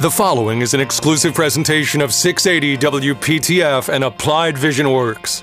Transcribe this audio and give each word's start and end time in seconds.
The 0.00 0.10
following 0.10 0.62
is 0.62 0.72
an 0.72 0.80
exclusive 0.80 1.34
presentation 1.34 2.00
of 2.00 2.14
680 2.14 3.12
WPTF 3.12 3.92
and 3.92 4.02
Applied 4.02 4.56
Vision 4.56 4.90
Works. 4.90 5.42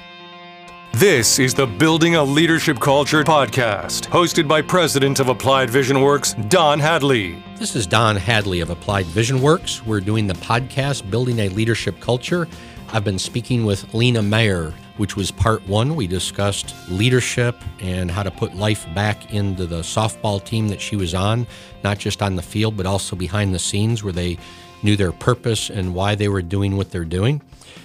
This 0.93 1.37
is 1.37 1.53
the 1.53 1.67
Building 1.67 2.15
a 2.15 2.23
Leadership 2.23 2.79
Culture 2.79 3.23
podcast, 3.23 4.07
hosted 4.07 4.47
by 4.47 4.63
President 4.63 5.19
of 5.19 5.29
Applied 5.29 5.69
Vision 5.69 6.01
Works, 6.01 6.33
Don 6.49 6.79
Hadley. 6.79 7.37
This 7.57 7.75
is 7.75 7.85
Don 7.85 8.15
Hadley 8.15 8.59
of 8.59 8.71
Applied 8.71 9.05
Vision 9.05 9.43
Works. 9.43 9.85
We're 9.85 10.01
doing 10.01 10.25
the 10.25 10.33
podcast 10.33 11.07
Building 11.11 11.37
a 11.37 11.49
Leadership 11.49 11.99
Culture. 11.99 12.47
I've 12.91 13.03
been 13.03 13.19
speaking 13.19 13.63
with 13.63 13.93
Lena 13.93 14.23
Mayer, 14.23 14.73
which 14.97 15.15
was 15.15 15.31
part 15.31 15.65
one. 15.67 15.95
We 15.95 16.07
discussed 16.07 16.75
leadership 16.89 17.55
and 17.79 18.11
how 18.11 18.23
to 18.23 18.31
put 18.31 18.55
life 18.55 18.85
back 18.93 19.33
into 19.33 19.65
the 19.65 19.81
softball 19.81 20.43
team 20.43 20.67
that 20.69 20.81
she 20.81 20.95
was 20.95 21.13
on, 21.13 21.47
not 21.83 21.97
just 21.97 22.21
on 22.21 22.35
the 22.35 22.41
field, 22.41 22.77
but 22.77 22.85
also 22.85 23.15
behind 23.15 23.53
the 23.53 23.59
scenes 23.59 24.03
where 24.03 24.13
they 24.13 24.37
knew 24.83 24.95
their 24.95 25.11
purpose 25.11 25.69
and 25.69 25.95
why 25.95 26.15
they 26.15 26.27
were 26.27 26.41
doing 26.41 26.77
what 26.77 26.91
they're 26.91 27.05
doing. 27.05 27.41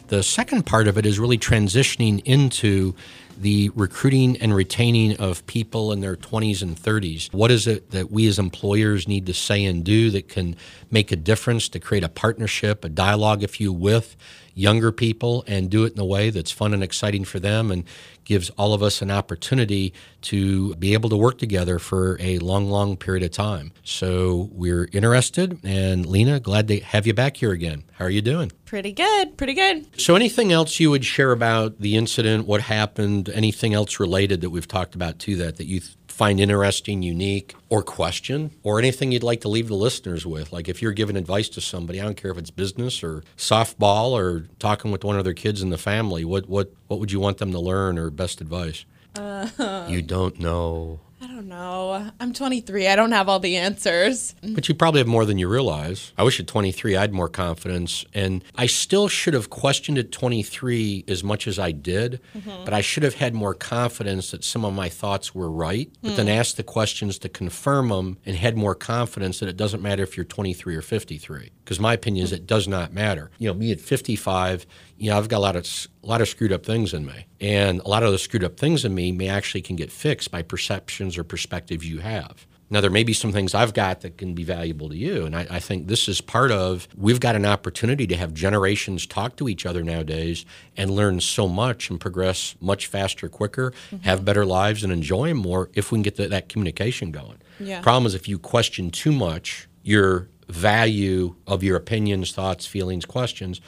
The 0.09 0.23
second 0.23 0.67
part 0.67 0.89
of 0.89 0.99
it 0.99 1.07
is 1.07 1.19
really 1.19 1.39
transitioning 1.39 2.23
into 2.25 2.95
the 3.39 3.71
recruiting 3.75 4.37
and 4.39 4.55
retaining 4.55 5.17
of 5.17 5.45
people 5.47 5.91
in 5.91 6.01
their 6.01 6.17
20s 6.17 6.63
and 6.63 6.77
30s. 6.77 7.33
What 7.33 7.51
is 7.51 7.67
it 7.67 7.91
that 7.91 8.11
we 8.11 8.27
as 8.29 8.39
employers 8.39 9.09
need 9.09 9.27
to 9.27 9.35
say 9.35 9.65
and 9.65 9.83
do 9.83 10.11
that 10.11 10.29
can 10.29 10.55
make 10.91 11.13
a 11.13 11.17
difference 11.17 11.69
to 11.71 11.81
create 11.81 12.05
a 12.05 12.09
partnership, 12.09 12.85
a 12.85 12.89
dialogue, 12.89 13.43
if 13.43 13.61
you, 13.61 13.73
with 13.73 14.17
younger 14.55 14.93
people 14.93 15.45
and 15.47 15.71
do 15.71 15.85
it 15.85 15.93
in 15.93 15.99
a 15.99 16.05
way 16.05 16.31
that's 16.31 16.51
fun 16.51 16.75
and 16.75 16.83
exciting 16.83 17.25
for 17.25 17.41
them 17.41 17.71
and 17.71 17.85
gives 18.25 18.51
all 18.51 18.73
of 18.73 18.83
us 18.83 19.03
an 19.03 19.11
opportunity 19.11 19.93
to 20.21 20.75
be 20.77 20.93
able 20.93 21.11
to 21.11 21.17
work 21.17 21.39
together 21.39 21.79
for 21.79 22.17
a 22.21 22.39
long, 22.39 22.71
long 22.71 22.97
period 22.97 23.25
of 23.25 23.31
time. 23.31 23.73
So 23.83 24.49
we're 24.53 24.89
interested. 24.93 25.59
And 25.65 26.07
Lena, 26.07 26.39
glad 26.41 26.69
to 26.69 26.81
have 26.81 27.07
you 27.07 27.15
back 27.15 27.37
here 27.37 27.53
again. 27.53 27.85
How 27.95 28.05
are 28.05 28.11
you 28.11 28.23
doing? 28.23 28.53
Pretty 28.65 28.93
good, 28.93 29.37
pretty 29.37 29.55
good. 29.55 30.01
So, 30.01 30.17
anything 30.17 30.51
else 30.51 30.81
you 30.81 30.91
would 30.91 31.05
share 31.05 31.31
about 31.31 31.79
the 31.79 31.97
incident, 31.97 32.47
what 32.47 32.63
happened, 32.63 33.29
anything 33.29 33.75
else 33.75 34.01
related 34.01 34.41
that 34.41 34.51
we've 34.51 34.67
talked 34.67 34.95
about 34.95 35.19
to 35.21 35.37
that 35.37 35.57
that 35.57 35.67
you 35.67 35.83
find 36.13 36.39
interesting, 36.39 37.03
unique, 37.03 37.55
or 37.71 37.83
question, 37.83 38.51
or 38.63 38.79
anything 38.79 39.11
you'd 39.13 39.23
like 39.23 39.41
to 39.41 39.49
leave 39.49 39.69
the 39.69 39.75
listeners 39.75 40.27
with? 40.27 40.53
Like 40.53 40.69
if 40.69 40.83
you're 40.83 40.93
giving 40.93 41.17
advice 41.17 41.49
to 41.51 41.61
somebody, 41.61 42.01
I 42.01 42.05
don't 42.05 42.17
care 42.17 42.31
if 42.31 42.39
it's 42.39 42.51
business 42.51 43.03
or 43.03 43.25
softball 43.37 44.11
or 44.13 44.47
talking 44.59 44.91
with 44.93 45.05
one 45.05 45.19
of 45.19 45.25
their 45.25 45.35
kids 45.35 45.63
in 45.63 45.71
the 45.71 45.79
family, 45.79 46.25
what 46.25 46.49
what 46.49 46.73
what 46.89 47.01
would 47.01 47.11
you 47.11 47.21
want 47.21 47.39
them 47.39 47.51
to 47.53 47.59
learn 47.59 47.99
or 47.99 48.11
best 48.11 48.41
advice? 48.41 48.85
Uh, 49.15 49.87
you 49.89 50.03
don't 50.03 50.39
know. 50.39 51.01
I 51.23 51.29
don't 51.29 51.47
know. 51.47 52.11
I'm 52.19 52.33
23. 52.33 52.89
I 52.89 52.97
don't 52.97 53.13
have 53.13 53.29
all 53.29 53.39
the 53.39 53.57
answers. 53.57 54.35
But 54.43 54.69
you 54.69 54.75
probably 54.75 54.99
have 54.99 55.07
more 55.07 55.25
than 55.25 55.39
you 55.39 55.49
realize. 55.49 56.13
I 56.19 56.25
wish 56.25 56.41
at 56.41 56.49
23 56.49 56.97
I 56.97 57.01
had 57.01 57.13
more 57.13 57.29
confidence. 57.29 58.05
And 58.13 58.43
I 58.57 58.67
still 58.67 59.07
should 59.07 59.33
have 59.35 59.49
questioned 59.49 59.99
at 59.99 60.11
23 60.11 61.05
as 61.07 61.23
much 61.23 61.47
as 61.47 61.61
I 61.61 61.71
did, 61.71 62.21
mm-hmm. 62.37 62.65
but 62.65 62.75
I 62.75 62.81
should 62.81 63.05
have 63.05 63.15
had 63.15 63.35
more 63.35 63.55
confidence 63.55 64.33
that 64.33 64.43
some 64.43 64.65
of 64.65 64.75
my 64.75 64.89
thoughts 64.89 65.33
were 65.33 65.49
right, 65.49 65.89
but 66.03 66.13
mm. 66.13 66.17
then 66.17 66.29
asked 66.29 66.57
the 66.57 66.65
questions 66.65 67.19
to 67.19 67.29
confirm 67.29 67.91
them 67.91 68.19
and 68.27 68.35
had 68.35 68.57
more 68.57 68.75
confidence 68.75 69.39
that 69.39 69.49
it 69.49 69.57
doesn't 69.57 69.81
matter 69.81 70.03
if 70.03 70.17
you're 70.17 70.25
23 70.25 70.75
or 70.75 70.83
53. 70.83 71.51
Because 71.63 71.79
my 71.79 71.95
opinion 71.95 72.25
is 72.25 72.33
it 72.33 72.49
does 72.49 72.67
not 72.67 72.93
matter. 72.93 73.31
You 73.39 73.47
know, 73.47 73.55
me 73.55 73.71
at 73.71 73.81
55, 73.81 74.67
you 74.97 75.11
know, 75.11 75.19
I've 75.19 75.29
got 75.29 75.39
a 75.39 75.39
lot 75.39 75.55
of 75.55 75.67
a 76.03 76.07
lot 76.07 76.21
of 76.21 76.29
screwed 76.29 76.53
up 76.53 76.65
things 76.65 76.93
in 76.93 77.07
me, 77.07 77.27
and 77.41 77.81
a 77.81 77.89
lot 77.89 78.03
of 78.03 78.11
those 78.11 78.23
screwed 78.23 78.45
up 78.45 78.57
things 78.57 78.85
in 78.85 78.95
me 78.95 79.13
may 79.13 79.29
actually 79.29 79.63
can 79.63 79.77
get 79.77 79.93
fixed 79.93 80.31
by 80.31 80.43
perceptions 80.43 81.17
or 81.17 81.25
perspectives 81.25 81.89
you 81.89 82.01
have. 82.01 82.47
Now, 82.73 82.81
there 82.81 82.91
may 82.91 83.05
be 83.05 83.13
some 83.13 83.33
things 83.33 83.55
I've 83.55 83.75
got 83.75 84.01
that 84.01 84.17
can 84.17 84.33
be 84.33 84.45
valuable 84.45 84.89
to 84.89 84.97
you. 84.97 85.27
And 85.27 85.37
I, 85.37 85.47
I, 85.51 85.61
think 85.61 85.89
this 85.89 86.09
is 86.09 86.23
part 86.23 86.51
of, 86.51 86.89
we've 86.97 87.21
got 87.21 87.37
an 87.37 87.45
opportunity 87.45 88.07
to 88.07 88.17
have 88.17 88.33
generations 88.33 89.07
talk 89.07 89.37
to 89.37 89.49
each 89.51 89.67
other 89.67 89.83
nowadays 89.83 90.47
and 90.75 90.91
learn 90.91 91.21
so 91.21 91.47
much 91.47 91.91
and 91.91 92.01
progress 92.01 92.55
much 92.63 92.87
faster, 92.87 93.29
quicker, 93.29 93.73
mm-hmm. 93.73 93.99
have 94.05 94.25
better 94.25 94.47
lives, 94.47 94.83
and 94.83 94.91
enjoy 94.91 95.29
them 95.29 95.37
more 95.37 95.69
if 95.75 95.93
we 95.93 95.97
can 95.97 96.03
get 96.03 96.17
the, 96.17 96.29
that 96.29 96.49
communication 96.49 97.13
going. 97.13 97.37
Yeah. 97.61 97.83
Problem 97.83 98.07
is, 98.07 98.15
if 98.15 98.27
you 98.27 98.39
question 98.39 98.91
too 98.91 99.13
much 99.13 99.69
your 99.83 100.31
value 100.49 101.35
of 101.47 101.63
your 101.63 101.77
opinions, 101.77 102.33
thoughts, 102.33 102.65
feelings, 102.65 103.05
questions, 103.05 103.61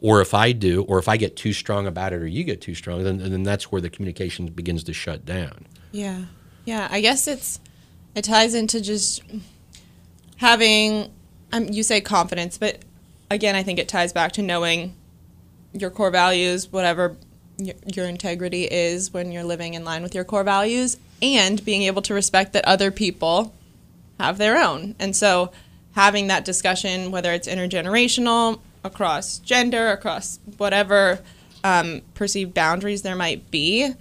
or 0.00 0.20
if 0.20 0.32
I 0.32 0.52
do, 0.52 0.82
or 0.84 0.98
if 0.98 1.08
I 1.08 1.16
get 1.16 1.36
too 1.36 1.52
strong 1.52 1.86
about 1.86 2.12
it, 2.12 2.22
or 2.22 2.26
you 2.26 2.44
get 2.44 2.60
too 2.60 2.74
strong, 2.74 3.04
then 3.04 3.18
then 3.18 3.42
that's 3.42 3.70
where 3.70 3.80
the 3.80 3.90
communication 3.90 4.46
begins 4.46 4.82
to 4.84 4.92
shut 4.92 5.24
down. 5.24 5.66
Yeah, 5.92 6.22
yeah. 6.64 6.88
I 6.90 7.00
guess 7.00 7.28
it's 7.28 7.60
it 8.14 8.24
ties 8.24 8.54
into 8.54 8.80
just 8.80 9.22
having 10.36 11.12
um, 11.52 11.68
you 11.68 11.82
say 11.82 12.00
confidence, 12.00 12.56
but 12.56 12.78
again, 13.30 13.54
I 13.54 13.62
think 13.62 13.78
it 13.78 13.88
ties 13.88 14.12
back 14.12 14.32
to 14.32 14.42
knowing 14.42 14.96
your 15.72 15.90
core 15.90 16.10
values, 16.10 16.72
whatever 16.72 17.16
your, 17.58 17.74
your 17.94 18.06
integrity 18.06 18.64
is 18.64 19.12
when 19.12 19.30
you're 19.32 19.44
living 19.44 19.74
in 19.74 19.84
line 19.84 20.02
with 20.02 20.14
your 20.14 20.24
core 20.24 20.44
values, 20.44 20.96
and 21.20 21.62
being 21.64 21.82
able 21.82 22.02
to 22.02 22.14
respect 22.14 22.54
that 22.54 22.64
other 22.64 22.90
people 22.90 23.54
have 24.18 24.38
their 24.38 24.56
own, 24.56 24.94
and 24.98 25.14
so 25.14 25.52
having 25.92 26.28
that 26.28 26.44
discussion, 26.44 27.10
whether 27.10 27.32
it's 27.32 27.48
intergenerational 27.48 28.60
across 28.84 29.38
gender, 29.38 29.88
across 29.88 30.40
whatever 30.56 31.20
um, 31.64 32.02
perceived 32.14 32.54
boundaries 32.54 33.02
there 33.02 33.16
might 33.16 33.50
be, 33.50 33.92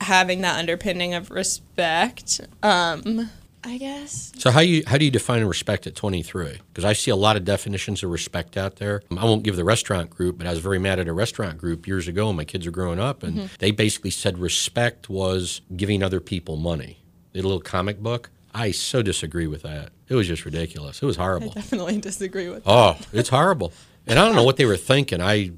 having 0.00 0.40
that 0.42 0.58
underpinning 0.58 1.14
of 1.14 1.30
respect. 1.30 2.40
Um, 2.62 3.30
I 3.64 3.78
guess. 3.78 4.32
So 4.38 4.50
how 4.50 4.60
you 4.60 4.82
how 4.86 4.98
do 4.98 5.04
you 5.04 5.10
define 5.10 5.44
respect 5.44 5.86
at 5.86 5.94
23? 5.94 6.58
Because 6.72 6.84
I 6.84 6.94
see 6.94 7.10
a 7.10 7.16
lot 7.16 7.36
of 7.36 7.44
definitions 7.44 8.02
of 8.02 8.10
respect 8.10 8.56
out 8.56 8.76
there. 8.76 9.02
I 9.16 9.24
won't 9.24 9.44
give 9.44 9.54
the 9.54 9.64
restaurant 9.64 10.10
group, 10.10 10.38
but 10.38 10.46
I 10.46 10.50
was 10.50 10.58
very 10.58 10.80
mad 10.80 10.98
at 10.98 11.06
a 11.06 11.12
restaurant 11.12 11.58
group 11.58 11.86
years 11.86 12.08
ago 12.08 12.26
when 12.26 12.36
my 12.36 12.44
kids 12.44 12.66
were 12.66 12.72
growing 12.72 12.98
up, 12.98 13.22
and 13.22 13.36
mm-hmm. 13.36 13.46
they 13.60 13.70
basically 13.70 14.10
said 14.10 14.38
respect 14.38 15.08
was 15.08 15.60
giving 15.76 16.02
other 16.02 16.18
people 16.18 16.56
money. 16.56 16.98
They 17.32 17.38
had 17.38 17.44
a 17.44 17.48
little 17.48 17.62
comic 17.62 18.00
book. 18.00 18.30
I 18.54 18.72
so 18.72 19.00
disagree 19.00 19.46
with 19.46 19.62
that. 19.62 19.90
It 20.08 20.14
was 20.14 20.26
just 20.26 20.44
ridiculous. 20.44 21.02
It 21.02 21.06
was 21.06 21.16
horrible. 21.16 21.52
I 21.52 21.54
definitely 21.54 21.98
disagree 21.98 22.48
with. 22.48 22.64
Oh, 22.66 22.98
it's 23.12 23.28
horrible. 23.28 23.72
And 24.06 24.18
I 24.18 24.24
don't 24.24 24.34
know 24.34 24.44
what 24.44 24.56
they 24.56 24.66
were 24.66 24.76
thinking. 24.76 25.20
I, 25.20 25.52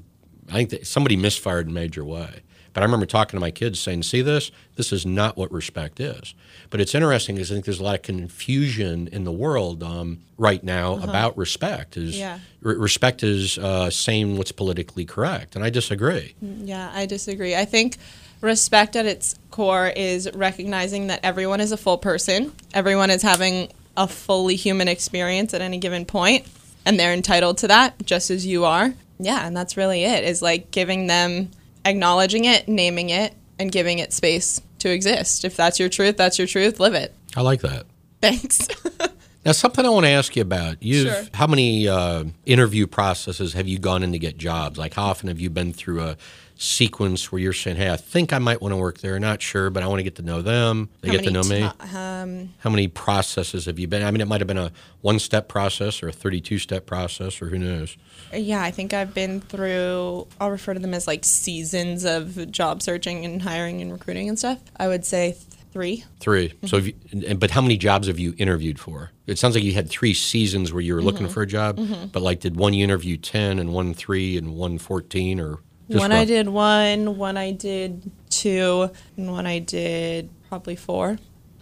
I 0.49 0.53
think 0.53 0.69
that 0.69 0.87
somebody 0.87 1.15
misfired 1.15 1.65
in 1.65 1.71
a 1.71 1.73
major 1.73 2.05
way. 2.05 2.41
But 2.75 2.83
I 2.83 2.85
remember 2.87 3.05
talking 3.05 3.37
to 3.37 3.41
my 3.41 3.51
kids 3.51 3.79
saying, 3.79 4.03
see 4.03 4.21
this? 4.21 4.51
This 4.75 4.91
is 4.91 5.05
not 5.05 5.37
what 5.37 5.49
respect 5.49 6.01
is. 6.01 6.35
But 6.69 6.81
it's 6.81 6.93
interesting 6.93 7.35
because 7.35 7.49
I 7.49 7.55
think 7.55 7.63
there's 7.63 7.79
a 7.79 7.83
lot 7.83 7.95
of 7.95 8.01
confusion 8.01 9.07
in 9.13 9.23
the 9.23 9.31
world 9.31 9.81
um, 9.81 10.19
right 10.37 10.61
now 10.61 10.95
uh-huh. 10.95 11.09
about 11.09 11.37
respect. 11.37 11.95
Is 11.95 12.19
yeah. 12.19 12.39
respect 12.59 13.23
is 13.23 13.57
uh, 13.57 13.89
saying 13.89 14.37
what's 14.37 14.51
politically 14.51 15.05
correct. 15.05 15.55
And 15.55 15.63
I 15.63 15.69
disagree. 15.69 16.35
Mm, 16.43 16.67
yeah, 16.67 16.91
I 16.93 17.05
disagree. 17.05 17.55
I 17.55 17.63
think 17.63 17.95
respect 18.41 18.97
at 18.97 19.05
its 19.05 19.39
core 19.51 19.87
is 19.87 20.29
recognizing 20.35 21.07
that 21.07 21.21
everyone 21.23 21.61
is 21.61 21.71
a 21.71 21.77
full 21.77 21.97
person. 21.97 22.51
Everyone 22.73 23.09
is 23.09 23.21
having 23.21 23.71
a 23.95 24.05
fully 24.05 24.57
human 24.57 24.89
experience 24.89 25.53
at 25.53 25.61
any 25.61 25.77
given 25.77 26.03
point 26.03 26.45
and 26.85 26.99
they're 26.99 27.13
entitled 27.13 27.57
to 27.59 27.67
that 27.67 28.05
just 28.05 28.29
as 28.29 28.45
you 28.45 28.65
are. 28.65 28.93
Yeah, 29.19 29.45
and 29.45 29.55
that's 29.55 29.77
really 29.77 30.03
it 30.03 30.23
is 30.23 30.41
like 30.41 30.71
giving 30.71 31.07
them 31.07 31.49
acknowledging 31.85 32.45
it, 32.45 32.67
naming 32.67 33.09
it, 33.09 33.33
and 33.59 33.71
giving 33.71 33.99
it 33.99 34.13
space 34.13 34.61
to 34.79 34.91
exist. 34.91 35.45
If 35.45 35.55
that's 35.55 35.79
your 35.79 35.89
truth, 35.89 36.17
that's 36.17 36.37
your 36.37 36.47
truth, 36.47 36.79
live 36.79 36.93
it. 36.93 37.13
I 37.35 37.41
like 37.41 37.61
that. 37.61 37.85
Thanks. 38.21 38.67
now, 39.45 39.51
something 39.51 39.85
I 39.85 39.89
want 39.89 40.05
to 40.05 40.11
ask 40.11 40.35
you 40.35 40.41
about. 40.41 40.81
You, 40.81 41.03
sure. 41.03 41.23
how 41.33 41.47
many 41.47 41.87
uh, 41.87 42.25
interview 42.45 42.87
processes 42.87 43.53
have 43.53 43.67
you 43.67 43.79
gone 43.79 44.03
in 44.03 44.11
to 44.11 44.19
get 44.19 44.37
jobs? 44.37 44.77
Like, 44.77 44.93
how 44.93 45.05
often 45.05 45.27
have 45.29 45.39
you 45.39 45.49
been 45.49 45.73
through 45.73 46.01
a 46.01 46.17
sequence 46.55 47.31
where 47.31 47.39
you're 47.39 47.53
saying, 47.53 47.77
"Hey, 47.77 47.91
I 47.91 47.97
think 47.97 48.33
I 48.33 48.39
might 48.39 48.61
want 48.61 48.71
to 48.71 48.77
work 48.77 48.99
there. 48.99 49.19
Not 49.19 49.41
sure, 49.41 49.69
but 49.69 49.83
I 49.83 49.87
want 49.87 49.99
to 49.99 50.03
get 50.03 50.15
to 50.15 50.21
know 50.21 50.41
them. 50.41 50.89
They 51.01 51.09
How 51.09 51.15
get 51.15 51.23
to 51.25 51.31
know 51.31 51.43
me." 51.43 51.63
um, 51.63 52.53
How 52.59 52.69
many 52.69 52.87
processes 52.87 53.65
have 53.65 53.79
you 53.79 53.87
been? 53.87 54.03
I 54.03 54.11
mean, 54.11 54.21
it 54.21 54.27
might 54.27 54.41
have 54.41 54.47
been 54.47 54.57
a 54.57 54.71
one-step 55.01 55.47
process 55.47 56.01
or 56.01 56.09
a 56.09 56.13
32-step 56.13 56.85
process, 56.85 57.41
or 57.41 57.47
who 57.47 57.59
knows. 57.59 57.97
Yeah, 58.33 58.61
I 58.61 58.71
think 58.71 58.93
I've 58.93 59.13
been 59.13 59.41
through. 59.41 60.27
I'll 60.39 60.51
refer 60.51 60.73
to 60.73 60.79
them 60.79 60.93
as 60.93 61.07
like 61.07 61.25
seasons 61.25 62.05
of 62.05 62.51
job 62.51 62.81
searching 62.81 63.25
and 63.25 63.41
hiring 63.41 63.81
and 63.81 63.91
recruiting 63.91 64.29
and 64.29 64.39
stuff. 64.39 64.59
I 64.77 64.87
would 64.87 65.05
say 65.05 65.35
three. 65.75 66.05
3 66.21 66.49
mm-hmm. 66.49 66.67
So, 66.67 66.77
you, 66.77 67.35
but 67.35 67.51
how 67.51 67.59
many 67.59 67.75
jobs 67.75 68.07
have 68.07 68.17
you 68.17 68.33
interviewed 68.37 68.79
for? 68.79 69.11
It 69.27 69.37
sounds 69.37 69.55
like 69.55 69.63
you 69.65 69.73
had 69.73 69.89
three 69.89 70.13
seasons 70.13 70.71
where 70.71 70.81
you 70.81 70.95
were 70.95 71.01
looking 71.01 71.25
mm-hmm. 71.25 71.33
for 71.33 71.41
a 71.41 71.47
job. 71.47 71.77
Mm-hmm. 71.77 72.07
But 72.13 72.21
like, 72.21 72.39
did 72.39 72.55
one 72.55 72.73
you 72.73 72.83
interview 72.83 73.17
ten 73.17 73.59
and 73.59 73.73
one 73.73 73.93
three 73.93 74.37
and 74.37 74.55
one 74.55 74.77
fourteen, 74.77 75.37
or 75.39 75.59
just 75.89 75.99
one 75.99 76.11
I 76.11 76.25
did 76.25 76.49
one, 76.49 77.17
one 77.17 77.37
I 77.37 77.51
did 77.51 78.11
two, 78.29 78.89
and 79.17 79.31
one 79.31 79.45
I 79.45 79.59
did 79.59 80.29
probably 80.49 80.75
four. 80.75 81.17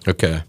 Okay. 0.07 0.43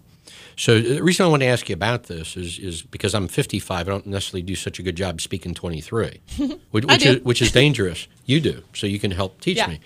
So 0.57 0.77
uh, 0.77 0.83
the 0.83 1.03
reason 1.03 1.27
I 1.27 1.29
want 1.29 1.43
to 1.43 1.49
ask 1.49 1.69
you 1.69 1.75
about 1.75 2.05
this 2.05 2.37
is 2.37 2.59
is 2.59 2.83
because 2.83 3.15
I'm 3.15 3.29
55. 3.29 3.89
I 3.89 3.91
don't 3.91 4.07
necessarily 4.07 4.43
do 4.43 4.55
such 4.55 4.79
a 4.79 4.83
good 4.83 4.97
job 4.97 5.21
speaking 5.21 5.55
23, 5.55 6.21
which, 6.71 6.85
which 6.85 7.07
is 7.07 7.23
which 7.25 7.43
is 7.43 7.51
dangerous. 7.51 8.07
You 8.27 8.41
do, 8.41 8.63
so 8.73 8.87
you 8.87 8.99
can 8.99 9.11
help 9.11 9.41
teach 9.41 9.57
yeah. 9.57 9.67
me. 9.67 9.81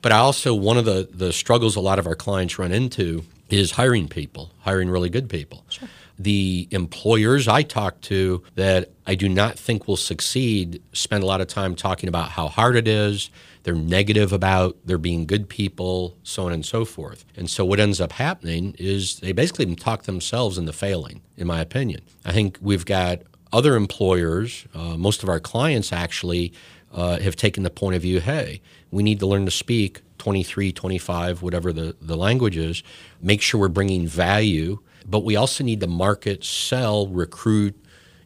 But 0.00 0.12
I 0.12 0.18
also 0.18 0.54
one 0.54 0.78
of 0.78 0.84
the 0.84 1.08
the 1.12 1.32
struggles 1.32 1.74
a 1.76 1.80
lot 1.80 1.98
of 1.98 2.06
our 2.06 2.14
clients 2.14 2.58
run 2.58 2.72
into 2.72 3.24
is 3.50 3.72
hiring 3.72 4.08
people, 4.08 4.50
hiring 4.60 4.88
really 4.88 5.10
good 5.10 5.28
people. 5.28 5.64
Sure 5.68 5.88
the 6.22 6.68
employers 6.70 7.48
I 7.48 7.62
talk 7.62 8.00
to 8.02 8.42
that 8.54 8.90
I 9.06 9.14
do 9.14 9.28
not 9.28 9.58
think 9.58 9.88
will 9.88 9.96
succeed 9.96 10.82
spend 10.92 11.22
a 11.22 11.26
lot 11.26 11.40
of 11.40 11.48
time 11.48 11.74
talking 11.74 12.08
about 12.08 12.30
how 12.30 12.48
hard 12.48 12.76
it 12.76 12.86
is. 12.86 13.30
They're 13.64 13.74
negative 13.74 14.32
about 14.32 14.76
there 14.84 14.98
being 14.98 15.26
good 15.26 15.48
people, 15.48 16.16
so 16.22 16.46
on 16.46 16.52
and 16.52 16.64
so 16.64 16.84
forth. 16.84 17.24
And 17.36 17.48
so 17.48 17.64
what 17.64 17.80
ends 17.80 18.00
up 18.00 18.12
happening 18.12 18.74
is 18.78 19.20
they 19.20 19.32
basically 19.32 19.72
talk 19.74 20.02
themselves 20.04 20.58
into 20.58 20.72
failing, 20.72 21.22
in 21.36 21.46
my 21.46 21.60
opinion. 21.60 22.02
I 22.24 22.32
think 22.32 22.58
we've 22.60 22.84
got 22.84 23.22
other 23.52 23.76
employers, 23.76 24.66
uh, 24.74 24.96
most 24.96 25.22
of 25.22 25.28
our 25.28 25.40
clients 25.40 25.92
actually 25.92 26.52
uh, 26.92 27.18
have 27.20 27.36
taken 27.36 27.62
the 27.62 27.70
point 27.70 27.96
of 27.96 28.02
view 28.02 28.20
hey, 28.20 28.60
we 28.90 29.02
need 29.02 29.18
to 29.20 29.26
learn 29.26 29.44
to 29.44 29.50
speak 29.50 30.02
23, 30.18 30.72
25, 30.72 31.42
whatever 31.42 31.72
the, 31.72 31.96
the 32.00 32.16
language 32.16 32.56
is, 32.56 32.82
make 33.20 33.42
sure 33.42 33.60
we're 33.60 33.68
bringing 33.68 34.06
value, 34.06 34.78
but 35.08 35.24
we 35.24 35.36
also 35.36 35.64
need 35.64 35.80
to 35.80 35.86
market, 35.86 36.44
sell, 36.44 37.06
recruit 37.08 37.76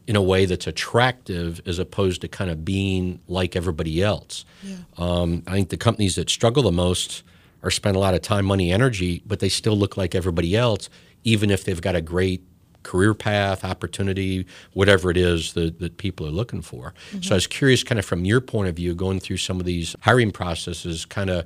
in 0.07 0.15
a 0.15 0.21
way 0.21 0.45
that's 0.45 0.67
attractive 0.67 1.61
as 1.65 1.79
opposed 1.79 2.21
to 2.21 2.27
kind 2.27 2.49
of 2.49 2.63
being 2.63 3.19
like 3.27 3.55
everybody 3.55 4.01
else. 4.01 4.45
Yeah. 4.63 4.75
Um, 4.97 5.43
I 5.45 5.51
think 5.51 5.69
the 5.69 5.77
companies 5.77 6.15
that 6.15 6.29
struggle 6.29 6.63
the 6.63 6.71
most 6.71 7.23
are 7.61 7.69
spend 7.69 7.97
a 7.97 7.99
lot 7.99 8.13
of 8.13 8.21
time, 8.21 8.45
money, 8.45 8.71
energy, 8.71 9.21
but 9.25 9.39
they 9.39 9.49
still 9.49 9.77
look 9.77 9.97
like 9.97 10.15
everybody 10.15 10.55
else, 10.55 10.89
even 11.25 11.51
if 11.51 11.65
they've 11.65 11.81
got 11.81 11.95
a 11.95 12.01
great 12.01 12.41
career 12.83 13.13
path, 13.13 13.65
opportunity, 13.65 14.45
whatever 14.71 15.11
it 15.11 15.17
is 15.17 15.51
that, 15.53 15.79
that 15.79 15.97
people 15.97 16.25
are 16.25 16.31
looking 16.31 16.61
for. 16.61 16.93
Mm-hmm. 17.09 17.23
So 17.23 17.35
I 17.35 17.37
was 17.37 17.47
curious, 17.47 17.83
kind 17.83 17.99
of 17.99 18.05
from 18.05 18.23
your 18.23 18.39
point 18.39 18.69
of 18.69 18.75
view, 18.77 18.95
going 18.95 19.19
through 19.19 19.37
some 19.37 19.59
of 19.59 19.65
these 19.65 19.93
hiring 20.01 20.31
processes, 20.31 21.03
kind 21.03 21.29
of 21.29 21.45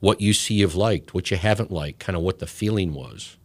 what 0.00 0.20
you 0.20 0.32
see 0.32 0.54
you've 0.54 0.74
liked, 0.74 1.14
what 1.14 1.30
you 1.30 1.36
haven't 1.36 1.70
liked, 1.70 2.00
kind 2.00 2.16
of 2.16 2.22
what 2.22 2.40
the 2.40 2.48
feeling 2.48 2.94
was 2.94 3.36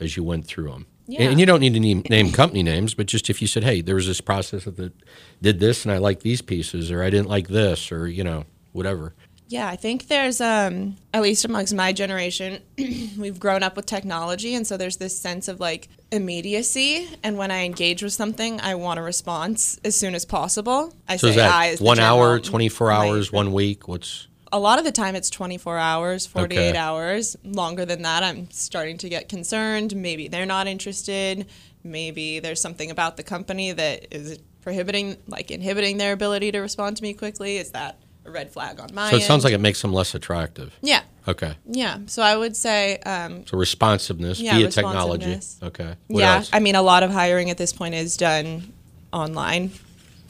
as 0.00 0.16
you 0.16 0.24
went 0.24 0.46
through 0.46 0.70
them. 0.70 0.86
Yeah. 1.08 1.22
And 1.22 1.38
you 1.38 1.46
don't 1.46 1.60
need 1.60 1.74
to 1.74 1.80
name, 1.80 2.02
name 2.10 2.32
company 2.32 2.62
names, 2.62 2.94
but 2.94 3.06
just 3.06 3.30
if 3.30 3.40
you 3.40 3.46
said, 3.46 3.62
"Hey, 3.62 3.80
there 3.80 3.94
was 3.94 4.08
this 4.08 4.20
process 4.20 4.64
that 4.64 4.92
did 5.40 5.60
this, 5.60 5.84
and 5.84 5.92
I 5.92 5.98
like 5.98 6.20
these 6.20 6.42
pieces, 6.42 6.90
or 6.90 7.02
I 7.02 7.10
didn't 7.10 7.28
like 7.28 7.48
this, 7.48 7.92
or 7.92 8.08
you 8.08 8.24
know, 8.24 8.44
whatever." 8.72 9.14
Yeah, 9.48 9.68
I 9.68 9.76
think 9.76 10.08
there's, 10.08 10.40
um, 10.40 10.96
at 11.14 11.22
least 11.22 11.44
amongst 11.44 11.72
my 11.72 11.92
generation, 11.92 12.60
we've 13.16 13.38
grown 13.38 13.62
up 13.62 13.76
with 13.76 13.86
technology. 13.86 14.54
And 14.54 14.66
so 14.66 14.76
there's 14.76 14.96
this 14.96 15.16
sense 15.16 15.46
of 15.46 15.60
like 15.60 15.88
immediacy. 16.10 17.08
And 17.22 17.38
when 17.38 17.52
I 17.52 17.64
engage 17.64 18.02
with 18.02 18.12
something, 18.12 18.60
I 18.60 18.74
want 18.74 18.98
a 18.98 19.02
response 19.02 19.78
as 19.84 19.94
soon 19.94 20.16
as 20.16 20.24
possible. 20.24 20.92
I 21.08 21.16
so 21.16 21.30
say 21.30 21.46
I 21.46 21.76
one 21.76 22.00
hour, 22.00 22.40
24 22.40 22.90
hours, 22.90 23.32
one 23.32 23.52
week? 23.52 23.86
What's. 23.86 24.26
A 24.52 24.58
lot 24.58 24.78
of 24.78 24.84
the 24.84 24.92
time 24.92 25.16
it's 25.16 25.30
24 25.30 25.78
hours, 25.78 26.26
48 26.26 26.58
okay. 26.70 26.78
hours. 26.78 27.36
Longer 27.44 27.84
than 27.84 28.02
that, 28.02 28.22
I'm 28.22 28.50
starting 28.50 28.98
to 28.98 29.08
get 29.08 29.28
concerned. 29.28 29.96
Maybe 29.96 30.28
they're 30.28 30.46
not 30.46 30.66
interested. 30.66 31.46
Maybe 31.82 32.40
there's 32.40 32.60
something 32.60 32.90
about 32.90 33.16
the 33.16 33.22
company 33.22 33.72
that 33.72 34.14
is 34.14 34.38
prohibiting, 34.62 35.16
like 35.26 35.50
inhibiting 35.50 35.98
their 35.98 36.12
ability 36.12 36.52
to 36.52 36.60
respond 36.60 36.96
to 36.98 37.02
me 37.02 37.14
quickly. 37.14 37.56
Is 37.56 37.72
that 37.72 37.98
a 38.24 38.30
red 38.30 38.52
flag 38.52 38.80
on 38.80 38.90
my 38.92 39.10
So 39.10 39.16
it 39.16 39.22
sounds 39.22 39.44
like 39.44 39.52
it 39.52 39.60
makes 39.60 39.82
them 39.82 39.92
less 39.92 40.14
attractive. 40.14 40.76
Yeah. 40.80 41.02
Okay. 41.28 41.56
Yeah. 41.66 41.98
So 42.06 42.22
I 42.22 42.36
would 42.36 42.56
say. 42.56 42.98
Um, 42.98 43.46
so 43.46 43.56
responsiveness 43.56 44.40
yeah, 44.40 44.56
via 44.56 44.70
technology. 44.70 45.40
Okay. 45.62 45.94
What 46.08 46.20
yeah. 46.20 46.36
Else? 46.36 46.50
I 46.52 46.60
mean, 46.60 46.74
a 46.74 46.82
lot 46.82 47.02
of 47.02 47.10
hiring 47.10 47.50
at 47.50 47.58
this 47.58 47.72
point 47.72 47.94
is 47.94 48.16
done 48.16 48.72
online 49.12 49.70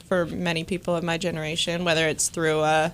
for 0.07 0.27
many 0.27 0.65
people 0.65 0.95
of 0.95 1.05
my 1.05 1.19
generation, 1.19 1.85
whether 1.85 2.07
it's 2.07 2.29
through 2.29 2.61
a, 2.61 2.93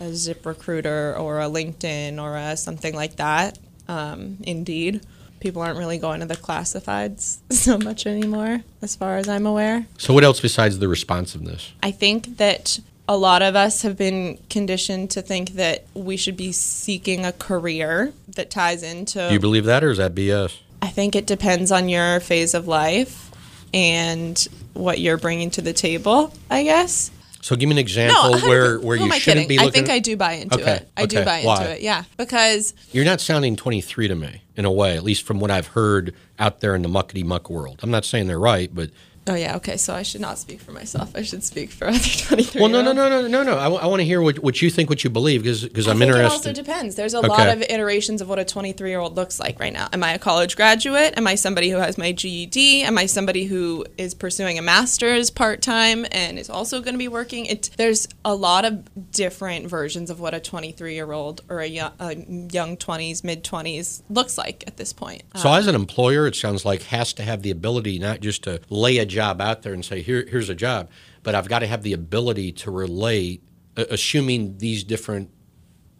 a 0.00 0.14
Zip 0.14 0.44
Recruiter 0.44 1.16
or 1.16 1.40
a 1.40 1.46
LinkedIn 1.46 2.20
or 2.20 2.36
a, 2.36 2.56
something 2.56 2.94
like 2.94 3.16
that. 3.16 3.58
Um, 3.88 4.38
Indeed. 4.42 5.02
People 5.38 5.62
aren't 5.62 5.78
really 5.78 5.98
going 5.98 6.20
to 6.20 6.26
the 6.26 6.34
classifieds 6.34 7.38
so 7.52 7.76
much 7.78 8.06
anymore, 8.06 8.62
as 8.80 8.96
far 8.96 9.18
as 9.18 9.28
I'm 9.28 9.46
aware. 9.46 9.86
So, 9.98 10.14
what 10.14 10.24
else 10.24 10.40
besides 10.40 10.78
the 10.78 10.88
responsiveness? 10.88 11.72
I 11.82 11.90
think 11.90 12.38
that 12.38 12.80
a 13.08 13.16
lot 13.16 13.42
of 13.42 13.54
us 13.54 13.82
have 13.82 13.96
been 13.96 14.38
conditioned 14.50 15.10
to 15.10 15.22
think 15.22 15.50
that 15.52 15.86
we 15.94 16.16
should 16.16 16.36
be 16.36 16.52
seeking 16.52 17.24
a 17.24 17.32
career 17.32 18.12
that 18.28 18.50
ties 18.50 18.82
into. 18.82 19.28
Do 19.28 19.34
you 19.34 19.40
believe 19.40 19.64
that, 19.66 19.84
or 19.84 19.90
is 19.90 19.98
that 19.98 20.14
BS? 20.14 20.58
I 20.82 20.88
think 20.88 21.14
it 21.14 21.26
depends 21.26 21.70
on 21.70 21.88
your 21.88 22.20
phase 22.20 22.54
of 22.54 22.66
life 22.66 23.30
and 23.72 24.46
what 24.72 24.98
you're 24.98 25.16
bringing 25.16 25.50
to 25.50 25.62
the 25.62 25.72
table, 25.72 26.32
I 26.50 26.64
guess. 26.64 27.10
So 27.46 27.54
give 27.54 27.68
me 27.68 27.74
an 27.74 27.78
example 27.78 28.40
no, 28.40 28.48
where, 28.48 28.80
where 28.80 28.96
you 28.96 29.08
shouldn't 29.20 29.48
be 29.48 29.56
looking. 29.56 29.68
I 29.68 29.70
think 29.70 29.88
I 29.88 30.00
do 30.00 30.16
buy 30.16 30.32
into 30.32 30.60
okay, 30.60 30.72
it. 30.72 30.88
I 30.96 31.04
okay. 31.04 31.18
do 31.18 31.24
buy 31.24 31.42
Why? 31.44 31.54
into 31.54 31.76
it. 31.76 31.80
Yeah, 31.80 32.02
because 32.16 32.74
you're 32.90 33.04
not 33.04 33.20
sounding 33.20 33.54
23 33.54 34.08
to 34.08 34.16
me 34.16 34.42
in 34.56 34.64
a 34.64 34.72
way, 34.72 34.96
at 34.96 35.04
least 35.04 35.22
from 35.22 35.38
what 35.38 35.52
I've 35.52 35.68
heard 35.68 36.12
out 36.40 36.58
there 36.58 36.74
in 36.74 36.82
the 36.82 36.88
muckety 36.88 37.24
muck 37.24 37.48
world. 37.48 37.78
I'm 37.84 37.90
not 37.92 38.04
saying 38.04 38.26
they're 38.26 38.40
right, 38.40 38.74
but 38.74 38.90
Oh 39.28 39.34
yeah, 39.34 39.56
okay. 39.56 39.76
So 39.76 39.92
I 39.92 40.02
should 40.02 40.20
not 40.20 40.38
speak 40.38 40.60
for 40.60 40.70
myself. 40.70 41.10
I 41.16 41.22
should 41.22 41.42
speak 41.42 41.70
for 41.70 41.88
other 41.88 41.98
twenty-three. 42.26 42.60
Well, 42.60 42.70
no, 42.70 42.80
no, 42.80 42.92
no, 42.92 43.08
no, 43.08 43.26
no, 43.26 43.42
no. 43.42 43.58
I, 43.58 43.64
w- 43.64 43.82
I 43.82 43.86
want 43.86 43.98
to 44.00 44.04
hear 44.04 44.22
what, 44.22 44.38
what 44.38 44.62
you 44.62 44.70
think, 44.70 44.88
what 44.88 45.02
you 45.02 45.10
believe, 45.10 45.42
because 45.42 45.64
because 45.64 45.88
I'm 45.88 46.00
interested. 46.00 46.50
It 46.50 46.50
also 46.50 46.52
depends. 46.52 46.94
There's 46.94 47.14
a 47.14 47.18
okay. 47.18 47.28
lot 47.28 47.48
of 47.48 47.62
iterations 47.62 48.20
of 48.20 48.28
what 48.28 48.38
a 48.38 48.44
twenty-three-year-old 48.44 49.16
looks 49.16 49.40
like 49.40 49.58
right 49.58 49.72
now. 49.72 49.88
Am 49.92 50.04
I 50.04 50.12
a 50.12 50.18
college 50.18 50.54
graduate? 50.54 51.14
Am 51.16 51.26
I 51.26 51.34
somebody 51.34 51.70
who 51.70 51.78
has 51.78 51.98
my 51.98 52.12
GED? 52.12 52.84
Am 52.84 52.96
I 52.98 53.06
somebody 53.06 53.46
who 53.46 53.84
is 53.98 54.14
pursuing 54.14 54.58
a 54.58 54.62
master's 54.62 55.30
part 55.30 55.60
time 55.60 56.06
and 56.12 56.38
is 56.38 56.48
also 56.48 56.80
going 56.80 56.94
to 56.94 56.98
be 56.98 57.08
working? 57.08 57.46
It 57.46 57.70
there's 57.76 58.06
a 58.24 58.34
lot 58.34 58.64
of 58.64 59.10
different 59.10 59.66
versions 59.66 60.08
of 60.08 60.20
what 60.20 60.34
a 60.34 60.40
twenty-three-year-old 60.40 61.42
or 61.48 61.60
a 61.60 61.66
young, 61.66 61.92
a 61.98 62.14
young 62.14 62.76
twenties, 62.76 63.24
mid 63.24 63.42
twenties 63.42 64.04
looks 64.08 64.38
like 64.38 64.62
at 64.68 64.76
this 64.76 64.92
point. 64.92 65.24
So 65.34 65.48
um, 65.48 65.58
as 65.58 65.66
an 65.66 65.74
employer, 65.74 66.28
it 66.28 66.36
sounds 66.36 66.64
like 66.64 66.82
has 66.82 67.12
to 67.14 67.24
have 67.24 67.42
the 67.42 67.50
ability 67.50 67.98
not 67.98 68.20
just 68.20 68.44
to 68.44 68.60
lay 68.70 68.98
a 68.98 69.15
job 69.16 69.40
out 69.40 69.62
there 69.62 69.72
and 69.72 69.84
say, 69.84 70.02
Here, 70.02 70.26
here's 70.28 70.48
a 70.48 70.54
job, 70.54 70.90
but 71.22 71.34
I've 71.34 71.48
got 71.48 71.60
to 71.60 71.66
have 71.66 71.82
the 71.82 71.92
ability 71.92 72.52
to 72.52 72.70
relate, 72.70 73.42
uh, 73.76 73.84
assuming 73.90 74.58
these 74.58 74.84
different 74.84 75.30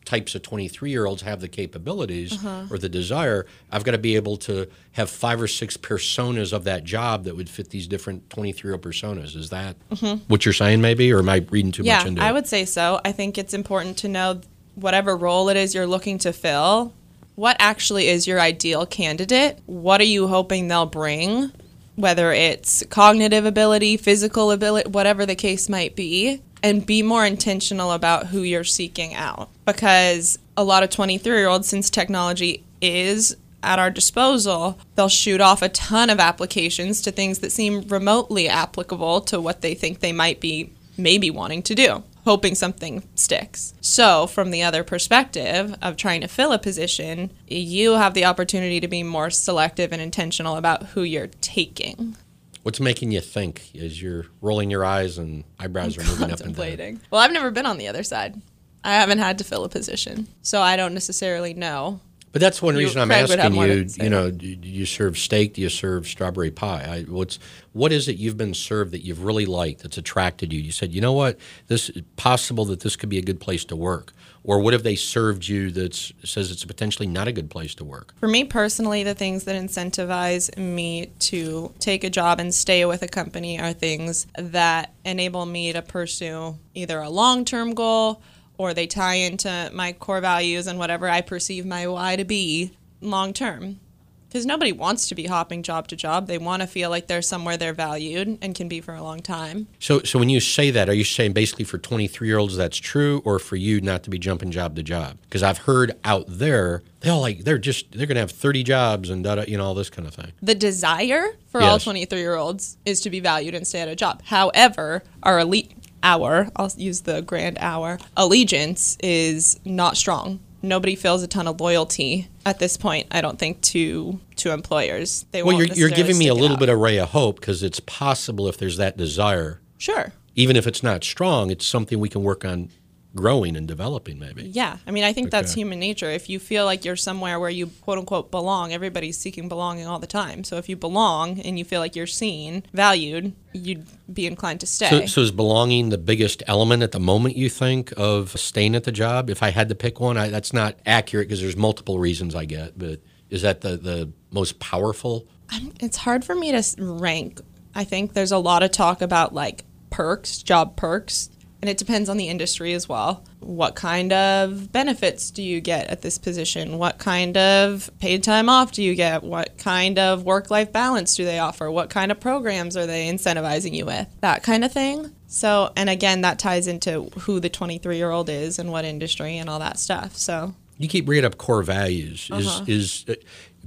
types 0.04 0.36
of 0.36 0.42
23 0.42 0.90
year 0.90 1.04
olds 1.04 1.22
have 1.22 1.40
the 1.40 1.48
capabilities 1.48 2.32
uh-huh. 2.32 2.66
or 2.70 2.78
the 2.78 2.88
desire, 2.88 3.44
I've 3.72 3.82
got 3.82 3.92
to 3.92 3.98
be 3.98 4.14
able 4.14 4.36
to 4.38 4.68
have 4.92 5.10
five 5.10 5.42
or 5.42 5.48
six 5.48 5.76
personas 5.76 6.52
of 6.52 6.64
that 6.64 6.84
job 6.84 7.24
that 7.24 7.34
would 7.34 7.50
fit 7.50 7.70
these 7.70 7.88
different 7.88 8.30
23 8.30 8.68
year 8.68 8.74
old 8.74 8.82
personas. 8.82 9.34
Is 9.34 9.50
that 9.50 9.76
mm-hmm. 9.90 10.22
what 10.28 10.44
you're 10.44 10.52
saying, 10.52 10.80
maybe? 10.80 11.12
Or 11.12 11.18
am 11.18 11.28
I 11.28 11.44
reading 11.50 11.72
too 11.72 11.82
yeah, 11.82 11.98
much 11.98 12.06
into 12.06 12.22
it? 12.22 12.24
I 12.24 12.32
would 12.32 12.46
say 12.46 12.64
so. 12.64 13.00
I 13.04 13.12
think 13.12 13.36
it's 13.36 13.54
important 13.54 13.98
to 13.98 14.08
know 14.08 14.40
whatever 14.76 15.16
role 15.16 15.48
it 15.48 15.56
is 15.56 15.74
you're 15.74 15.86
looking 15.86 16.18
to 16.18 16.32
fill, 16.32 16.92
what 17.34 17.56
actually 17.58 18.08
is 18.08 18.26
your 18.26 18.40
ideal 18.40 18.86
candidate? 18.86 19.58
What 19.66 20.00
are 20.00 20.04
you 20.04 20.28
hoping 20.28 20.68
they'll 20.68 20.86
bring? 20.86 21.52
Whether 21.96 22.32
it's 22.32 22.84
cognitive 22.88 23.44
ability, 23.44 23.96
physical 23.96 24.50
ability, 24.52 24.88
whatever 24.88 25.26
the 25.26 25.34
case 25.34 25.68
might 25.68 25.96
be, 25.96 26.42
and 26.62 26.86
be 26.86 27.02
more 27.02 27.26
intentional 27.26 27.92
about 27.92 28.28
who 28.28 28.42
you're 28.42 28.64
seeking 28.64 29.14
out. 29.14 29.48
Because 29.64 30.38
a 30.56 30.64
lot 30.64 30.82
of 30.82 30.90
23 30.90 31.36
year 31.36 31.48
olds, 31.48 31.68
since 31.68 31.90
technology 31.90 32.64
is 32.80 33.36
at 33.62 33.78
our 33.78 33.90
disposal, 33.90 34.78
they'll 34.94 35.08
shoot 35.08 35.40
off 35.40 35.62
a 35.62 35.68
ton 35.68 36.10
of 36.10 36.20
applications 36.20 37.00
to 37.02 37.10
things 37.10 37.40
that 37.40 37.50
seem 37.50 37.82
remotely 37.88 38.48
applicable 38.48 39.22
to 39.22 39.40
what 39.40 39.60
they 39.60 39.74
think 39.74 40.00
they 40.00 40.12
might 40.12 40.40
be 40.40 40.72
maybe 40.96 41.30
wanting 41.30 41.62
to 41.62 41.74
do 41.74 42.02
hoping 42.26 42.56
something 42.56 43.08
sticks. 43.14 43.72
So, 43.80 44.26
from 44.26 44.50
the 44.50 44.62
other 44.62 44.82
perspective 44.84 45.74
of 45.80 45.96
trying 45.96 46.20
to 46.20 46.28
fill 46.28 46.52
a 46.52 46.58
position, 46.58 47.30
you 47.46 47.92
have 47.92 48.14
the 48.14 48.24
opportunity 48.24 48.80
to 48.80 48.88
be 48.88 49.02
more 49.02 49.30
selective 49.30 49.92
and 49.92 50.02
intentional 50.02 50.56
about 50.56 50.88
who 50.88 51.02
you're 51.02 51.28
taking. 51.40 52.16
What's 52.64 52.80
making 52.80 53.12
you 53.12 53.20
think 53.20 53.70
as 53.76 54.02
you're 54.02 54.26
rolling 54.40 54.72
your 54.72 54.84
eyes 54.84 55.18
and 55.18 55.44
eyebrows 55.60 55.96
are 55.96 56.02
moving 56.02 56.32
up 56.32 56.40
and 56.40 56.54
down? 56.54 57.00
Well, 57.10 57.20
I've 57.20 57.32
never 57.32 57.52
been 57.52 57.64
on 57.64 57.78
the 57.78 57.86
other 57.86 58.02
side. 58.02 58.42
I 58.82 58.94
haven't 58.94 59.18
had 59.18 59.38
to 59.38 59.44
fill 59.44 59.64
a 59.64 59.68
position, 59.68 60.26
so 60.42 60.60
I 60.60 60.76
don't 60.76 60.94
necessarily 60.94 61.54
know 61.54 62.00
but 62.36 62.42
that's 62.42 62.60
one 62.60 62.76
reason 62.76 62.98
you, 62.98 63.00
I'm 63.00 63.08
Craig 63.08 63.40
asking 63.40 63.54
you. 63.54 64.04
You 64.04 64.10
know, 64.10 64.30
do 64.30 64.46
you 64.46 64.84
serve 64.84 65.16
steak? 65.16 65.54
Do 65.54 65.62
you 65.62 65.70
serve 65.70 66.06
strawberry 66.06 66.50
pie? 66.50 66.84
I, 66.86 67.02
what's 67.04 67.38
what 67.72 67.92
is 67.92 68.08
it 68.08 68.18
you've 68.18 68.36
been 68.36 68.52
served 68.52 68.92
that 68.92 69.06
you've 69.06 69.24
really 69.24 69.46
liked 69.46 69.82
that's 69.82 69.96
attracted 69.96 70.52
you? 70.52 70.60
You 70.60 70.70
said, 70.70 70.92
you 70.92 71.00
know 71.00 71.14
what, 71.14 71.38
this 71.68 71.88
is 71.88 72.02
possible 72.16 72.66
that 72.66 72.80
this 72.80 72.94
could 72.94 73.08
be 73.08 73.16
a 73.16 73.22
good 73.22 73.40
place 73.40 73.64
to 73.64 73.74
work. 73.74 74.12
Or 74.44 74.60
what 74.60 74.74
have 74.74 74.82
they 74.82 74.96
served 74.96 75.48
you 75.48 75.70
that 75.70 75.94
says 75.94 76.50
it's 76.50 76.62
potentially 76.66 77.08
not 77.08 77.26
a 77.26 77.32
good 77.32 77.48
place 77.48 77.74
to 77.76 77.84
work? 77.84 78.12
For 78.20 78.28
me 78.28 78.44
personally, 78.44 79.02
the 79.02 79.14
things 79.14 79.44
that 79.44 79.56
incentivize 79.56 80.54
me 80.58 81.06
to 81.20 81.72
take 81.78 82.04
a 82.04 82.10
job 82.10 82.38
and 82.38 82.54
stay 82.54 82.84
with 82.84 83.00
a 83.00 83.08
company 83.08 83.58
are 83.58 83.72
things 83.72 84.26
that 84.36 84.92
enable 85.06 85.46
me 85.46 85.72
to 85.72 85.80
pursue 85.80 86.58
either 86.74 87.00
a 87.00 87.08
long 87.08 87.46
term 87.46 87.72
goal 87.72 88.20
or 88.58 88.74
they 88.74 88.86
tie 88.86 89.14
into 89.14 89.70
my 89.72 89.92
core 89.92 90.20
values 90.20 90.66
and 90.66 90.78
whatever 90.78 91.08
I 91.08 91.20
perceive 91.20 91.66
my 91.66 91.86
why 91.86 92.16
to 92.16 92.24
be 92.24 92.72
long 93.00 93.32
term. 93.32 93.80
because 94.28 94.44
nobody 94.44 94.72
wants 94.72 95.08
to 95.08 95.14
be 95.14 95.26
hopping 95.26 95.62
job 95.62 95.88
to 95.88 95.96
job. 95.96 96.26
They 96.26 96.36
want 96.36 96.60
to 96.60 96.66
feel 96.66 96.90
like 96.90 97.06
they're 97.06 97.22
somewhere 97.22 97.56
they're 97.56 97.72
valued 97.72 98.38
and 98.42 98.54
can 98.54 98.68
be 98.68 98.80
for 98.80 98.94
a 98.94 99.02
long 99.02 99.20
time. 99.20 99.68
So, 99.78 100.00
so 100.00 100.18
when 100.18 100.28
you 100.28 100.40
say 100.40 100.70
that, 100.72 100.88
are 100.90 100.94
you 100.94 101.04
saying 101.04 101.32
basically 101.32 101.64
for 101.64 101.78
23 101.78 102.26
year 102.28 102.36
olds 102.36 102.56
that's 102.56 102.76
true, 102.76 103.22
or 103.24 103.38
for 103.38 103.56
you 103.56 103.80
not 103.80 104.02
to 104.02 104.10
be 104.10 104.18
jumping 104.18 104.50
job 104.50 104.74
to 104.76 104.82
job? 104.82 105.16
Because 105.22 105.42
I've 105.42 105.58
heard 105.58 105.92
out 106.04 106.24
there 106.28 106.82
they 107.00 107.08
all 107.08 107.20
like 107.20 107.44
they're 107.44 107.56
just 107.56 107.92
they're 107.92 108.06
going 108.06 108.16
to 108.16 108.20
have 108.20 108.30
30 108.32 108.62
jobs 108.64 109.10
and 109.10 109.22
da, 109.24 109.36
da, 109.36 109.44
you 109.46 109.56
know 109.56 109.64
all 109.64 109.74
this 109.74 109.90
kind 109.90 110.08
of 110.08 110.14
thing. 110.14 110.32
The 110.42 110.54
desire 110.56 111.28
for 111.46 111.60
all 111.62 111.78
23 111.78 112.18
year 112.18 112.34
olds 112.34 112.76
is 112.84 113.00
to 113.02 113.10
be 113.10 113.20
valued 113.20 113.54
and 113.54 113.66
stay 113.66 113.80
at 113.80 113.88
a 113.88 113.96
job. 113.96 114.22
However, 114.24 115.02
our 115.22 115.38
elite 115.38 115.72
our 116.06 116.48
I'll 116.56 116.72
use 116.76 117.02
the 117.02 117.20
grand 117.20 117.58
hour 117.60 117.98
allegiance 118.16 118.96
is 119.02 119.58
not 119.64 119.96
strong. 119.96 120.40
Nobody 120.62 120.94
feels 120.96 121.22
a 121.22 121.26
ton 121.26 121.46
of 121.46 121.60
loyalty 121.60 122.28
at 122.44 122.58
this 122.58 122.76
point. 122.76 123.08
I 123.10 123.20
don't 123.20 123.38
think 123.38 123.60
to 123.62 124.18
to 124.36 124.52
employers. 124.52 125.26
They 125.32 125.42
Well, 125.42 125.58
you're, 125.58 125.66
you're 125.66 125.90
giving 125.90 126.16
me 126.16 126.28
a 126.28 126.34
little 126.34 126.56
bit 126.56 126.68
of 126.68 126.78
ray 126.78 126.98
of 126.98 127.10
hope 127.10 127.40
because 127.40 127.62
it's 127.62 127.80
possible 127.80 128.48
if 128.48 128.56
there's 128.56 128.76
that 128.76 128.96
desire, 128.96 129.60
sure. 129.78 130.12
even 130.34 130.56
if 130.56 130.66
it's 130.66 130.82
not 130.82 131.04
strong, 131.04 131.50
it's 131.50 131.66
something 131.66 131.98
we 131.98 132.08
can 132.08 132.22
work 132.22 132.44
on 132.44 132.70
growing 133.16 133.56
and 133.56 133.66
developing 133.66 134.18
maybe. 134.20 134.42
Yeah, 134.44 134.76
I 134.86 134.90
mean, 134.92 135.02
I 135.02 135.12
think 135.12 135.30
that's 135.30 135.54
human 135.54 135.80
nature. 135.80 136.10
If 136.10 136.28
you 136.28 136.38
feel 136.38 136.64
like 136.64 136.84
you're 136.84 136.94
somewhere 136.96 137.40
where 137.40 137.50
you 137.50 137.68
quote 137.80 137.98
unquote 137.98 138.30
belong, 138.30 138.72
everybody's 138.72 139.18
seeking 139.18 139.48
belonging 139.48 139.86
all 139.86 139.98
the 139.98 140.06
time. 140.06 140.44
So 140.44 140.56
if 140.58 140.68
you 140.68 140.76
belong 140.76 141.40
and 141.40 141.58
you 141.58 141.64
feel 141.64 141.80
like 141.80 141.96
you're 141.96 142.06
seen, 142.06 142.62
valued, 142.72 143.32
you'd 143.52 143.86
be 144.12 144.26
inclined 144.26 144.60
to 144.60 144.66
stay. 144.66 144.88
So, 144.90 145.06
so 145.06 145.20
is 145.22 145.30
belonging 145.32 145.88
the 145.88 145.98
biggest 145.98 146.42
element 146.46 146.82
at 146.84 146.92
the 146.92 147.00
moment 147.00 147.36
you 147.36 147.48
think 147.48 147.92
of 147.96 148.30
staying 148.38 148.76
at 148.76 148.84
the 148.84 148.92
job? 148.92 149.30
If 149.30 149.42
I 149.42 149.50
had 149.50 149.68
to 149.70 149.74
pick 149.74 149.98
one, 149.98 150.16
I, 150.16 150.28
that's 150.28 150.52
not 150.52 150.76
accurate 150.86 151.26
because 151.28 151.40
there's 151.40 151.56
multiple 151.56 151.98
reasons 151.98 152.34
I 152.36 152.44
get, 152.44 152.78
but 152.78 153.00
is 153.30 153.42
that 153.42 153.62
the, 153.62 153.76
the 153.76 154.12
most 154.30 154.60
powerful? 154.60 155.26
I'm- 155.50 155.72
it's 155.80 155.96
hard 155.96 156.24
for 156.24 156.34
me 156.34 156.52
to 156.52 156.62
rank. 156.78 157.40
I 157.74 157.84
think 157.84 158.12
there's 158.14 158.32
a 158.32 158.38
lot 158.38 158.62
of 158.62 158.70
talk 158.70 159.02
about 159.02 159.34
like 159.34 159.64
perks, 159.90 160.42
job 160.42 160.76
perks, 160.76 161.30
and 161.66 161.72
it 161.72 161.78
depends 161.78 162.08
on 162.08 162.16
the 162.16 162.28
industry 162.28 162.74
as 162.74 162.88
well. 162.88 163.24
What 163.40 163.74
kind 163.74 164.12
of 164.12 164.70
benefits 164.70 165.32
do 165.32 165.42
you 165.42 165.60
get 165.60 165.88
at 165.88 166.00
this 166.00 166.16
position? 166.16 166.78
What 166.78 166.98
kind 166.98 167.36
of 167.36 167.90
paid 167.98 168.22
time 168.22 168.48
off 168.48 168.70
do 168.70 168.84
you 168.84 168.94
get? 168.94 169.24
What 169.24 169.58
kind 169.58 169.98
of 169.98 170.22
work 170.22 170.48
life 170.48 170.72
balance 170.72 171.16
do 171.16 171.24
they 171.24 171.40
offer? 171.40 171.68
What 171.68 171.90
kind 171.90 172.12
of 172.12 172.20
programs 172.20 172.76
are 172.76 172.86
they 172.86 173.08
incentivizing 173.08 173.74
you 173.74 173.84
with? 173.84 174.06
That 174.20 174.44
kind 174.44 174.64
of 174.64 174.70
thing. 174.70 175.10
So, 175.26 175.72
and 175.74 175.90
again, 175.90 176.20
that 176.20 176.38
ties 176.38 176.68
into 176.68 177.10
who 177.18 177.40
the 177.40 177.48
23 177.48 177.96
year 177.96 178.12
old 178.12 178.28
is 178.28 178.60
and 178.60 178.70
what 178.70 178.84
industry 178.84 179.36
and 179.36 179.50
all 179.50 179.58
that 179.58 179.80
stuff. 179.80 180.14
So, 180.16 180.54
You 180.78 180.86
keep 180.86 181.04
bringing 181.04 181.24
up 181.24 181.36
core 181.36 181.64
values. 181.64 182.28
Uh-huh. 182.30 182.62
Is, 182.68 183.04
is 183.08 183.08
uh, 183.08 183.14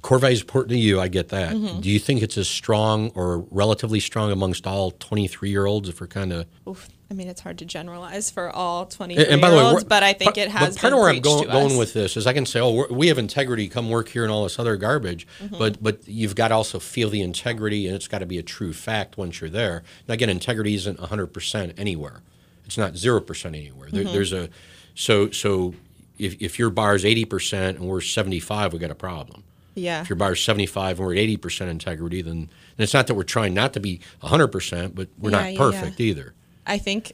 core 0.02 0.20
values 0.20 0.40
important 0.40 0.70
to 0.70 0.78
you? 0.78 1.02
I 1.02 1.10
get 1.10 1.28
that. 1.30 1.54
Mm-hmm. 1.54 1.82
Do 1.82 1.90
you 1.90 2.00
think 2.00 2.22
it's 2.22 2.38
as 2.38 2.48
strong 2.48 3.12
or 3.14 3.40
relatively 3.52 4.00
strong 4.00 4.32
amongst 4.32 4.66
all 4.66 4.92
23 4.92 5.50
year 5.50 5.66
olds 5.66 5.90
if 5.90 6.00
we're 6.00 6.08
kind 6.08 6.32
of 6.32 6.46
I 7.12 7.16
mean, 7.16 7.28
it's 7.28 7.42
hard 7.42 7.58
to 7.60 7.66
generalize 7.66 8.30
for 8.30 8.52
all 8.52 8.86
23 8.86 9.24
And, 9.24 9.34
and 9.34 9.42
by 9.42 9.50
the 9.50 9.56
way, 9.56 9.84
but 9.88 10.04
I 10.04 10.14
think 10.14 10.38
it 10.38 10.50
has 10.50 10.76
But 10.76 10.82
part 10.82 10.94
of 10.94 11.00
where 11.00 11.10
I'm 11.10 11.22
going, 11.22 11.48
going 11.48 11.78
with 11.78 11.94
this 11.94 12.16
is 12.16 12.28
I 12.28 12.34
can 12.34 12.46
say, 12.46 12.60
oh, 12.60 12.86
we 12.92 13.08
have 13.08 13.18
integrity. 13.18 13.68
Come 13.68 13.90
work 13.90 14.10
here 14.10 14.24
and 14.24 14.32
all 14.32 14.44
this 14.44 14.60
other 14.60 14.76
garbage. 14.78 15.26
Mm-hmm. 15.42 15.58
But 15.58 15.82
but 15.82 16.08
you've 16.08 16.36
got 16.36 16.50
to 16.50 16.56
also 16.56 16.78
feel 16.78 17.10
the 17.10 17.22
integrity, 17.22 17.88
and 17.88 17.96
it's 17.96 18.08
got 18.08 18.20
to 18.20 18.28
be 18.28 18.38
a 18.38 18.44
true 18.44 18.74
fact 18.74 19.18
once 19.18 19.42
you're 19.42 19.50
there. 19.50 19.84
Now 20.08 20.14
again, 20.14 20.30
integrity 20.30 20.76
isn't 20.76 21.00
100 21.00 21.28
percent 21.28 21.74
anywhere. 21.78 22.22
It's 22.66 22.78
not 22.78 22.96
zero 22.96 23.20
percent 23.22 23.56
anywhere. 23.56 23.90
There, 23.92 24.04
Mm-hmm. 24.04 24.14
There's 24.14 24.34
a 24.34 24.50
so 24.94 25.32
so 25.32 25.74
if 26.20 26.40
if 26.40 26.60
your 26.60 26.70
bar 26.70 26.94
is 26.94 27.06
80 27.06 27.26
percent 27.26 27.78
and 27.80 27.88
we're 27.88 28.02
75, 28.02 28.74
we 28.74 28.80
got 28.80 28.92
a 28.92 28.96
problem. 28.96 29.44
Yeah. 29.74 30.02
If 30.02 30.10
your 30.10 30.18
bar 30.18 30.34
is 30.34 30.44
75 30.44 31.00
and 31.00 31.08
we're 31.08 31.14
at 31.14 31.20
80 31.20 31.38
percent 31.38 31.72
integrity, 31.72 32.22
then 32.22 32.34
and 32.34 32.50
it's 32.78 32.94
not 32.94 33.08
that 33.08 33.16
we're 33.16 33.24
trying 33.24 33.56
not 33.56 33.74
to 33.74 33.80
be 33.80 34.00
100 34.20 34.50
percent, 34.50 34.94
but 34.94 35.08
we're 35.18 35.32
Yeah, 35.32 35.50
not 35.52 35.58
perfect 35.58 36.00
yeah. 36.00 36.06
either. 36.06 36.34
I 36.70 36.78
think 36.78 37.14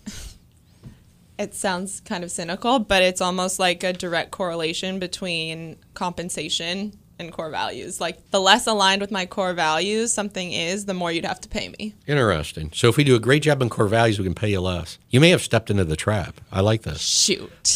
it 1.38 1.53
sounds 1.53 2.01
kind 2.01 2.24
of 2.24 2.31
cynical, 2.31 2.79
but 2.79 3.01
it's 3.01 3.21
almost 3.21 3.59
like 3.59 3.83
a 3.83 3.93
direct 3.93 4.31
correlation 4.31 5.00
between 5.00 5.77
compensation 5.93 6.97
and 7.19 7.31
core 7.31 7.50
values. 7.50 8.01
Like 8.01 8.31
the 8.31 8.39
less 8.39 8.67
aligned 8.67 9.01
with 9.01 9.12
my 9.12 9.25
core 9.25 9.53
values 9.53 10.12
something 10.13 10.51
is, 10.51 10.85
the 10.85 10.93
more 10.93 11.12
you'd 11.12 11.25
have 11.25 11.41
to 11.41 11.50
pay 11.50 11.69
me. 11.79 11.95
Interesting. 12.07 12.71
So 12.74 12.89
if 12.89 12.97
we 12.97 13.03
do 13.03 13.15
a 13.15 13.19
great 13.19 13.43
job 13.43 13.62
in 13.62 13.69
core 13.69 13.88
values, 13.88 14.19
we 14.19 14.25
can 14.25 14.35
pay 14.35 14.50
you 14.50 14.62
less. 14.62 14.97
You 15.09 15.19
may 15.19 15.29
have 15.29 15.41
stepped 15.41 15.69
into 15.69 15.85
the 15.85 15.95
trap. 15.95 16.41
I 16.51 16.62
like 16.62 16.83
this. 16.83 17.01
Shoot. 17.01 17.75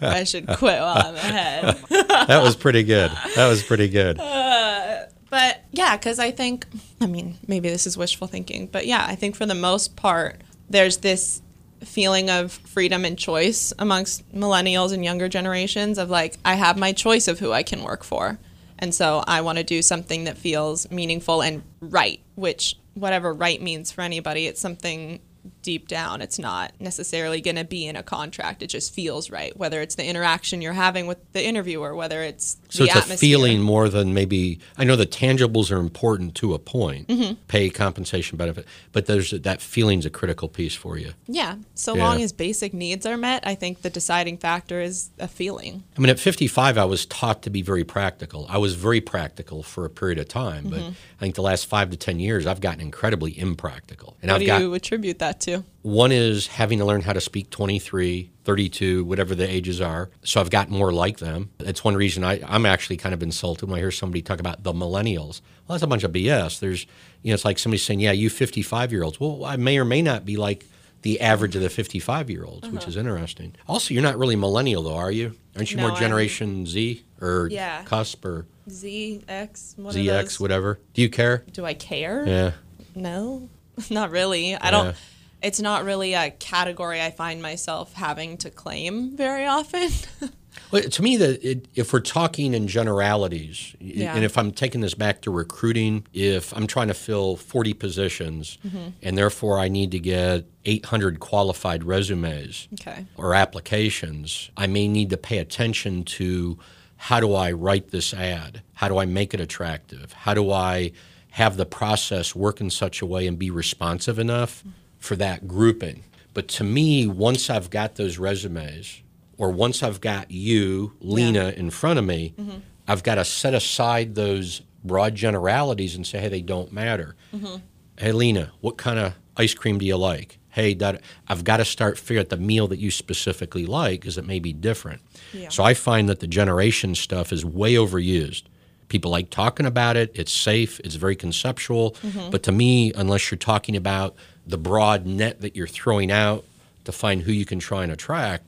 I 0.00 0.24
should 0.24 0.46
quit 0.48 0.80
while 0.80 0.98
I'm 0.98 1.14
ahead. 1.14 1.76
That 2.26 2.42
was 2.42 2.56
pretty 2.56 2.82
good. 2.84 3.10
That 3.36 3.48
was 3.48 3.62
pretty 3.62 3.88
good. 3.88 4.18
Uh, 4.18 5.04
but 5.28 5.62
yeah, 5.72 5.94
because 5.96 6.18
I 6.18 6.30
think, 6.30 6.66
I 7.02 7.06
mean, 7.06 7.36
maybe 7.46 7.68
this 7.68 7.86
is 7.86 7.98
wishful 7.98 8.26
thinking, 8.28 8.66
but 8.66 8.86
yeah, 8.86 9.04
I 9.06 9.14
think 9.14 9.36
for 9.36 9.44
the 9.44 9.54
most 9.54 9.94
part, 9.94 10.40
there's 10.68 10.98
this 10.98 11.42
feeling 11.80 12.30
of 12.30 12.52
freedom 12.52 13.04
and 13.04 13.18
choice 13.18 13.72
amongst 13.78 14.28
millennials 14.34 14.92
and 14.92 15.04
younger 15.04 15.28
generations 15.28 15.98
of 15.98 16.10
like, 16.10 16.36
I 16.44 16.54
have 16.54 16.78
my 16.78 16.92
choice 16.92 17.28
of 17.28 17.38
who 17.38 17.52
I 17.52 17.62
can 17.62 17.82
work 17.82 18.04
for. 18.04 18.38
And 18.78 18.94
so 18.94 19.22
I 19.26 19.40
want 19.42 19.58
to 19.58 19.64
do 19.64 19.82
something 19.82 20.24
that 20.24 20.38
feels 20.38 20.90
meaningful 20.90 21.42
and 21.42 21.62
right, 21.80 22.20
which, 22.34 22.76
whatever 22.94 23.32
right 23.32 23.60
means 23.60 23.92
for 23.92 24.00
anybody, 24.00 24.46
it's 24.46 24.60
something 24.60 25.20
deep 25.64 25.88
down. 25.88 26.22
It's 26.22 26.38
not 26.38 26.72
necessarily 26.78 27.40
going 27.40 27.56
to 27.56 27.64
be 27.64 27.86
in 27.86 27.96
a 27.96 28.02
contract. 28.04 28.62
It 28.62 28.68
just 28.68 28.94
feels 28.94 29.30
right, 29.30 29.56
whether 29.56 29.80
it's 29.80 29.96
the 29.96 30.04
interaction 30.06 30.62
you're 30.62 30.72
having 30.74 31.08
with 31.08 31.18
the 31.32 31.44
interviewer, 31.44 31.96
whether 31.96 32.22
it's 32.22 32.56
So 32.68 32.84
the 32.84 32.90
it's 32.90 32.94
a 32.94 32.98
atmosphere. 32.98 33.16
feeling 33.16 33.60
more 33.62 33.88
than 33.88 34.14
maybe. 34.14 34.60
I 34.78 34.84
know 34.84 34.94
the 34.94 35.06
tangibles 35.06 35.72
are 35.72 35.78
important 35.80 36.36
to 36.36 36.54
a 36.54 36.58
point, 36.60 37.08
Mm-hmm. 37.08 37.34
pay, 37.48 37.70
compensation, 37.70 38.38
benefit, 38.38 38.66
but 38.92 39.06
there's 39.06 39.30
that 39.32 39.60
feeling's 39.60 40.06
a 40.06 40.10
critical 40.10 40.48
piece 40.48 40.74
for 40.76 40.96
you. 40.98 41.12
Yeah. 41.26 41.56
So 41.74 41.96
Yeah. 41.96 42.04
long 42.06 42.22
as 42.22 42.32
basic 42.32 42.72
needs 42.74 43.06
are 43.06 43.16
met, 43.16 43.44
I 43.46 43.54
think 43.56 43.82
the 43.82 43.90
deciding 43.90 44.38
factor 44.38 44.80
is 44.80 45.10
a 45.18 45.26
feeling. 45.26 45.82
I 45.96 46.00
mean, 46.00 46.10
at 46.10 46.20
55, 46.20 46.76
I 46.78 46.84
was 46.84 47.06
taught 47.06 47.42
to 47.42 47.50
be 47.50 47.62
very 47.62 47.84
practical. 47.84 48.46
I 48.50 48.58
was 48.58 48.74
very 48.74 49.00
practical 49.00 49.62
for 49.62 49.84
a 49.84 49.90
period 49.90 50.18
of 50.18 50.28
time, 50.28 50.64
but 50.68 50.80
Mm-hmm. 50.80 50.90
I 51.18 51.20
think 51.24 51.36
the 51.36 51.42
last 51.42 51.64
five 51.66 51.88
to 51.90 51.96
10 51.96 52.18
years, 52.20 52.46
I've 52.46 52.60
gotten 52.60 52.80
incredibly 52.82 53.38
impractical. 53.38 54.16
And 54.20 54.30
What 54.30 54.34
I've 54.36 54.40
do 54.40 54.46
got 54.46 54.60
you 54.60 54.74
attribute 54.74 55.20
that 55.20 55.40
to? 55.42 55.53
One 55.82 56.12
is 56.12 56.46
having 56.46 56.78
to 56.78 56.84
learn 56.84 57.02
how 57.02 57.12
to 57.12 57.20
speak 57.20 57.50
23, 57.50 58.30
32, 58.44 59.04
whatever 59.04 59.34
the 59.34 59.48
ages 59.48 59.80
are. 59.80 60.10
So 60.22 60.40
I've 60.40 60.50
gotten 60.50 60.74
more 60.74 60.92
like 60.92 61.18
them. 61.18 61.50
That's 61.58 61.84
one 61.84 61.94
reason 61.96 62.24
I, 62.24 62.40
I'm 62.46 62.66
actually 62.66 62.96
kind 62.96 63.14
of 63.14 63.22
insulted 63.22 63.68
when 63.68 63.76
I 63.78 63.80
hear 63.80 63.90
somebody 63.90 64.22
talk 64.22 64.40
about 64.40 64.62
the 64.62 64.72
millennials. 64.72 65.40
Well, 65.66 65.74
that's 65.76 65.82
a 65.82 65.86
bunch 65.86 66.04
of 66.04 66.12
BS. 66.12 66.60
There's, 66.60 66.86
you 67.22 67.30
know, 67.30 67.34
it's 67.34 67.44
like 67.44 67.58
somebody 67.58 67.78
saying, 67.78 68.00
yeah, 68.00 68.12
you 68.12 68.30
55 68.30 68.92
year 68.92 69.02
olds. 69.02 69.20
Well, 69.20 69.44
I 69.44 69.56
may 69.56 69.78
or 69.78 69.84
may 69.84 70.02
not 70.02 70.24
be 70.24 70.36
like 70.36 70.64
the 71.02 71.20
average 71.20 71.54
of 71.54 71.62
the 71.62 71.70
55 71.70 72.30
year 72.30 72.44
olds, 72.44 72.68
which 72.68 72.82
uh-huh. 72.82 72.88
is 72.88 72.96
interesting. 72.96 73.54
Also, 73.68 73.92
you're 73.92 74.02
not 74.02 74.18
really 74.18 74.36
millennial, 74.36 74.82
though, 74.82 74.96
are 74.96 75.12
you? 75.12 75.34
Aren't 75.54 75.70
you 75.70 75.76
No, 75.76 75.84
more 75.84 75.92
I'm- 75.92 76.00
Generation 76.00 76.66
Z 76.66 77.04
or 77.20 77.48
Yeah. 77.50 77.82
cusp 77.84 78.24
or 78.24 78.46
Z, 78.70 79.22
X, 79.28 79.74
one 79.76 79.88
of 79.88 79.94
ZX, 79.94 80.22
those. 80.22 80.40
whatever? 80.40 80.80
Do 80.94 81.02
you 81.02 81.10
care? 81.10 81.44
Do 81.52 81.66
I 81.66 81.74
care? 81.74 82.24
Yeah. 82.26 82.52
No, 82.94 83.48
not 83.90 84.10
really. 84.10 84.54
I 84.54 84.64
Yeah. 84.66 84.70
don't. 84.70 84.96
It's 85.44 85.60
not 85.60 85.84
really 85.84 86.14
a 86.14 86.30
category 86.30 87.00
I 87.00 87.10
find 87.10 87.42
myself 87.42 87.92
having 87.92 88.38
to 88.38 88.50
claim 88.50 89.16
very 89.16 89.46
often. 89.46 89.90
Well, 90.70 90.82
to 90.82 91.02
me, 91.02 91.16
that 91.18 91.66
if 91.74 91.92
we're 91.92 92.00
talking 92.00 92.54
in 92.54 92.68
generalities, 92.68 93.76
Yeah. 93.80 94.14
and 94.14 94.24
if 94.24 94.38
I'm 94.38 94.50
taking 94.52 94.80
this 94.80 94.94
back 94.94 95.20
to 95.22 95.30
recruiting, 95.30 96.06
if 96.12 96.56
I'm 96.56 96.66
trying 96.66 96.88
to 96.88 96.94
fill 96.94 97.36
40 97.36 97.74
positions, 97.74 98.58
Mm-hmm. 98.66 98.88
and 99.02 99.18
therefore 99.18 99.58
I 99.58 99.68
need 99.68 99.90
to 99.92 99.98
get 100.00 100.46
800 100.64 101.20
qualified 101.20 101.84
resumes 101.84 102.68
okay. 102.74 103.04
or 103.16 103.34
applications, 103.34 104.50
I 104.56 104.66
may 104.66 104.88
need 104.88 105.10
to 105.10 105.16
pay 105.16 105.38
attention 105.38 106.04
to 106.18 106.58
how 106.96 107.20
do 107.20 107.34
I 107.34 107.52
write 107.52 107.90
this 107.90 108.14
ad? 108.14 108.62
How 108.74 108.88
do 108.88 108.98
I 108.98 109.06
make 109.06 109.34
it 109.34 109.40
attractive? 109.40 110.12
How 110.12 110.34
do 110.34 110.50
I 110.50 110.92
have 111.32 111.56
the 111.56 111.66
process 111.66 112.34
work 112.34 112.60
in 112.60 112.70
such 112.70 113.02
a 113.02 113.06
way 113.06 113.26
and 113.26 113.38
be 113.38 113.50
responsive 113.50 114.18
enough 114.18 114.64
for 115.04 115.16
that 115.16 115.46
grouping? 115.46 116.02
But 116.32 116.48
to 116.48 116.64
me, 116.64 117.06
once 117.06 117.50
I've 117.50 117.70
got 117.70 117.94
those 117.94 118.18
resumes, 118.18 119.02
or 119.36 119.50
once 119.50 119.82
I've 119.82 120.00
got 120.00 120.30
you, 120.30 120.94
Lena, 121.00 121.50
in 121.50 121.70
front 121.70 121.98
of 121.98 122.04
me, 122.04 122.34
mm-hmm. 122.38 122.58
I've 122.88 123.02
got 123.02 123.16
to 123.16 123.24
set 123.24 123.54
aside 123.54 124.14
those 124.14 124.62
broad 124.82 125.14
generalities 125.14 125.94
and 125.94 126.06
say, 126.06 126.20
hey, 126.20 126.28
they 126.28 126.40
don't 126.40 126.72
matter. 126.72 127.16
Mm-hmm. 127.34 127.56
Hey, 127.98 128.12
Lena, 128.12 128.52
what 128.60 128.76
kind 128.76 128.98
of 128.98 129.14
ice 129.36 129.54
cream 129.54 129.78
do 129.78 129.86
you 129.86 129.96
like? 129.96 130.38
Hey, 130.48 130.74
that, 130.74 131.02
I've 131.28 131.44
got 131.44 131.56
to 131.58 131.64
start 131.64 131.98
figuring 131.98 132.26
out 132.26 132.30
the 132.30 132.36
meal 132.36 132.68
that 132.68 132.78
you 132.78 132.90
specifically 132.90 133.66
like 133.66 134.00
because 134.00 134.18
it 134.18 134.26
may 134.26 134.38
be 134.38 134.52
different. 134.52 135.02
Yeah. 135.32 135.48
So 135.48 135.64
I 135.64 135.74
find 135.74 136.08
that 136.08 136.20
the 136.20 136.26
generation 136.26 136.94
stuff 136.94 137.32
is 137.32 137.44
way 137.44 137.74
overused. 137.74 138.44
People 138.88 139.10
like 139.10 139.30
talking 139.30 139.66
about 139.66 139.96
it. 139.96 140.12
It's 140.14 140.32
safe. 140.32 140.78
It's 140.80 140.94
very 140.94 141.16
conceptual. 141.16 141.92
Mm-hmm. 141.92 142.30
But 142.30 142.42
to 142.44 142.52
me, 142.52 142.92
unless 142.94 143.30
you're 143.30 143.38
talking 143.38 143.74
about 143.76 144.14
the 144.46 144.58
broad 144.58 145.06
net 145.06 145.40
that 145.40 145.56
you're 145.56 145.66
throwing 145.66 146.10
out 146.12 146.44
to 146.84 146.92
find 146.92 147.22
who 147.22 147.32
you 147.32 147.44
can 147.44 147.58
try 147.58 147.82
and 147.82 147.90
attract, 147.92 148.44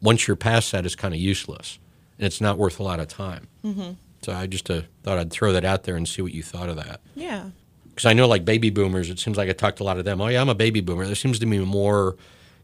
once 0.00 0.26
you're 0.28 0.36
past 0.36 0.70
that, 0.72 0.86
is 0.86 0.94
kind 0.94 1.12
of 1.12 1.20
useless, 1.20 1.78
and 2.18 2.26
it's 2.26 2.40
not 2.40 2.56
worth 2.58 2.78
a 2.78 2.82
lot 2.82 3.00
of 3.00 3.08
time. 3.08 3.48
So 4.22 4.32
I 4.32 4.46
just 4.46 4.68
uh, 4.70 4.82
thought 5.02 5.18
I'd 5.18 5.30
throw 5.30 5.52
that 5.52 5.64
out 5.64 5.84
there 5.84 5.96
and 5.96 6.08
see 6.08 6.22
what 6.22 6.32
you 6.32 6.42
thought 6.42 6.68
of 6.68 6.76
that. 6.76 7.00
Yeah. 7.14 7.50
Because 7.84 8.06
I 8.06 8.12
know, 8.12 8.28
like 8.28 8.44
baby 8.44 8.70
boomers, 8.70 9.10
it 9.10 9.18
seems 9.18 9.36
like 9.36 9.48
I 9.48 9.52
talked 9.52 9.78
to 9.78 9.82
a 9.82 9.84
lot 9.84 9.98
of 9.98 10.04
them. 10.04 10.20
Oh 10.20 10.28
yeah, 10.28 10.40
I'm 10.40 10.48
a 10.48 10.54
baby 10.54 10.80
boomer. 10.80 11.04
There 11.06 11.14
seems 11.14 11.38
to 11.40 11.46
be 11.46 11.58
more. 11.58 12.16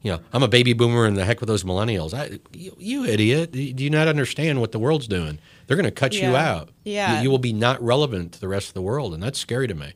You 0.02 0.12
know, 0.12 0.20
I'm 0.32 0.42
a 0.42 0.48
baby 0.48 0.74
boomer, 0.74 1.06
and 1.06 1.16
the 1.16 1.24
heck 1.24 1.40
with 1.40 1.48
those 1.48 1.64
millennials. 1.64 2.12
I, 2.12 2.38
you, 2.52 2.76
you 2.78 3.04
idiot! 3.04 3.52
Do 3.52 3.60
you 3.60 3.90
not 3.90 4.06
understand 4.06 4.60
what 4.60 4.70
the 4.70 4.78
world's 4.78 5.08
doing? 5.08 5.38
They're 5.66 5.78
going 5.78 5.86
to 5.86 5.90
cut 5.90 6.12
you 6.14 6.36
out. 6.36 6.68
Yeah. 6.84 7.16
You, 7.16 7.22
you 7.24 7.30
will 7.30 7.38
be 7.38 7.54
not 7.54 7.82
relevant 7.82 8.32
to 8.34 8.40
the 8.40 8.46
rest 8.46 8.68
of 8.68 8.74
the 8.74 8.82
world, 8.82 9.14
and 9.14 9.22
that's 9.22 9.38
scary 9.38 9.66
to 9.66 9.74
me. 9.74 9.94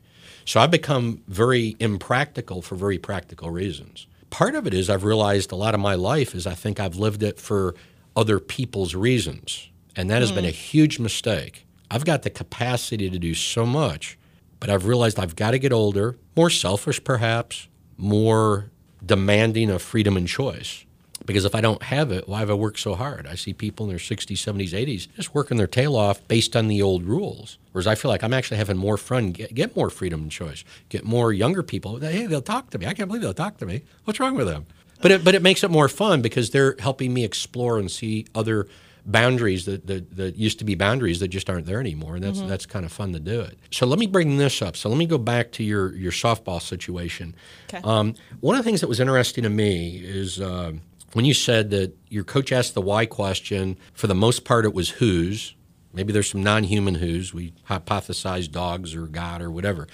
So 0.49 0.59
I've 0.59 0.71
become 0.71 1.21
very 1.27 1.75
impractical 1.79 2.63
for 2.63 2.73
very 2.73 2.97
practical 2.97 3.51
reasons. 3.51 4.07
Part 4.31 4.55
of 4.55 4.65
it 4.65 4.73
is 4.73 4.89
I've 4.89 5.03
realized 5.03 5.51
a 5.51 5.55
lot 5.55 5.75
of 5.75 5.79
my 5.79 5.93
life 5.93 6.33
is 6.33 6.47
I 6.47 6.55
think 6.55 6.79
I've 6.79 6.95
lived 6.95 7.21
it 7.21 7.39
for 7.39 7.75
other 8.15 8.39
people's 8.39 8.95
reasons, 8.95 9.69
and 9.95 10.09
that 10.09 10.21
has 10.21 10.31
been 10.31 10.45
hmm. 10.45 10.49
a 10.49 10.63
huge 10.71 10.97
mistake. 10.97 11.67
I've 11.91 12.03
got 12.03 12.23
the 12.23 12.31
capacity 12.31 13.11
to 13.11 13.19
do 13.19 13.35
so 13.35 13.63
much, 13.63 14.17
but 14.59 14.71
I've 14.71 14.87
realized 14.87 15.19
I've 15.19 15.35
got 15.35 15.51
to 15.51 15.59
get 15.59 15.71
older, 15.71 16.17
more 16.35 16.49
selfish 16.49 17.03
perhaps, 17.03 17.67
more 17.95 18.71
demanding 19.05 19.69
of 19.69 19.83
freedom 19.83 20.17
and 20.17 20.27
choice. 20.27 20.83
Because 21.29 21.45
if 21.45 21.53
I 21.53 21.61
don't 21.61 21.83
have 21.83 22.11
it, 22.11 22.27
why 22.27 22.39
have 22.39 22.49
I 22.49 22.55
worked 22.55 22.79
so 22.79 22.95
hard? 22.95 23.27
I 23.27 23.35
see 23.35 23.53
people 23.53 23.85
in 23.85 23.91
their 23.91 23.99
60s, 23.99 24.31
70s, 24.31 24.71
80s 24.71 25.13
just 25.15 25.35
working 25.35 25.57
their 25.57 25.67
tail 25.67 25.95
off 25.95 26.27
based 26.27 26.55
on 26.55 26.67
the 26.67 26.81
old 26.81 27.03
rules. 27.03 27.59
Whereas 27.71 27.85
I 27.85 27.93
feel 27.93 28.09
like 28.09 28.23
I'm 28.23 28.33
actually 28.33 28.57
having 28.57 28.77
more 28.77 28.97
fun, 28.97 29.33
get, 29.33 29.53
get 29.53 29.75
more 29.75 29.91
freedom 29.91 30.23
and 30.23 30.31
choice, 30.31 30.63
get 30.89 31.05
more 31.05 31.31
younger 31.31 31.61
people. 31.61 31.99
Hey, 31.99 32.25
they'll 32.25 32.41
talk 32.41 32.71
to 32.71 32.79
me. 32.79 32.87
I 32.87 32.95
can't 32.95 33.07
believe 33.07 33.21
they'll 33.21 33.35
talk 33.35 33.57
to 33.57 33.67
me. 33.67 33.83
What's 34.05 34.19
wrong 34.19 34.33
with 34.33 34.47
them? 34.47 34.65
But 35.03 35.11
it, 35.11 35.23
but 35.23 35.35
it 35.35 35.43
makes 35.43 35.63
it 35.63 35.69
more 35.69 35.87
fun 35.87 36.23
because 36.23 36.49
they're 36.49 36.75
helping 36.79 37.13
me 37.13 37.23
explore 37.23 37.77
and 37.77 37.91
see 37.91 38.25
other 38.33 38.67
boundaries 39.05 39.65
that, 39.65 39.85
that, 39.85 40.15
that 40.17 40.35
used 40.35 40.57
to 40.59 40.65
be 40.65 40.73
boundaries 40.73 41.19
that 41.19 41.27
just 41.27 41.47
aren't 41.47 41.67
there 41.67 41.79
anymore. 41.79 42.15
And 42.15 42.23
that's, 42.23 42.41
that's 42.41 42.65
kind 42.65 42.85
of 42.85 42.91
fun 42.91 43.13
to 43.13 43.19
do 43.19 43.39
it. 43.41 43.59
So 43.69 43.85
let 43.85 43.99
me 43.99 44.07
bring 44.07 44.37
this 44.37 44.63
up. 44.63 44.75
So 44.75 44.89
let 44.89 44.97
me 44.97 45.05
go 45.05 45.19
back 45.19 45.51
to 45.53 45.63
your, 45.63 45.93
your 45.93 46.11
softball 46.11 46.59
situation. 46.59 47.35
Okay. 47.71 47.81
Um, 47.83 48.15
one 48.39 48.55
of 48.55 48.63
the 48.63 48.67
things 48.67 48.81
that 48.81 48.87
was 48.87 48.99
interesting 48.99 49.43
to 49.43 49.49
me 49.49 50.01
is 50.03 50.41
uh, 50.41 50.73
when 51.13 51.25
you 51.25 51.33
said 51.33 51.69
that 51.71 51.95
your 52.09 52.23
coach 52.23 52.51
asked 52.51 52.73
the 52.73 52.81
why 52.81 53.05
question, 53.05 53.77
for 53.93 54.07
the 54.07 54.15
most 54.15 54.45
part, 54.45 54.65
it 54.65 54.73
was 54.73 54.89
who's. 54.89 55.55
Maybe 55.93 56.13
there's 56.13 56.29
some 56.29 56.43
non 56.43 56.63
human 56.63 56.95
who's. 56.95 57.33
We 57.33 57.53
hypothesize 57.67 58.51
dogs 58.51 58.93
or 58.93 59.07
God 59.07 59.41
or 59.41 59.49
whatever. 59.49 59.87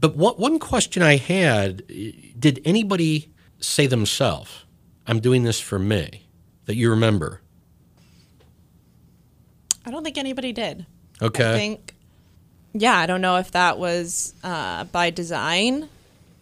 But 0.00 0.16
what, 0.16 0.38
one 0.38 0.58
question 0.58 1.02
I 1.02 1.16
had 1.16 1.86
did 2.38 2.60
anybody 2.64 3.30
say 3.58 3.86
themselves, 3.86 4.64
I'm 5.06 5.20
doing 5.20 5.44
this 5.44 5.60
for 5.60 5.78
me, 5.78 6.26
that 6.66 6.74
you 6.76 6.90
remember? 6.90 7.40
I 9.84 9.90
don't 9.90 10.04
think 10.04 10.18
anybody 10.18 10.52
did. 10.52 10.86
Okay. 11.20 11.50
I 11.50 11.54
think, 11.54 11.94
yeah, 12.72 12.96
I 12.96 13.06
don't 13.06 13.20
know 13.20 13.36
if 13.36 13.50
that 13.52 13.78
was 13.78 14.34
uh, 14.42 14.84
by 14.84 15.10
design 15.10 15.88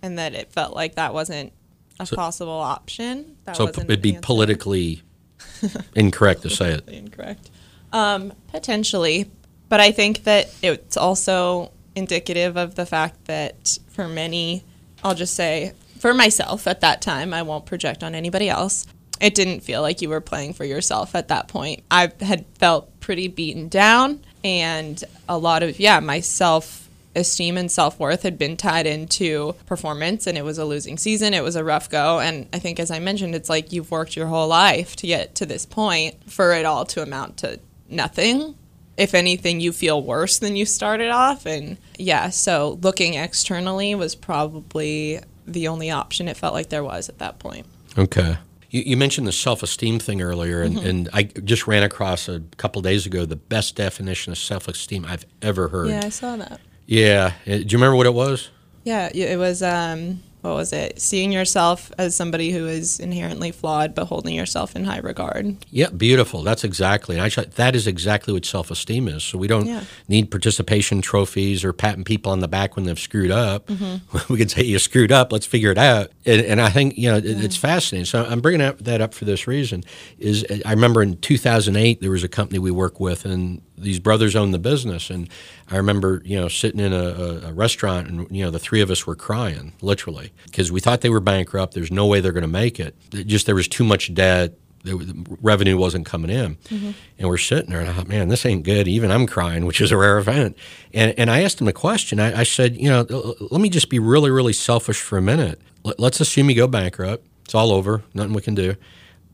and 0.02 0.18
that 0.18 0.34
it 0.34 0.52
felt 0.52 0.74
like 0.74 0.94
that 0.96 1.12
wasn't 1.14 1.52
a 2.00 2.06
possible 2.06 2.52
option. 2.52 3.36
That 3.44 3.56
so 3.56 3.66
wasn't 3.66 3.90
it'd 3.90 4.02
be 4.02 4.18
politically 4.20 5.02
incorrect 5.94 6.42
to 6.42 6.50
say 6.50 6.72
it. 6.72 6.88
incorrect. 6.88 7.50
Um, 7.92 8.32
potentially, 8.48 9.30
but 9.68 9.80
I 9.80 9.92
think 9.92 10.24
that 10.24 10.50
it's 10.62 10.96
also 10.96 11.72
indicative 11.94 12.56
of 12.56 12.74
the 12.74 12.86
fact 12.86 13.24
that 13.26 13.78
for 13.88 14.08
many, 14.08 14.64
I'll 15.02 15.14
just 15.14 15.34
say 15.34 15.72
for 15.98 16.14
myself 16.14 16.66
at 16.66 16.80
that 16.80 17.02
time, 17.02 17.34
I 17.34 17.42
won't 17.42 17.66
project 17.66 18.02
on 18.02 18.14
anybody 18.14 18.48
else. 18.48 18.86
It 19.20 19.34
didn't 19.34 19.60
feel 19.60 19.82
like 19.82 20.00
you 20.00 20.08
were 20.08 20.20
playing 20.20 20.52
for 20.52 20.64
yourself 20.64 21.14
at 21.14 21.28
that 21.28 21.48
point. 21.48 21.82
I 21.90 22.12
had 22.20 22.46
felt 22.58 23.00
pretty 23.00 23.26
beaten 23.28 23.68
down, 23.68 24.24
and 24.44 25.02
a 25.28 25.36
lot 25.36 25.62
of 25.62 25.80
yeah, 25.80 25.98
my 26.00 26.20
self 26.20 26.87
esteem 27.14 27.56
and 27.56 27.70
self 27.70 27.98
worth 27.98 28.22
had 28.22 28.38
been 28.38 28.56
tied 28.56 28.86
into 28.86 29.54
performance, 29.66 30.26
and 30.26 30.38
it 30.38 30.44
was 30.44 30.58
a 30.58 30.64
losing 30.64 30.98
season. 30.98 31.34
It 31.34 31.42
was 31.42 31.56
a 31.56 31.64
rough 31.64 31.90
go, 31.90 32.20
and 32.20 32.48
I 32.52 32.58
think, 32.58 32.80
as 32.80 32.90
I 32.90 32.98
mentioned, 32.98 33.34
it's 33.34 33.48
like 33.48 33.72
you've 33.72 33.90
worked 33.90 34.16
your 34.16 34.26
whole 34.26 34.48
life 34.48 34.96
to 34.96 35.06
get 35.06 35.34
to 35.36 35.46
this 35.46 35.66
point 35.66 36.30
for 36.30 36.52
it 36.52 36.64
all 36.64 36.84
to 36.86 37.02
amount 37.02 37.38
to 37.38 37.60
nothing. 37.88 38.54
If 38.96 39.14
anything, 39.14 39.60
you 39.60 39.72
feel 39.72 40.02
worse 40.02 40.38
than 40.38 40.56
you 40.56 40.66
started 40.66 41.10
off, 41.10 41.46
and 41.46 41.78
yeah. 41.98 42.30
So 42.30 42.78
looking 42.82 43.14
externally 43.14 43.94
was 43.94 44.14
probably 44.14 45.20
the 45.46 45.68
only 45.68 45.90
option 45.90 46.28
it 46.28 46.36
felt 46.36 46.54
like 46.54 46.68
there 46.68 46.84
was 46.84 47.08
at 47.08 47.18
that 47.18 47.38
point. 47.38 47.66
Okay. 47.96 48.36
You, 48.70 48.82
you 48.82 48.96
mentioned 48.96 49.26
the 49.26 49.32
self 49.32 49.62
esteem 49.62 49.98
thing 49.98 50.20
earlier, 50.20 50.62
and, 50.62 50.76
mm-hmm. 50.76 50.86
and 50.86 51.08
I 51.12 51.22
just 51.22 51.66
ran 51.66 51.82
across 51.82 52.28
a 52.28 52.40
couple 52.56 52.82
days 52.82 53.06
ago 53.06 53.24
the 53.24 53.36
best 53.36 53.76
definition 53.76 54.32
of 54.32 54.38
self 54.38 54.68
esteem 54.68 55.06
I've 55.06 55.24
ever 55.40 55.68
heard. 55.68 55.88
Yeah, 55.88 56.02
I 56.04 56.10
saw 56.10 56.36
that. 56.36 56.60
Yeah. 56.88 57.32
Uh, 57.46 57.50
Do 57.50 57.58
you 57.58 57.66
remember 57.78 57.96
what 57.96 58.06
it 58.06 58.14
was? 58.14 58.48
Yeah, 58.84 59.10
it 59.14 59.38
was 59.38 59.62
um 59.62 60.22
what 60.40 60.54
was 60.54 60.72
it? 60.72 61.00
Seeing 61.00 61.32
yourself 61.32 61.90
as 61.98 62.14
somebody 62.14 62.52
who 62.52 62.66
is 62.66 63.00
inherently 63.00 63.50
flawed 63.50 63.94
but 63.94 64.04
holding 64.06 64.34
yourself 64.34 64.74
in 64.76 64.84
high 64.84 65.00
regard. 65.00 65.56
Yeah, 65.70 65.90
beautiful. 65.90 66.42
That's 66.44 66.62
exactly. 66.64 67.18
And 67.18 67.24
I, 67.36 67.42
that 67.56 67.74
is 67.76 67.86
exactly 67.88 68.32
what 68.32 68.46
self 68.46 68.70
esteem 68.70 69.08
is. 69.08 69.24
So 69.24 69.36
we 69.36 69.48
don't 69.48 69.66
Yeah. 69.66 69.82
need 70.08 70.30
participation 70.30 71.02
trophies 71.02 71.64
or 71.64 71.72
patting 71.74 72.04
people 72.04 72.32
on 72.32 72.38
the 72.40 72.48
back 72.48 72.76
when 72.76 72.86
they've 72.86 72.98
screwed 72.98 73.32
up. 73.32 73.66
Mm-hmm. 73.66 74.32
we 74.32 74.38
can 74.38 74.48
say 74.48 74.62
you 74.62 74.78
screwed 74.78 75.12
up. 75.12 75.30
Let's 75.32 75.44
figure 75.46 75.72
it 75.72 75.78
out. 75.78 76.10
And, 76.24 76.40
and 76.40 76.60
I 76.62 76.70
think 76.70 76.96
you 76.96 77.10
know 77.10 77.18
it, 77.18 77.26
it's 77.26 77.56
fascinating. 77.56 78.06
So 78.06 78.24
I'm 78.24 78.40
bringing 78.40 78.74
that 78.80 79.00
up 79.02 79.12
for 79.12 79.26
this 79.26 79.46
reason. 79.46 79.84
Is 80.18 80.44
uh, 80.44 80.58
I 80.64 80.70
remember 80.70 81.02
in 81.02 81.18
2008 81.18 82.00
there 82.00 82.10
was 82.12 82.24
a 82.24 82.28
company 82.28 82.58
we 82.60 82.70
work 82.70 83.00
with, 83.00 83.26
and 83.26 83.60
these 83.80 83.98
brothers 83.98 84.36
owned 84.36 84.54
the 84.54 84.58
business, 84.58 85.10
and 85.10 85.28
I 85.70 85.76
remember 85.76 86.22
you 86.24 86.38
know 86.38 86.48
sitting 86.48 86.80
in 86.80 86.92
a, 86.92 87.48
a, 87.48 87.52
restaurant, 87.52 88.08
and 88.08 88.30
you 88.30 88.44
know 88.44 88.50
the 88.50 88.58
three 88.58 88.80
of 88.80 88.90
us 88.90 89.06
were 89.06 89.16
crying 89.16 89.72
literally 89.80 90.32
because 90.46 90.70
we 90.72 90.80
thought 90.80 91.00
they 91.00 91.10
were 91.10 91.20
bankrupt. 91.20 91.74
There's 91.74 91.90
no 91.90 92.06
way 92.06 92.20
they're 92.20 92.32
going 92.32 92.42
to 92.42 92.48
make 92.48 92.78
it. 92.80 92.96
It 93.12 93.26
Just 93.26 93.46
there 93.46 93.54
was 93.54 93.68
too 93.68 93.84
much 93.84 94.12
debt. 94.14 94.54
The 94.84 95.36
revenue 95.42 95.76
wasn't 95.76 96.06
coming 96.06 96.30
in, 96.30 96.54
mm-hmm. 96.56 96.90
and 97.18 97.28
we're 97.28 97.36
sitting 97.36 97.70
there, 97.70 97.80
and 97.80 97.90
I 97.90 97.92
thought, 97.92 98.06
man, 98.06 98.28
this 98.28 98.46
ain't 98.46 98.62
good. 98.64 98.86
Even 98.86 99.10
I'm 99.10 99.26
crying, 99.26 99.66
which 99.66 99.80
is 99.80 99.90
a 99.90 99.96
rare 99.96 100.18
event. 100.18 100.56
And 100.94 101.14
and 101.18 101.30
I 101.30 101.42
asked 101.42 101.60
him 101.60 101.68
a 101.68 101.72
question. 101.72 102.20
I, 102.20 102.40
I 102.40 102.42
said, 102.44 102.76
you 102.76 102.88
know, 102.88 103.34
let 103.50 103.60
me 103.60 103.70
just 103.70 103.90
be 103.90 103.98
really, 103.98 104.30
really 104.30 104.52
selfish 104.52 105.00
for 105.00 105.18
a 105.18 105.22
minute. 105.22 105.60
Let, 105.84 105.98
let's 105.98 106.20
assume 106.20 106.50
you 106.50 106.56
go 106.56 106.66
bankrupt. 106.66 107.26
It's 107.44 107.54
all 107.54 107.72
over. 107.72 108.02
Nothing 108.14 108.34
we 108.34 108.42
can 108.42 108.54
do. 108.54 108.76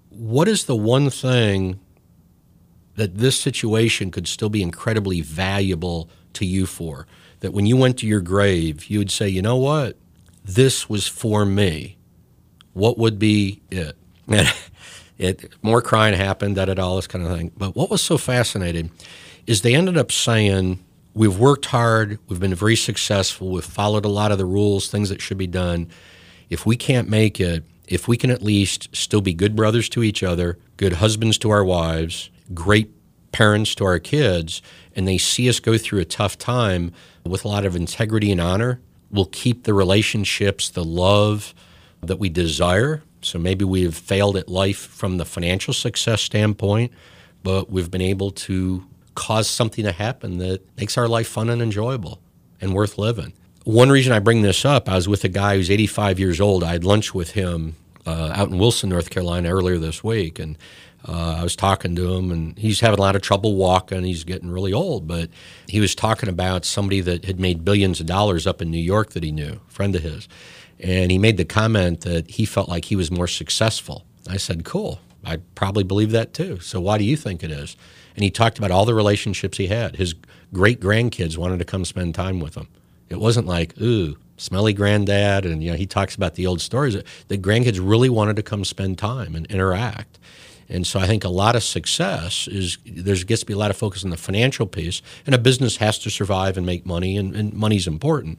What 0.08 0.46
is 0.46 0.66
the 0.66 0.76
one 0.76 1.10
thing 1.10 1.80
that 2.96 3.18
this 3.18 3.38
situation 3.38 4.10
could 4.10 4.28
still 4.28 4.48
be 4.48 4.62
incredibly 4.62 5.20
valuable 5.20 6.08
to 6.34 6.44
you 6.44 6.66
for? 6.66 7.06
That 7.40 7.52
when 7.52 7.66
you 7.66 7.76
went 7.76 7.98
to 7.98 8.06
your 8.06 8.20
grave, 8.20 8.86
you 8.86 8.98
would 8.98 9.10
say, 9.10 9.28
you 9.28 9.42
know 9.42 9.56
what? 9.56 9.96
This 10.44 10.88
was 10.88 11.06
for 11.06 11.44
me. 11.44 11.96
What 12.72 12.98
would 12.98 13.18
be 13.18 13.62
it? 13.70 13.96
And 14.28 14.52
it 15.18 15.52
more 15.62 15.82
crying 15.82 16.14
happened, 16.14 16.56
that 16.56 16.68
it 16.68 16.78
all 16.78 16.96
this 16.96 17.06
kind 17.06 17.24
of 17.26 17.36
thing. 17.36 17.52
But 17.56 17.74
what 17.76 17.90
was 17.90 18.02
so 18.02 18.18
fascinating 18.18 18.90
is 19.46 19.62
they 19.62 19.74
ended 19.74 19.96
up 19.96 20.10
saying, 20.12 20.84
We've 21.16 21.38
worked 21.38 21.66
hard, 21.66 22.18
we've 22.28 22.40
been 22.40 22.56
very 22.56 22.74
successful, 22.74 23.50
we've 23.50 23.64
followed 23.64 24.04
a 24.04 24.08
lot 24.08 24.32
of 24.32 24.38
the 24.38 24.44
rules, 24.44 24.88
things 24.88 25.10
that 25.10 25.20
should 25.20 25.38
be 25.38 25.46
done. 25.46 25.88
If 26.50 26.66
we 26.66 26.76
can't 26.76 27.08
make 27.08 27.40
it, 27.40 27.62
if 27.86 28.08
we 28.08 28.16
can 28.16 28.30
at 28.30 28.42
least 28.42 28.88
still 28.94 29.20
be 29.20 29.32
good 29.32 29.54
brothers 29.54 29.88
to 29.90 30.02
each 30.02 30.24
other, 30.24 30.58
good 30.76 30.94
husbands 30.94 31.38
to 31.38 31.50
our 31.50 31.64
wives, 31.64 32.30
great 32.52 32.90
parents 33.32 33.74
to 33.76 33.84
our 33.84 33.98
kids, 33.98 34.62
and 34.94 35.08
they 35.08 35.18
see 35.18 35.48
us 35.48 35.60
go 35.60 35.76
through 35.76 36.00
a 36.00 36.04
tough 36.04 36.38
time 36.38 36.92
with 37.24 37.44
a 37.44 37.48
lot 37.48 37.64
of 37.64 37.74
integrity 37.74 38.30
and 38.30 38.40
honor, 38.40 38.80
we'll 39.10 39.24
keep 39.26 39.64
the 39.64 39.74
relationships, 39.74 40.68
the 40.70 40.84
love 40.84 41.54
that 42.02 42.18
we 42.18 42.28
desire. 42.28 43.02
So 43.22 43.38
maybe 43.38 43.64
we 43.64 43.82
have 43.84 43.96
failed 43.96 44.36
at 44.36 44.48
life 44.48 44.78
from 44.78 45.16
the 45.16 45.24
financial 45.24 45.72
success 45.72 46.20
standpoint, 46.20 46.92
but 47.42 47.70
we've 47.70 47.90
been 47.90 48.02
able 48.02 48.30
to 48.32 48.84
cause 49.14 49.48
something 49.48 49.84
to 49.84 49.92
happen 49.92 50.38
that 50.38 50.62
makes 50.76 50.98
our 50.98 51.08
life 51.08 51.28
fun 51.28 51.48
and 51.48 51.62
enjoyable 51.62 52.20
and 52.60 52.74
worth 52.74 52.98
living. 52.98 53.32
One 53.64 53.88
reason 53.88 54.12
I 54.12 54.18
bring 54.18 54.42
this 54.42 54.64
up, 54.64 54.88
I 54.88 54.96
was 54.96 55.08
with 55.08 55.24
a 55.24 55.28
guy 55.28 55.56
who's 55.56 55.70
85 55.70 56.18
years 56.18 56.40
old. 56.40 56.62
I 56.62 56.72
had 56.72 56.84
lunch 56.84 57.14
with 57.14 57.30
him 57.30 57.76
uh, 58.06 58.32
out 58.34 58.50
in 58.50 58.58
Wilson, 58.58 58.90
North 58.90 59.08
Carolina, 59.08 59.48
earlier 59.48 59.78
this 59.78 60.04
week, 60.04 60.38
and 60.38 60.58
uh, 61.06 61.36
I 61.38 61.42
was 61.42 61.56
talking 61.56 61.94
to 61.96 62.14
him, 62.14 62.30
and 62.30 62.58
he's 62.58 62.80
having 62.80 62.98
a 62.98 63.02
lot 63.02 63.16
of 63.16 63.22
trouble 63.22 63.56
walking. 63.56 64.04
He's 64.04 64.24
getting 64.24 64.50
really 64.50 64.72
old, 64.72 65.06
but 65.06 65.30
he 65.68 65.80
was 65.80 65.94
talking 65.94 66.28
about 66.28 66.64
somebody 66.64 67.00
that 67.02 67.24
had 67.24 67.38
made 67.38 67.64
billions 67.64 68.00
of 68.00 68.06
dollars 68.06 68.46
up 68.46 68.62
in 68.62 68.70
New 68.70 68.78
York 68.78 69.10
that 69.10 69.22
he 69.22 69.30
knew, 69.30 69.60
a 69.66 69.70
friend 69.70 69.94
of 69.94 70.02
his, 70.02 70.28
and 70.80 71.10
he 71.10 71.18
made 71.18 71.36
the 71.36 71.44
comment 71.44 72.02
that 72.02 72.30
he 72.30 72.44
felt 72.44 72.68
like 72.68 72.86
he 72.86 72.96
was 72.96 73.10
more 73.10 73.28
successful. 73.28 74.04
I 74.28 74.38
said, 74.38 74.64
"Cool, 74.64 75.00
I 75.24 75.38
probably 75.54 75.84
believe 75.84 76.10
that 76.12 76.32
too. 76.32 76.60
So 76.60 76.80
why 76.80 76.98
do 76.98 77.04
you 77.04 77.16
think 77.16 77.44
it 77.44 77.50
is?" 77.50 77.76
And 78.16 78.24
he 78.24 78.30
talked 78.30 78.58
about 78.58 78.70
all 78.70 78.84
the 78.84 78.94
relationships 78.94 79.58
he 79.58 79.66
had. 79.66 79.96
His 79.96 80.14
great 80.52 80.80
grandkids 80.80 81.36
wanted 81.36 81.58
to 81.58 81.64
come 81.64 81.84
spend 81.84 82.14
time 82.14 82.40
with 82.40 82.54
him. 82.54 82.68
It 83.08 83.20
wasn't 83.20 83.46
like, 83.46 83.78
ooh, 83.80 84.16
smelly 84.36 84.72
granddad. 84.72 85.44
And, 85.44 85.62
you 85.62 85.72
know, 85.72 85.76
he 85.76 85.86
talks 85.86 86.14
about 86.14 86.34
the 86.34 86.46
old 86.46 86.60
stories. 86.60 86.96
The 87.28 87.38
grandkids 87.38 87.80
really 87.82 88.08
wanted 88.08 88.36
to 88.36 88.42
come 88.42 88.64
spend 88.64 88.98
time 88.98 89.34
and 89.34 89.46
interact. 89.46 90.18
And 90.68 90.86
so 90.86 90.98
I 90.98 91.06
think 91.06 91.24
a 91.24 91.28
lot 91.28 91.56
of 91.56 91.62
success 91.62 92.48
is 92.48 92.78
there 92.84 93.16
gets 93.16 93.40
to 93.40 93.46
be 93.46 93.52
a 93.52 93.58
lot 93.58 93.70
of 93.70 93.76
focus 93.76 94.04
on 94.04 94.10
the 94.10 94.16
financial 94.16 94.66
piece, 94.66 95.02
and 95.26 95.34
a 95.34 95.38
business 95.38 95.76
has 95.76 95.98
to 96.00 96.10
survive 96.10 96.56
and 96.56 96.66
make 96.66 96.86
money, 96.86 97.16
and, 97.16 97.34
and 97.34 97.52
money's 97.52 97.86
important. 97.86 98.38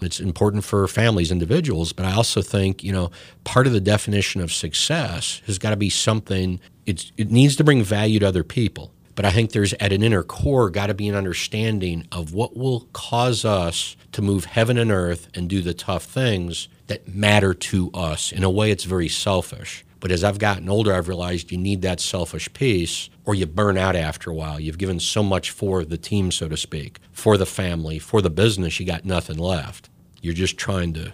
It's 0.00 0.20
important 0.20 0.64
for 0.64 0.86
families, 0.88 1.30
individuals, 1.30 1.92
but 1.92 2.04
I 2.04 2.12
also 2.12 2.42
think 2.42 2.82
you 2.82 2.92
know 2.92 3.10
part 3.44 3.66
of 3.66 3.72
the 3.72 3.80
definition 3.80 4.40
of 4.40 4.52
success 4.52 5.40
has 5.46 5.58
got 5.58 5.70
to 5.70 5.76
be 5.76 5.90
something. 5.90 6.60
It's, 6.86 7.12
it 7.16 7.30
needs 7.30 7.56
to 7.56 7.64
bring 7.64 7.84
value 7.84 8.18
to 8.18 8.26
other 8.26 8.42
people, 8.42 8.90
but 9.14 9.24
I 9.24 9.30
think 9.30 9.52
there's 9.52 9.72
at 9.74 9.92
an 9.92 10.02
inner 10.02 10.22
core 10.22 10.70
got 10.70 10.86
to 10.86 10.94
be 10.94 11.08
an 11.08 11.14
understanding 11.14 12.06
of 12.10 12.34
what 12.34 12.56
will 12.56 12.88
cause 12.92 13.44
us 13.44 13.96
to 14.12 14.22
move 14.22 14.46
heaven 14.46 14.78
and 14.78 14.90
earth 14.90 15.28
and 15.34 15.48
do 15.48 15.62
the 15.62 15.74
tough 15.74 16.04
things 16.04 16.68
that 16.88 17.08
matter 17.08 17.54
to 17.54 17.90
us. 17.94 18.32
In 18.32 18.42
a 18.42 18.50
way, 18.50 18.70
it's 18.70 18.84
very 18.84 19.08
selfish. 19.08 19.84
But 20.02 20.10
as 20.10 20.24
I've 20.24 20.40
gotten 20.40 20.68
older, 20.68 20.92
I've 20.92 21.06
realized 21.06 21.52
you 21.52 21.58
need 21.58 21.82
that 21.82 22.00
selfish 22.00 22.52
piece 22.52 23.08
or 23.24 23.36
you 23.36 23.46
burn 23.46 23.78
out 23.78 23.94
after 23.94 24.32
a 24.32 24.34
while. 24.34 24.58
You've 24.58 24.76
given 24.76 24.98
so 24.98 25.22
much 25.22 25.52
for 25.52 25.84
the 25.84 25.96
team, 25.96 26.32
so 26.32 26.48
to 26.48 26.56
speak, 26.56 26.98
for 27.12 27.36
the 27.36 27.46
family, 27.46 28.00
for 28.00 28.20
the 28.20 28.28
business, 28.28 28.80
you 28.80 28.84
got 28.84 29.04
nothing 29.04 29.38
left. 29.38 29.90
You're 30.20 30.34
just 30.34 30.58
trying 30.58 30.92
to 30.94 31.12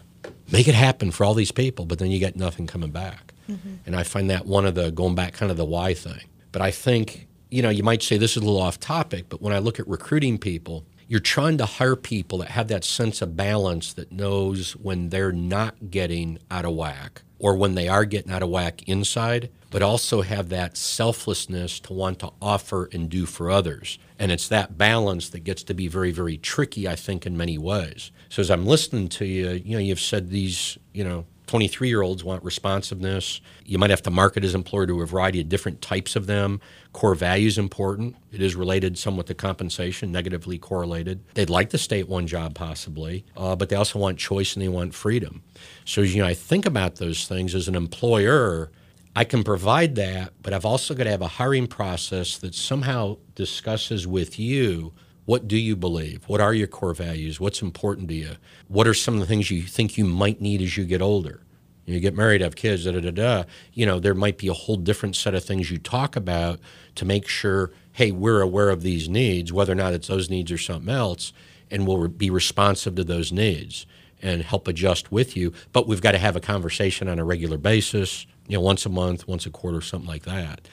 make 0.50 0.68
it 0.68 0.74
happen 0.74 1.10
for 1.10 1.26
all 1.26 1.34
these 1.34 1.52
people, 1.52 1.84
but 1.84 1.98
then 1.98 2.10
you 2.10 2.18
get 2.18 2.34
nothing 2.34 2.66
coming 2.66 2.90
back. 2.90 3.34
Mm-hmm. 3.46 3.74
And 3.84 3.94
I 3.94 4.04
find 4.04 4.30
that 4.30 4.46
one 4.46 4.64
of 4.64 4.74
the 4.74 4.90
going 4.90 5.14
back 5.14 5.34
kind 5.34 5.50
of 5.50 5.58
the 5.58 5.66
why 5.66 5.92
thing. 5.92 6.24
But 6.50 6.62
I 6.62 6.70
think, 6.70 7.28
you 7.50 7.60
know, 7.60 7.68
you 7.68 7.82
might 7.82 8.02
say 8.02 8.16
this 8.16 8.38
is 8.38 8.42
a 8.42 8.46
little 8.46 8.58
off 8.58 8.80
topic, 8.80 9.26
but 9.28 9.42
when 9.42 9.52
I 9.52 9.58
look 9.58 9.78
at 9.78 9.86
recruiting 9.86 10.38
people, 10.38 10.86
you're 11.06 11.20
trying 11.20 11.58
to 11.58 11.66
hire 11.66 11.94
people 11.94 12.38
that 12.38 12.52
have 12.52 12.68
that 12.68 12.84
sense 12.84 13.20
of 13.20 13.36
balance 13.36 13.92
that 13.92 14.12
knows 14.12 14.76
when 14.76 15.10
they're 15.10 15.30
not 15.30 15.90
getting 15.90 16.38
out 16.50 16.64
of 16.64 16.74
whack 16.74 17.22
or 17.38 17.54
when 17.54 17.74
they 17.74 17.88
are 17.88 18.04
getting 18.04 18.32
out 18.32 18.42
of 18.42 18.48
whack 18.48 18.82
inside, 18.88 19.50
but 19.70 19.82
also 19.82 20.22
have 20.22 20.48
that 20.48 20.76
selflessness 20.76 21.78
to 21.80 21.92
want 21.92 22.18
to 22.18 22.30
offer 22.40 22.88
and 22.92 23.08
do 23.08 23.26
for 23.26 23.50
others. 23.50 23.98
And 24.18 24.32
it's 24.32 24.48
that 24.48 24.78
balance 24.78 25.28
that 25.30 25.40
gets 25.40 25.62
to 25.64 25.74
be 25.74 25.88
very, 25.88 26.10
very 26.10 26.36
tricky, 26.36 26.88
I 26.88 26.96
think, 26.96 27.26
in 27.26 27.36
many 27.36 27.58
ways. 27.58 28.10
So 28.28 28.40
as 28.40 28.50
I'm 28.50 28.66
listening 28.66 29.08
to 29.10 29.24
you, 29.24 29.50
you 29.50 29.74
know, 29.74 29.82
you've 29.82 30.00
said 30.00 30.30
these, 30.30 30.78
you 30.92 31.04
know, 31.04 31.26
23 31.48 31.88
year 31.88 32.02
olds 32.02 32.22
want 32.22 32.44
responsiveness. 32.44 33.40
You 33.64 33.78
might 33.78 33.90
have 33.90 34.02
to 34.02 34.10
market 34.10 34.44
as 34.44 34.54
employer 34.54 34.86
to 34.86 35.00
a 35.00 35.06
variety 35.06 35.40
of 35.40 35.48
different 35.48 35.82
types 35.82 36.14
of 36.14 36.26
them. 36.26 36.60
Core 36.92 37.14
values 37.14 37.58
important. 37.58 38.16
It 38.30 38.40
is 38.40 38.54
related 38.54 38.98
somewhat 38.98 39.26
to 39.26 39.34
compensation, 39.34 40.12
negatively 40.12 40.58
correlated. 40.58 41.24
They'd 41.34 41.50
like 41.50 41.70
to 41.70 41.78
stay 41.78 42.00
at 42.00 42.08
one 42.08 42.26
job 42.26 42.54
possibly, 42.54 43.24
uh, 43.36 43.56
but 43.56 43.70
they 43.70 43.76
also 43.76 43.98
want 43.98 44.18
choice 44.18 44.54
and 44.54 44.62
they 44.62 44.68
want 44.68 44.94
freedom. 44.94 45.42
So 45.84 46.02
you 46.02 46.22
know, 46.22 46.28
I 46.28 46.34
think 46.34 46.66
about 46.66 46.96
those 46.96 47.26
things 47.26 47.54
as 47.54 47.66
an 47.66 47.74
employer. 47.74 48.70
I 49.16 49.24
can 49.24 49.42
provide 49.42 49.96
that, 49.96 50.34
but 50.42 50.52
I've 50.52 50.66
also 50.66 50.94
got 50.94 51.04
to 51.04 51.10
have 51.10 51.22
a 51.22 51.28
hiring 51.28 51.66
process 51.66 52.38
that 52.38 52.54
somehow 52.54 53.16
discusses 53.34 54.06
with 54.06 54.38
you 54.38 54.92
what 55.28 55.46
do 55.46 55.58
you 55.58 55.76
believe? 55.76 56.24
What 56.26 56.40
are 56.40 56.54
your 56.54 56.66
core 56.66 56.94
values? 56.94 57.38
What's 57.38 57.60
important 57.60 58.08
to 58.08 58.14
you? 58.14 58.36
What 58.66 58.88
are 58.88 58.94
some 58.94 59.12
of 59.12 59.20
the 59.20 59.26
things 59.26 59.50
you 59.50 59.60
think 59.60 59.98
you 59.98 60.06
might 60.06 60.40
need 60.40 60.62
as 60.62 60.78
you 60.78 60.86
get 60.86 61.02
older? 61.02 61.42
You 61.84 62.00
get 62.00 62.16
married, 62.16 62.40
have 62.40 62.56
kids, 62.56 62.86
da 62.86 62.92
da 62.92 63.00
da 63.00 63.10
da. 63.10 63.44
You 63.74 63.84
know, 63.84 64.00
there 64.00 64.14
might 64.14 64.38
be 64.38 64.48
a 64.48 64.54
whole 64.54 64.76
different 64.76 65.16
set 65.16 65.34
of 65.34 65.44
things 65.44 65.70
you 65.70 65.76
talk 65.76 66.16
about 66.16 66.60
to 66.94 67.04
make 67.04 67.28
sure, 67.28 67.72
hey, 67.92 68.10
we're 68.10 68.40
aware 68.40 68.70
of 68.70 68.80
these 68.80 69.06
needs, 69.06 69.52
whether 69.52 69.72
or 69.72 69.76
not 69.76 69.92
it's 69.92 70.08
those 70.08 70.30
needs 70.30 70.50
or 70.50 70.56
something 70.56 70.88
else, 70.88 71.34
and 71.70 71.86
we'll 71.86 72.08
be 72.08 72.30
responsive 72.30 72.94
to 72.94 73.04
those 73.04 73.30
needs 73.30 73.84
and 74.22 74.40
help 74.40 74.66
adjust 74.66 75.12
with 75.12 75.36
you. 75.36 75.52
But 75.74 75.86
we've 75.86 76.00
got 76.00 76.12
to 76.12 76.18
have 76.18 76.36
a 76.36 76.40
conversation 76.40 77.06
on 77.06 77.18
a 77.18 77.24
regular 77.24 77.58
basis, 77.58 78.26
you 78.46 78.56
know, 78.56 78.62
once 78.62 78.86
a 78.86 78.88
month, 78.88 79.28
once 79.28 79.44
a 79.44 79.50
quarter, 79.50 79.82
something 79.82 80.08
like 80.08 80.22
that. 80.22 80.66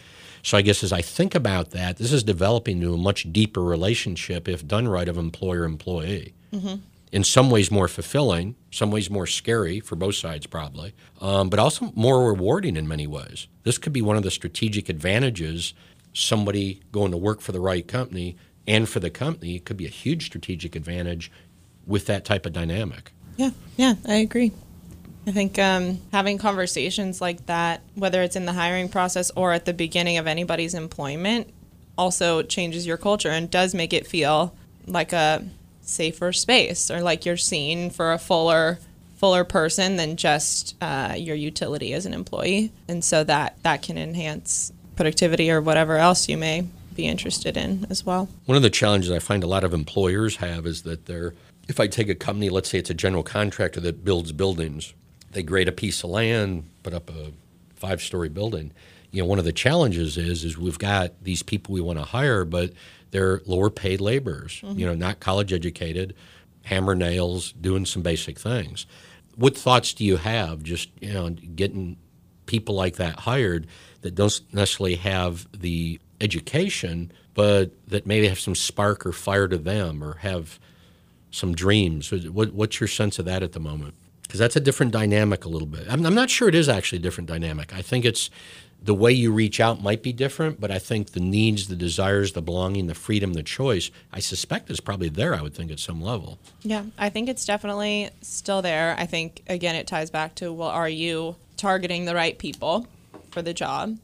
So 0.45 0.60
I 0.60 0.62
guess 0.62 0.84
as 0.84 0.93
I 0.93 1.01
think 1.01 1.34
about 1.34 1.71
that, 1.71 1.97
this 1.97 2.13
is 2.13 2.21
developing 2.21 2.77
into 2.77 2.93
a 2.93 2.97
much 2.97 3.34
deeper 3.34 3.63
relationship, 3.63 4.47
if 4.47 4.67
done 4.67 4.88
right, 4.88 5.10
of 5.10 5.17
employer 5.17 5.63
employee. 5.63 6.36
Mm-hmm. 6.53 6.81
In 7.12 7.23
some 7.23 7.49
ways, 7.49 7.71
more 7.71 7.88
fulfilling, 7.88 8.55
some 8.69 8.91
ways 8.91 9.10
more 9.10 9.25
scary 9.25 9.79
for 9.79 9.95
both 9.95 10.13
sides, 10.13 10.45
probably, 10.45 10.93
um, 11.19 11.49
but 11.49 11.58
also 11.58 11.91
more 11.95 12.27
rewarding 12.27 12.77
in 12.77 12.88
many 12.88 13.08
ways. 13.08 13.47
This 13.63 13.79
could 13.79 13.91
be 13.91 14.03
one 14.03 14.17
of 14.17 14.23
the 14.23 14.29
strategic 14.29 14.88
advantages 14.88 15.73
somebody 16.13 16.79
going 16.91 17.10
to 17.10 17.17
work 17.17 17.41
for 17.41 17.51
the 17.51 17.60
right 17.60 17.88
company 17.88 18.38
and 18.67 18.88
for 18.88 18.99
the 18.99 19.10
company 19.10 19.58
could 19.58 19.77
be 19.77 19.88
a 19.88 19.89
huge 19.89 20.27
strategic 20.27 20.75
advantage 20.75 21.31
with 21.88 22.05
that 22.05 22.23
type 22.23 22.45
of 22.45 22.53
dynamic. 22.53 23.12
Yeah, 23.38 23.49
yeah, 23.77 23.95
I 24.08 24.17
agree. 24.17 24.51
I 25.27 25.31
think 25.31 25.57
um, 25.57 25.99
having 26.11 26.38
conversations 26.38 27.19
like 27.19 27.45
that, 27.47 27.81
whether 27.95 28.21
it's 28.21 28.35
in 28.35 28.45
the 28.45 28.53
hiring 28.53 28.89
process 28.89 29.31
or 29.35 29.53
at 29.53 29.65
the 29.65 29.73
beginning 29.73 30.17
of 30.17 30.27
anybody's 30.27 30.73
employment, 30.73 31.51
also 31.97 32.43
changes 32.43 32.85
your 32.85 32.97
culture 32.97 33.29
and 33.29 33.49
does 33.49 33.73
make 33.73 33.93
it 33.93 34.05
feel 34.05 34.55
like 34.85 35.13
a 35.13 35.43
safer 35.81 36.31
space 36.31 36.91
or 36.91 37.01
like 37.01 37.25
you're 37.25 37.38
seen 37.38 37.89
for 37.89 38.13
a 38.13 38.19
fuller 38.19 38.79
fuller 39.15 39.43
person 39.43 39.95
than 39.95 40.17
just 40.17 40.75
uh, 40.81 41.15
your 41.17 41.35
utility 41.35 41.93
as 41.93 42.05
an 42.05 42.13
employee. 42.13 42.71
And 42.88 43.03
so 43.03 43.23
that 43.23 43.57
that 43.63 43.81
can 43.81 43.97
enhance 43.97 44.71
productivity 44.95 45.49
or 45.49 45.61
whatever 45.61 45.97
else 45.97 46.27
you 46.27 46.38
may 46.38 46.67
be 46.95 47.07
interested 47.07 47.57
in 47.57 47.88
as 47.89 48.05
well. 48.05 48.29
One 48.45 48.55
of 48.55 48.63
the 48.63 48.69
challenges 48.69 49.11
i 49.11 49.19
find 49.19 49.43
a 49.43 49.47
lot 49.47 49.63
of 49.63 49.73
employers 49.73 50.38
have 50.38 50.65
is 50.65 50.83
that 50.83 51.05
they're 51.05 51.33
if 51.67 51.79
i 51.79 51.88
take 51.88 52.09
a 52.09 52.15
company 52.15 52.49
let's 52.49 52.69
say 52.69 52.77
it's 52.77 52.89
a 52.89 52.93
general 52.93 53.23
contractor 53.23 53.79
that 53.81 54.05
builds 54.05 54.31
buildings 54.31 54.93
they 55.36 55.43
grade 55.43 55.67
a 55.67 55.74
piece 55.74 56.02
of 56.04 56.10
land, 56.10 56.63
put 56.82 56.93
up 56.93 57.10
a 57.10 57.34
five 57.76 58.02
story 58.02 58.30
building. 58.30 58.71
You 59.12 59.21
know, 59.21 59.28
one 59.28 59.38
of 59.38 59.43
the 59.45 59.52
challenges 59.52 60.17
is 60.17 60.45
is 60.45 60.58
we've 60.58 60.80
got 60.80 61.12
these 61.21 61.43
people 61.43 61.74
we 61.74 61.82
want 61.82 62.00
to 62.00 62.06
hire, 62.06 62.45
but 62.45 62.71
they're 63.12 63.41
lower 63.45 63.69
paid 63.69 64.00
laborers. 64.00 64.62
Mm-hmm. 64.63 64.80
You 64.80 64.86
know, 64.88 64.95
not 64.95 65.19
college 65.19 65.52
educated, 65.52 66.15
hammer 66.63 66.95
nails, 66.95 67.52
doing 67.52 67.86
some 67.86 68.02
basic 68.02 68.39
things. 68.39 68.88
What 69.36 69.58
thoughts 69.58 69.93
do 69.93 70.06
you 70.06 70.15
have 70.17 70.63
just 70.63 70.89
you 71.02 71.13
know 71.13 71.30
getting 71.30 71.98
people 72.45 72.76
like 72.76 72.95
that 72.95 73.19
hired 73.19 73.67
that 74.02 74.15
don't 74.15 74.39
necessarily 74.54 74.95
have 74.95 75.48
the 75.52 76.00
education, 76.21 77.12
but 77.34 77.71
that 77.89 78.08
maybe 78.08 78.30
have 78.30 78.39
some 78.39 78.56
spark 78.56 79.06
or 79.06 79.12
fire 79.12 79.50
to 79.50 79.58
them, 79.58 80.02
or 80.02 80.15
have 80.19 80.60
some 81.30 81.54
dreams? 81.54 82.10
What, 82.10 82.54
what's 82.54 82.80
your 82.80 82.88
sense 82.88 83.19
of 83.19 83.26
that 83.26 83.43
at 83.43 83.52
the 83.52 83.60
moment? 83.60 83.95
Because 84.25 84.39
that's 84.39 84.55
a 84.55 84.59
different 84.59 84.91
dynamic 84.91 85.45
a 85.45 85.49
little 85.49 85.67
bit. 85.67 85.85
I'm, 85.89 86.05
I'm, 86.05 86.15
not 86.15 86.29
sure 86.29 86.47
it 86.47 86.55
is 86.55 86.67
actually 86.67 86.99
a 86.99 87.01
different 87.01 87.27
dynamic. 87.27 87.73
I 87.73 87.81
think 87.81 88.05
it's 88.05 88.29
the 88.81 88.93
way 88.93 89.11
you 89.11 89.31
reach 89.31 89.59
out 89.59 89.81
might 89.81 90.03
be 90.03 90.13
different, 90.13 90.59
but 90.59 90.69
I 90.71 90.79
think 90.79 91.11
the 91.11 91.19
needs, 91.19 91.67
the 91.67 91.75
desires, 91.75 92.33
the 92.33 92.41
belonging, 92.41 92.88
the 92.88 92.95
freedom, 92.95 93.33
the 93.33 93.43
choice, 93.43 93.89
I 94.13 94.19
suspect 94.19 94.69
is 94.69 94.79
probably 94.79 95.09
there, 95.09 95.33
I 95.33 95.41
would 95.41 95.53
think, 95.53 95.71
at 95.71 95.79
some 95.79 96.01
level. 96.01 96.38
Yeah, 96.61 96.85
I 96.97 97.09
think 97.09 97.29
it's 97.29 97.45
definitely 97.45 98.09
still 98.21 98.61
there. 98.61 98.95
I 98.97 99.05
think, 99.05 99.43
again, 99.47 99.75
it 99.75 99.88
ties 99.88 100.11
back 100.11 100.35
to 100.35 100.53
well, 100.53 100.69
are 100.69 100.89
you 100.89 101.35
targeting 101.57 102.05
the 102.05 102.15
right 102.15 102.38
people 102.38 102.88
for 103.31 103.41
the 103.41 103.53
job? 103.53 103.97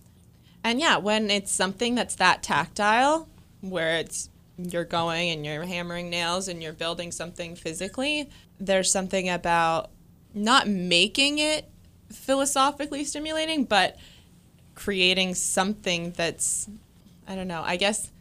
And 0.63 0.79
yeah, 0.79 0.97
when 0.97 1.29
it's 1.29 1.51
something 1.51 1.95
that's 1.95 2.15
that 2.15 2.43
tactile, 2.43 3.27
where 3.61 3.97
it's 3.97 4.29
you're 4.57 4.83
going 4.83 5.29
and 5.29 5.45
you're 5.45 5.65
hammering 5.65 6.09
nails 6.09 6.47
and 6.47 6.61
you're 6.61 6.73
building 6.73 7.11
something 7.11 7.55
physically, 7.55 8.29
there's 8.59 8.91
something 8.91 9.29
about 9.29 9.89
not 10.33 10.67
making 10.67 11.39
it 11.39 11.69
philosophically 12.11 13.03
stimulating, 13.03 13.65
but 13.65 13.97
creating 14.75 15.35
something 15.35 16.11
that's, 16.11 16.67
I 17.27 17.35
don't 17.35 17.47
know, 17.47 17.61
I 17.63 17.77
guess 17.77 18.11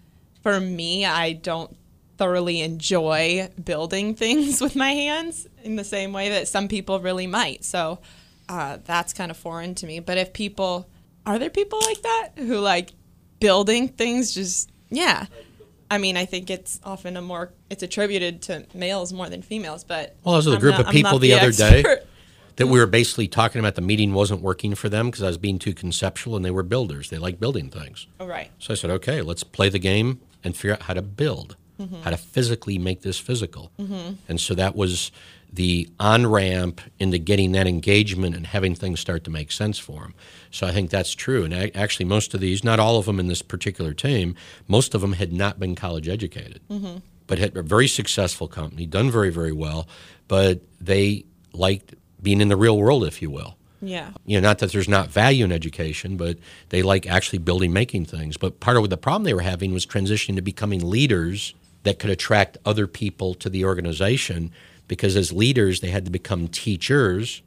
for 0.42 0.60
me, 0.60 1.04
I 1.04 1.32
don't 1.32 1.76
thoroughly 2.18 2.60
enjoy 2.60 3.48
building 3.62 4.14
things 4.16 4.60
with 4.60 4.76
my 4.76 4.90
hands 4.90 5.46
in 5.62 5.76
the 5.76 5.84
same 5.84 6.12
way 6.12 6.30
that 6.30 6.48
some 6.48 6.68
people 6.68 7.00
really 7.00 7.26
might. 7.26 7.64
So 7.64 8.00
uh, 8.48 8.78
that's 8.84 9.12
kind 9.12 9.30
of 9.30 9.36
foreign 9.36 9.74
to 9.76 9.86
me. 9.86 10.00
But 10.00 10.18
if 10.18 10.32
people, 10.32 10.88
are 11.24 11.38
there 11.38 11.50
people 11.50 11.80
like 11.80 12.02
that 12.02 12.30
who 12.36 12.58
like 12.58 12.90
building 13.38 13.88
things 13.88 14.34
just, 14.34 14.70
yeah. 14.90 15.26
I 15.90 15.98
mean, 15.98 16.16
I 16.16 16.24
think 16.24 16.50
it's 16.50 16.80
often 16.84 17.16
a 17.16 17.22
more 17.22 17.52
it's 17.70 17.82
attributed 17.82 18.42
to 18.42 18.66
males 18.74 19.12
more 19.12 19.28
than 19.28 19.42
females, 19.42 19.84
but 19.84 20.16
well, 20.24 20.34
there's 20.34 20.46
a 20.46 20.58
group 20.58 20.74
not, 20.74 20.86
of 20.86 20.92
people 20.92 21.18
the, 21.18 21.30
the 21.30 21.38
other 21.38 21.52
day 21.52 21.82
that 22.56 22.66
we 22.66 22.78
were 22.78 22.86
basically 22.86 23.28
talking 23.28 23.60
about 23.60 23.76
the 23.76 23.80
meeting 23.80 24.12
wasn't 24.12 24.42
working 24.42 24.74
for 24.74 24.88
them 24.88 25.06
because 25.06 25.22
I 25.22 25.28
was 25.28 25.38
being 25.38 25.58
too 25.58 25.72
conceptual, 25.72 26.36
and 26.36 26.44
they 26.44 26.50
were 26.50 26.62
builders. 26.62 27.08
They 27.08 27.18
like 27.18 27.40
building 27.40 27.70
things. 27.70 28.06
Oh, 28.18 28.26
right. 28.26 28.50
So 28.58 28.72
I 28.72 28.76
said, 28.76 28.90
okay, 28.90 29.22
let's 29.22 29.44
play 29.44 29.68
the 29.68 29.78
game 29.78 30.20
and 30.42 30.56
figure 30.56 30.72
out 30.72 30.82
how 30.82 30.94
to 30.94 31.02
build, 31.02 31.56
mm-hmm. 31.80 32.02
how 32.02 32.10
to 32.10 32.16
physically 32.16 32.78
make 32.78 33.02
this 33.02 33.18
physical. 33.18 33.70
Mm-hmm. 33.78 34.14
And 34.28 34.40
so 34.40 34.54
that 34.54 34.74
was 34.74 35.12
the 35.52 35.88
on 35.98 36.26
ramp 36.26 36.80
into 36.98 37.18
getting 37.18 37.52
that 37.52 37.66
engagement 37.66 38.36
and 38.36 38.46
having 38.46 38.74
things 38.74 39.00
start 39.00 39.24
to 39.24 39.30
make 39.30 39.50
sense 39.50 39.78
for 39.78 40.02
them. 40.02 40.14
So 40.50 40.66
I 40.66 40.72
think 40.72 40.90
that's 40.90 41.14
true. 41.14 41.44
And 41.44 41.54
actually, 41.76 42.06
most 42.06 42.34
of 42.34 42.40
these, 42.40 42.62
not 42.62 42.78
all 42.78 42.98
of 42.98 43.06
them 43.06 43.18
in 43.18 43.26
this 43.26 43.42
particular 43.42 43.94
team, 43.94 44.34
most 44.68 44.94
of 44.94 45.00
them 45.00 45.14
had 45.14 45.32
not 45.32 45.58
been 45.58 45.74
college 45.74 46.08
educated, 46.08 46.60
mm-hmm. 46.70 46.98
But 47.30 47.38
had 47.38 47.56
a 47.56 47.62
very 47.62 47.86
successful 47.86 48.48
company, 48.48 48.86
done 48.86 49.08
very, 49.08 49.30
very 49.30 49.52
well. 49.52 49.86
But 50.26 50.62
they 50.80 51.24
liked 51.52 51.94
being 52.20 52.40
in 52.40 52.48
the 52.48 52.56
real 52.56 52.76
world, 52.76 53.04
if 53.04 53.22
you 53.22 53.30
will. 53.30 53.56
Yeah. 53.80 54.10
You 54.26 54.40
know, 54.40 54.48
not 54.48 54.58
that 54.58 54.72
there's 54.72 54.88
not 54.88 55.10
value 55.10 55.44
in 55.44 55.52
education, 55.52 56.16
but 56.16 56.38
they 56.70 56.82
like 56.82 57.06
actually 57.06 57.38
building, 57.38 57.72
making 57.72 58.06
things. 58.06 58.36
But 58.36 58.58
part 58.58 58.76
of 58.76 58.90
the 58.90 58.96
problem 58.96 59.22
they 59.22 59.32
were 59.32 59.42
having 59.42 59.72
was 59.72 59.86
transitioning 59.86 60.34
to 60.34 60.42
becoming 60.42 60.90
leaders 60.90 61.54
that 61.84 62.00
could 62.00 62.10
attract 62.10 62.58
other 62.66 62.88
people 62.88 63.34
to 63.34 63.48
the 63.48 63.64
organization 63.64 64.50
because 64.88 65.14
as 65.14 65.32
leaders, 65.32 65.82
they 65.82 65.90
had 65.90 66.04
to 66.06 66.10
become 66.10 66.48
teachers, 66.48 67.42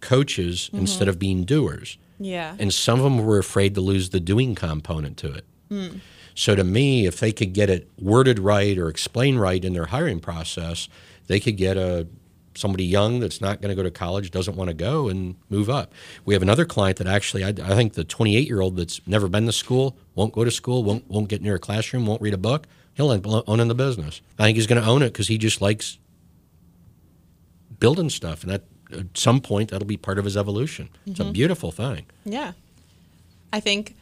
coaches, 0.00 0.62
mm-hmm. 0.66 0.78
instead 0.78 1.06
of 1.06 1.20
being 1.20 1.44
doers. 1.44 1.96
Yeah. 2.18 2.56
And 2.58 2.74
some 2.74 2.98
of 2.98 3.04
them 3.04 3.24
were 3.24 3.38
afraid 3.38 3.76
to 3.76 3.80
lose 3.80 4.10
the 4.10 4.18
doing 4.18 4.56
component 4.56 5.16
to 5.18 5.32
it. 5.32 5.44
Hmm. 5.68 5.98
So 6.34 6.54
to 6.54 6.64
me, 6.64 7.06
if 7.06 7.20
they 7.20 7.32
could 7.32 7.52
get 7.52 7.70
it 7.70 7.88
worded 7.98 8.38
right 8.38 8.76
or 8.78 8.88
explained 8.88 9.40
right 9.40 9.62
in 9.64 9.72
their 9.72 9.86
hiring 9.86 10.20
process, 10.20 10.88
they 11.26 11.40
could 11.40 11.56
get 11.56 11.76
a 11.76 12.06
somebody 12.54 12.84
young 12.84 13.20
that's 13.20 13.40
not 13.40 13.60
going 13.60 13.70
to 13.70 13.74
go 13.74 13.82
to 13.82 13.90
college, 13.90 14.30
doesn't 14.30 14.56
want 14.56 14.68
to 14.68 14.74
go, 14.74 15.08
and 15.08 15.36
move 15.48 15.70
up. 15.70 15.92
We 16.24 16.34
have 16.34 16.42
another 16.42 16.64
client 16.64 16.98
that 16.98 17.06
actually, 17.06 17.44
I, 17.44 17.48
I 17.48 17.74
think 17.74 17.94
the 17.94 18.04
28 18.04 18.46
year 18.46 18.60
old 18.60 18.76
that's 18.76 19.00
never 19.06 19.28
been 19.28 19.46
to 19.46 19.52
school, 19.52 19.96
won't 20.14 20.32
go 20.32 20.44
to 20.44 20.50
school, 20.50 20.84
won't 20.84 21.08
won't 21.08 21.28
get 21.28 21.42
near 21.42 21.56
a 21.56 21.58
classroom, 21.58 22.06
won't 22.06 22.22
read 22.22 22.34
a 22.34 22.38
book. 22.38 22.66
He'll 22.94 23.10
end 23.10 23.26
up 23.26 23.44
owning 23.48 23.68
the 23.68 23.74
business. 23.74 24.20
I 24.38 24.44
think 24.44 24.56
he's 24.56 24.66
going 24.66 24.82
to 24.82 24.86
own 24.86 25.02
it 25.02 25.12
because 25.12 25.28
he 25.28 25.38
just 25.38 25.62
likes 25.62 25.98
building 27.78 28.10
stuff, 28.10 28.42
and 28.42 28.52
that 28.52 28.64
at 28.92 29.16
some 29.16 29.40
point 29.40 29.70
that'll 29.70 29.86
be 29.86 29.96
part 29.96 30.18
of 30.18 30.24
his 30.24 30.36
evolution. 30.36 30.90
It's 31.06 31.20
a 31.20 31.22
mm-hmm. 31.22 31.32
beautiful 31.32 31.72
thing. 31.72 32.06
Yeah. 32.24 32.52
I 33.52 33.60
think 33.60 33.96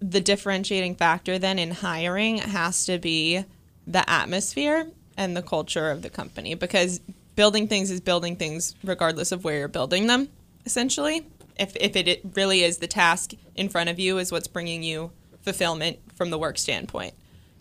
the 0.00 0.20
differentiating 0.20 0.94
factor 0.96 1.38
then 1.38 1.58
in 1.58 1.70
hiring 1.70 2.38
has 2.38 2.84
to 2.86 2.98
be 2.98 3.44
the 3.86 4.08
atmosphere 4.08 4.86
and 5.16 5.36
the 5.36 5.42
culture 5.42 5.90
of 5.90 6.02
the 6.02 6.10
company 6.10 6.54
because 6.54 7.00
building 7.36 7.68
things 7.68 7.90
is 7.90 8.00
building 8.00 8.36
things 8.36 8.74
regardless 8.82 9.32
of 9.32 9.44
where 9.44 9.58
you're 9.58 9.68
building 9.68 10.06
them, 10.06 10.28
essentially. 10.64 11.26
If, 11.58 11.76
if 11.76 11.96
it, 11.96 12.08
it 12.08 12.22
really 12.34 12.62
is 12.62 12.78
the 12.78 12.86
task 12.86 13.32
in 13.54 13.68
front 13.68 13.90
of 13.90 13.98
you 13.98 14.18
is 14.18 14.32
what's 14.32 14.48
bringing 14.48 14.82
you 14.82 15.10
fulfillment 15.42 15.98
from 16.14 16.30
the 16.30 16.38
work 16.38 16.56
standpoint. 16.56 17.14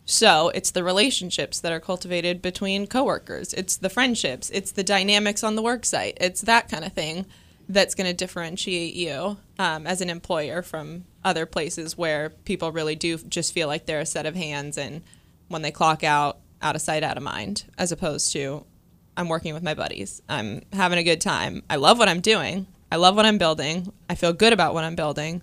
So 0.05 0.49
it's 0.49 0.71
the 0.71 0.83
relationships 0.83 1.59
that 1.59 1.71
are 1.71 1.79
cultivated 1.79 2.41
between 2.41 2.87
coworkers. 2.87 3.53
It's 3.53 3.77
the 3.77 3.89
friendships. 3.89 4.49
It's 4.49 4.71
the 4.71 4.83
dynamics 4.83 5.43
on 5.43 5.55
the 5.55 5.61
work 5.61 5.85
site. 5.85 6.17
It's 6.19 6.41
that 6.41 6.69
kind 6.69 6.83
of 6.83 6.93
thing 6.93 7.25
that's 7.69 7.93
going 7.93 8.07
to 8.07 8.13
differentiate 8.13 8.95
you 8.95 9.37
um, 9.59 9.85
as 9.85 10.01
an 10.01 10.09
employer 10.09 10.63
from 10.63 11.05
other 11.23 11.45
places 11.45 11.95
where 11.97 12.31
people 12.31 12.71
really 12.71 12.95
do 12.95 13.17
just 13.17 13.53
feel 13.53 13.67
like 13.67 13.85
they're 13.85 13.99
a 13.99 14.05
set 14.05 14.25
of 14.25 14.35
hands 14.35 14.77
and 14.77 15.03
when 15.47 15.61
they 15.61 15.71
clock 15.71 16.03
out, 16.03 16.39
out 16.61 16.75
of 16.75 16.81
sight, 16.81 17.03
out 17.03 17.15
of 17.15 17.23
mind, 17.23 17.65
as 17.77 17.91
opposed 17.91 18.31
to 18.33 18.65
I'm 19.15 19.29
working 19.29 19.53
with 19.53 19.63
my 19.63 19.73
buddies. 19.73 20.21
I'm 20.27 20.63
having 20.73 20.97
a 20.97 21.03
good 21.03 21.21
time. 21.21 21.63
I 21.69 21.75
love 21.75 21.99
what 21.99 22.09
I'm 22.09 22.21
doing. 22.21 22.67
I 22.91 22.95
love 22.95 23.15
what 23.15 23.25
I'm 23.25 23.37
building. 23.37 23.93
I 24.09 24.15
feel 24.15 24.33
good 24.33 24.53
about 24.53 24.73
what 24.73 24.83
I'm 24.83 24.95
building, 24.95 25.41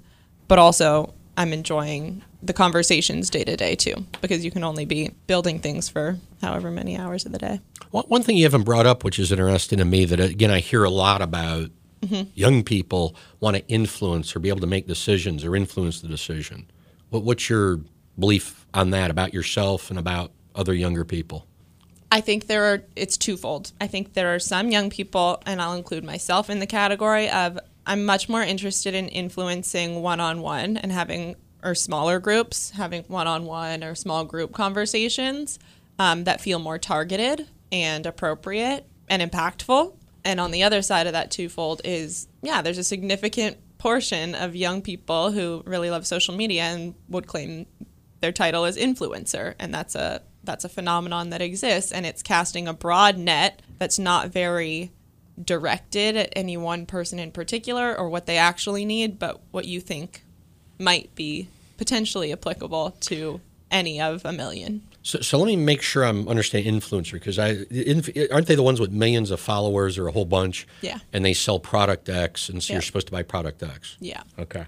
but 0.49 0.59
also 0.59 1.15
I'm 1.37 1.53
enjoying 1.53 2.23
the 2.43 2.53
conversations 2.53 3.31
day 3.31 3.45
to 3.45 3.57
day 3.57 3.77
too, 3.77 4.07
because 4.21 4.45
you 4.45 4.51
can 4.51 4.65
only 4.65 4.85
be 4.85 5.11
building 5.27 5.61
things 5.61 5.89
for 5.89 6.19
however 6.41 6.71
many 6.71 6.97
hours 6.97 7.27
of 7.27 7.33
the 7.33 7.39
day. 7.39 7.61
One, 7.91 8.05
one 8.09 8.23
thing 8.23 8.37
you 8.37 8.45
haven't 8.45 8.65
brought 8.65 8.87
up, 8.87 9.05
which 9.05 9.19
is 9.19 9.31
interesting 9.31 9.79
to 9.79 9.85
me, 9.85 10.05
that 10.07 10.19
again 10.19 10.51
I 10.51 10.61
hear 10.61 10.83
a 10.83 10.91
lot 10.91 11.23
about 11.23 11.71
young 12.35 12.63
people 12.63 13.15
want 13.41 13.57
to 13.57 13.67
influence 13.69 14.35
or 14.35 14.41
be 14.41 14.49
able 14.49 14.61
to 14.61 14.67
make 14.67 14.87
decisions 14.87 15.45
or 15.45 15.57
influence 15.57 16.01
the 16.01 16.09
decision. 16.09 16.71
What, 17.11 17.23
what's 17.23 17.49
your 17.49 17.81
belief 18.19 18.67
on 18.75 18.91
that 18.91 19.11
about 19.11 19.35
yourself 19.35 19.91
and 19.91 19.99
about 19.99 20.33
other 20.55 20.75
younger 20.75 21.05
people? 21.05 21.47
I 22.11 22.21
think 22.21 22.47
there 22.47 22.65
are 22.65 22.83
it's 22.95 23.17
twofold. 23.17 23.73
I 23.81 23.89
think 23.89 24.15
there 24.15 24.35
are 24.35 24.39
some 24.39 24.71
young 24.71 24.91
people 24.91 25.43
and 25.45 25.61
I'll 25.61 25.75
include 25.75 26.05
myself 26.05 26.49
in 26.49 26.61
the 26.61 26.67
category 26.67 27.29
of 27.29 27.59
I'm 27.87 28.05
much 28.05 28.29
more 28.29 28.43
interested 28.43 28.95
in 28.95 29.09
influencing 29.09 30.03
one-on-one 30.03 30.77
and 30.77 30.91
having 30.93 31.37
or 31.63 31.75
smaller 31.75 32.21
groups, 32.21 32.71
having 32.71 33.03
one-on-one 33.05 33.83
or 33.83 33.95
small 33.95 34.25
group 34.25 34.53
conversations 34.53 35.59
um, 35.99 36.25
that 36.25 36.41
feel 36.41 36.59
more 36.59 36.79
targeted 36.79 37.49
and 37.73 38.07
appropriate 38.07 38.87
and 39.09 39.23
impactful. 39.23 39.95
And 40.27 40.41
on 40.41 40.51
the 40.51 40.65
other 40.65 40.83
side 40.83 41.07
of 41.07 41.13
that 41.13 41.31
twofold 41.31 41.81
is 41.85 42.27
yeah, 42.43 42.61
there's 42.61 42.79
a 42.79 42.85
significant 42.85 43.57
portion 43.79 44.35
of 44.35 44.57
young 44.57 44.83
people 44.83 45.31
who 45.31 45.63
really 45.65 45.89
love 45.89 46.05
social 46.07 46.35
media 46.35 46.65
and 46.65 46.95
would 47.09 47.29
claim 47.29 47.67
their 48.21 48.33
title 48.33 48.65
as 48.65 48.77
influencer 48.77 49.55
and 49.59 49.73
that's 49.73 49.95
a 49.95 50.23
that's 50.43 50.65
a 50.65 50.69
phenomenon 50.69 51.31
that 51.31 51.43
exists 51.43 51.93
and 51.93 52.07
it's 52.07 52.23
casting 52.23 52.67
a 52.67 52.73
broad 52.73 53.19
net 53.19 53.61
that's 53.79 53.99
not 53.99 54.31
very 54.31 54.91
directed 55.45 56.17
at 56.17 56.33
any 56.35 56.57
one 56.57 56.87
person 56.87 57.19
in 57.19 57.31
particular 57.31 57.97
or 57.97 58.09
what 58.09 58.27
they 58.27 58.39
actually 58.39 58.85
need 58.85 59.19
but 59.19 59.41
what 59.51 59.67
you 59.67 59.81
think 59.81 60.25
might 60.79 61.15
be 61.15 61.47
potentially 61.77 62.33
applicable 62.33 62.93
to 63.01 63.41
any 63.71 64.01
of 64.01 64.25
a 64.25 64.33
million 64.33 64.81
So, 65.07 65.21
so 65.21 65.39
let 65.39 65.47
me 65.47 65.55
make 65.55 65.83
sure 65.83 66.05
I'm 66.05 66.27
understanding 66.27 66.75
influencer 66.75 67.13
because 67.13 67.39
I 67.39 67.51
inf, 67.71 68.09
aren't 68.33 68.49
they 68.49 68.57
the 68.57 68.65
ones 68.65 68.81
with 68.81 68.91
millions 68.91 69.31
of 69.31 69.39
followers 69.39 69.99
or 69.99 70.09
a 70.09 70.11
whole 70.13 70.25
bunch? 70.25 70.67
Yeah. 70.81 70.99
And 71.13 71.25
they 71.25 71.33
sell 71.33 71.61
product 71.61 72.09
X, 72.09 72.49
and 72.49 72.61
so 72.61 72.73
Yeah. 72.73 72.75
you're 72.79 72.83
supposed 72.83 73.07
to 73.07 73.13
buy 73.13 73.23
product 73.23 73.63
X. 73.63 73.97
yeah 74.01 74.23
Okay. 74.37 74.65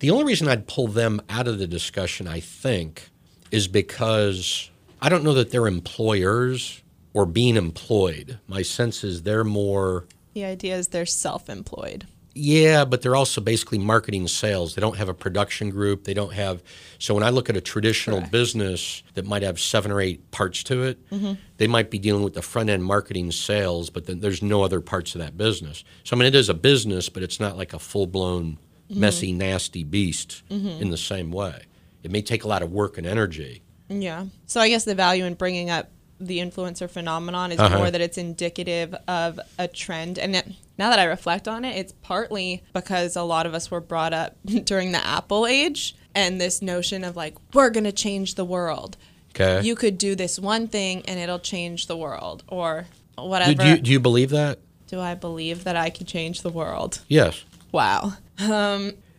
The 0.00 0.10
only 0.10 0.24
reason 0.24 0.46
I'd 0.46 0.66
pull 0.66 0.88
them 0.88 1.22
out 1.30 1.48
of 1.48 1.58
the 1.58 1.66
discussion, 1.66 2.28
I 2.28 2.38
think, 2.38 3.08
is 3.50 3.66
because 3.66 4.68
I 5.00 5.08
don't 5.08 5.24
know 5.24 5.32
that 5.32 5.52
they're 5.52 5.66
employers 5.66 6.82
or 7.14 7.24
being 7.24 7.56
employed. 7.56 8.38
My 8.46 8.60
sense 8.60 9.02
is 9.02 9.22
they're 9.22 9.42
more, 9.42 10.04
the 10.34 10.44
idea 10.44 10.76
is 10.76 10.88
they're 10.88 11.06
self-employed 11.06 12.06
yeah, 12.34 12.84
but 12.84 13.02
they're 13.02 13.16
also 13.16 13.40
basically 13.40 13.78
marketing 13.78 14.28
sales. 14.28 14.74
They 14.74 14.80
don't 14.80 14.96
have 14.96 15.08
a 15.08 15.14
production 15.14 15.70
group. 15.70 16.04
They 16.04 16.14
don't 16.14 16.32
have. 16.32 16.62
So 16.98 17.14
when 17.14 17.22
I 17.22 17.30
look 17.30 17.50
at 17.50 17.56
a 17.56 17.60
traditional 17.60 18.18
Correct. 18.18 18.32
business 18.32 19.02
that 19.14 19.26
might 19.26 19.42
have 19.42 19.58
seven 19.58 19.90
or 19.90 20.00
eight 20.00 20.30
parts 20.30 20.62
to 20.64 20.84
it, 20.84 21.10
mm-hmm. 21.10 21.34
they 21.56 21.66
might 21.66 21.90
be 21.90 21.98
dealing 21.98 22.22
with 22.22 22.34
the 22.34 22.42
front 22.42 22.70
end 22.70 22.84
marketing 22.84 23.32
sales, 23.32 23.90
but 23.90 24.06
then 24.06 24.20
there's 24.20 24.42
no 24.42 24.62
other 24.62 24.80
parts 24.80 25.14
of 25.14 25.20
that 25.20 25.36
business. 25.36 25.84
So 26.04 26.16
I 26.16 26.18
mean, 26.18 26.26
it 26.26 26.34
is 26.34 26.48
a 26.48 26.54
business, 26.54 27.08
but 27.08 27.22
it's 27.22 27.40
not 27.40 27.56
like 27.56 27.72
a 27.72 27.78
full 27.78 28.06
blown, 28.06 28.58
mm-hmm. 28.90 29.00
messy, 29.00 29.32
nasty 29.32 29.82
beast 29.82 30.42
mm-hmm. 30.48 30.82
in 30.82 30.90
the 30.90 30.96
same 30.96 31.32
way. 31.32 31.62
It 32.02 32.10
may 32.10 32.22
take 32.22 32.44
a 32.44 32.48
lot 32.48 32.62
of 32.62 32.70
work 32.70 32.98
and 32.98 33.06
energy. 33.06 33.62
Yeah. 33.88 34.26
So 34.46 34.60
I 34.60 34.68
guess 34.68 34.84
the 34.84 34.94
value 34.94 35.24
in 35.24 35.34
bringing 35.34 35.70
up 35.70 35.90
the 36.20 36.38
influencer 36.38 36.88
phenomenon 36.90 37.52
is 37.52 37.58
Uh-huh. 37.58 37.78
more 37.78 37.90
that 37.90 38.00
it's 38.00 38.18
indicative 38.18 38.94
of 39.06 39.38
a 39.58 39.68
trend. 39.68 40.18
And 40.18 40.34
it, 40.36 40.46
now 40.78 40.90
that 40.90 40.98
I 40.98 41.04
reflect 41.04 41.46
on 41.48 41.64
it, 41.64 41.76
it's 41.76 41.92
partly 42.02 42.62
because 42.72 43.16
a 43.16 43.22
lot 43.22 43.46
of 43.46 43.54
us 43.54 43.70
were 43.70 43.80
brought 43.80 44.12
up 44.12 44.36
during 44.64 44.92
the 44.92 45.04
Apple 45.06 45.46
age 45.46 45.94
and 46.14 46.40
this 46.40 46.60
notion 46.62 47.04
of 47.04 47.16
like, 47.16 47.34
we're 47.54 47.70
going 47.70 47.84
to 47.84 47.92
change 47.92 48.34
the 48.34 48.44
world. 48.44 48.96
Okay. 49.30 49.64
You 49.66 49.76
could 49.76 49.98
do 49.98 50.14
this 50.16 50.38
one 50.38 50.66
thing 50.68 51.02
and 51.06 51.20
it'll 51.20 51.38
change 51.38 51.86
the 51.86 51.96
world 51.96 52.42
or 52.48 52.86
whatever. 53.16 53.54
do 53.54 53.68
you, 53.68 53.78
do 53.78 53.90
you 53.92 54.00
believe 54.00 54.30
that? 54.30 54.58
do 54.88 54.98
I 54.98 55.14
believe 55.14 55.64
that 55.64 55.76
I 55.76 55.90
could 55.90 56.06
change 56.08 56.40
the 56.40 56.48
world? 56.48 57.00
Yes. 57.08 57.44
Wow. 57.72 58.14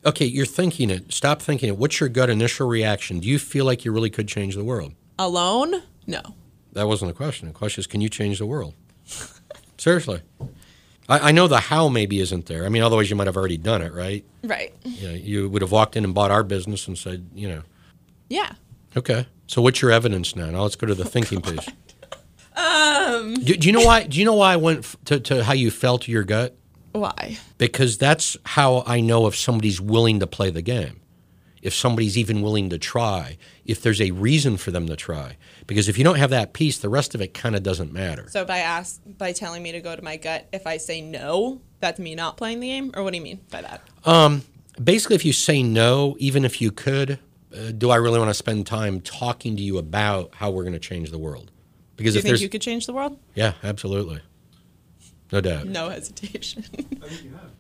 Okay, 0.06 0.26
you're 0.26 0.46
thinking 0.46 0.90
it. 0.90 1.14
Stop 1.14 1.42
thinking 1.42 1.70
it. 1.70 1.78
What's 1.78 2.00
your 2.00 2.10
gut 2.10 2.30
initial 2.30 2.68
reaction? 2.68 3.20
Do 3.20 3.28
you 3.28 3.38
feel 3.38 3.66
like 3.66 3.86
you 3.86 3.92
really 3.92 4.10
could 4.10 4.28
change 4.28 4.56
the 4.56 4.64
world? 4.64 4.94
Alone? 5.20 5.84
No. 6.08 6.22
That 6.80 6.88
wasn't 6.88 7.10
the 7.10 7.16
question. 7.18 7.50
The 7.50 7.54
question 7.54 7.82
is, 7.82 7.88
can 7.88 8.00
you 8.00 8.08
change 8.08 8.40
the 8.40 8.46
world? 8.46 8.74
Seriously. 9.78 10.22
I, 11.10 11.30
I 11.30 11.32
know 11.32 11.48
the 11.50 11.60
how 11.60 11.90
maybe 11.90 12.20
isn't 12.22 12.46
there. 12.46 12.66
I 12.66 12.70
mean, 12.70 12.82
otherwise 12.84 13.10
you 13.10 13.18
might 13.18 13.28
have 13.28 13.36
already 13.36 13.58
done 13.58 13.82
it, 13.82 13.94
right? 13.94 14.24
Right. 14.44 14.74
You, 14.86 15.08
know, 15.10 15.14
you 15.14 15.50
would 15.50 15.62
have 15.62 15.72
walked 15.74 15.98
in 15.98 16.06
and 16.06 16.14
bought 16.16 16.32
our 16.32 16.44
business 16.44 16.88
and 16.88 16.98
said, 16.98 17.28
you 17.34 17.50
know, 17.50 17.64
Yeah. 18.30 18.54
okay. 18.96 19.28
So 19.48 19.62
what's 19.62 19.82
your 19.82 19.92
evidence 19.92 20.38
now? 20.38 20.50
Now 20.50 20.62
let's 20.64 20.78
go 20.78 20.88
to 20.88 20.96
the 20.96 21.04
thinking 21.16 21.42
piece. 21.42 21.68
Um. 22.56 23.34
Do, 23.36 23.56
do 23.56 23.68
you 23.68 23.74
know 23.74 23.82
why? 23.86 24.04
Do 24.04 24.20
you 24.20 24.26
know 24.26 24.36
why 24.36 24.54
I 24.54 24.58
went 24.58 24.80
f- 24.80 24.96
to, 25.06 25.20
to 25.20 25.44
how 25.44 25.54
you 25.54 25.72
felt 25.72 26.04
to 26.04 26.12
your 26.12 26.24
gut? 26.24 26.56
Why? 26.94 27.38
because 27.58 27.98
that's 27.98 28.36
how 28.46 28.84
I 28.88 29.00
know 29.02 29.28
if 29.28 29.36
somebody's 29.36 29.80
willing 29.82 30.20
to 30.22 30.28
play 30.28 30.50
the 30.50 30.62
game. 30.62 31.02
If 31.62 31.74
somebody's 31.74 32.18
even 32.18 32.42
willing 32.42 32.70
to 32.70 32.78
try, 32.80 33.38
if 33.66 33.82
there's 33.82 34.00
a 34.02 34.12
reason 34.12 34.56
for 34.58 34.72
them 34.72 34.88
to 34.88 34.96
try. 34.96 35.36
Because 35.70 35.88
if 35.88 35.98
you 35.98 36.04
don't 36.04 36.18
have 36.18 36.32
that 36.32 36.52
piece, 36.54 36.80
the 36.80 36.90
rest 36.90 37.14
of 37.16 37.22
it 37.22 37.34
kind 37.34 37.56
of 37.56 37.62
doesn't 37.64 37.94
matter. 37.94 38.28
So 38.30 38.44
by 38.44 38.58
ask 38.58 39.00
by 39.06 39.32
telling 39.34 39.62
me 39.64 39.72
to 39.74 39.80
go 39.82 39.96
to 39.96 40.02
my 40.04 40.18
gut, 40.18 40.48
if 40.52 40.66
I 40.68 40.78
say 40.78 41.00
no, 41.00 41.62
that's 41.80 42.00
me 42.00 42.16
not 42.16 42.38
playing 42.38 42.60
the 42.60 42.68
game, 42.68 42.92
or 42.96 43.04
what 43.04 43.12
do 43.12 43.18
you 43.18 43.24
mean 43.24 43.40
by 43.52 43.62
that? 43.62 43.82
Basically, 44.84 45.16
if 45.16 45.24
you 45.26 45.34
say 45.34 45.62
no, 45.62 46.16
even 46.20 46.44
if 46.46 46.60
you 46.62 46.72
could, 46.72 47.20
uh, 47.56 47.72
do 47.78 47.90
I 47.90 47.98
really 47.98 48.18
want 48.18 48.30
to 48.30 48.34
spend 48.34 48.66
time 48.66 49.00
talking 49.02 49.56
to 49.58 49.62
you 49.62 49.78
about 49.78 50.34
how 50.36 50.50
we're 50.52 50.64
going 50.64 50.74
to 50.74 50.80
change 50.80 51.12
the 51.12 51.18
world? 51.20 51.52
Because 51.98 52.14
Do 52.14 52.18
you 52.18 52.20
if 52.20 52.24
think 52.24 52.30
there's, 52.32 52.42
you 52.42 52.50
could 52.50 52.62
change 52.62 52.86
the 52.86 52.94
world? 52.94 53.20
yeah, 53.36 53.54
absolutely, 53.64 54.22
no 55.32 55.42
doubt. 55.42 55.66
No 55.68 55.90
hesitation. 55.90 56.64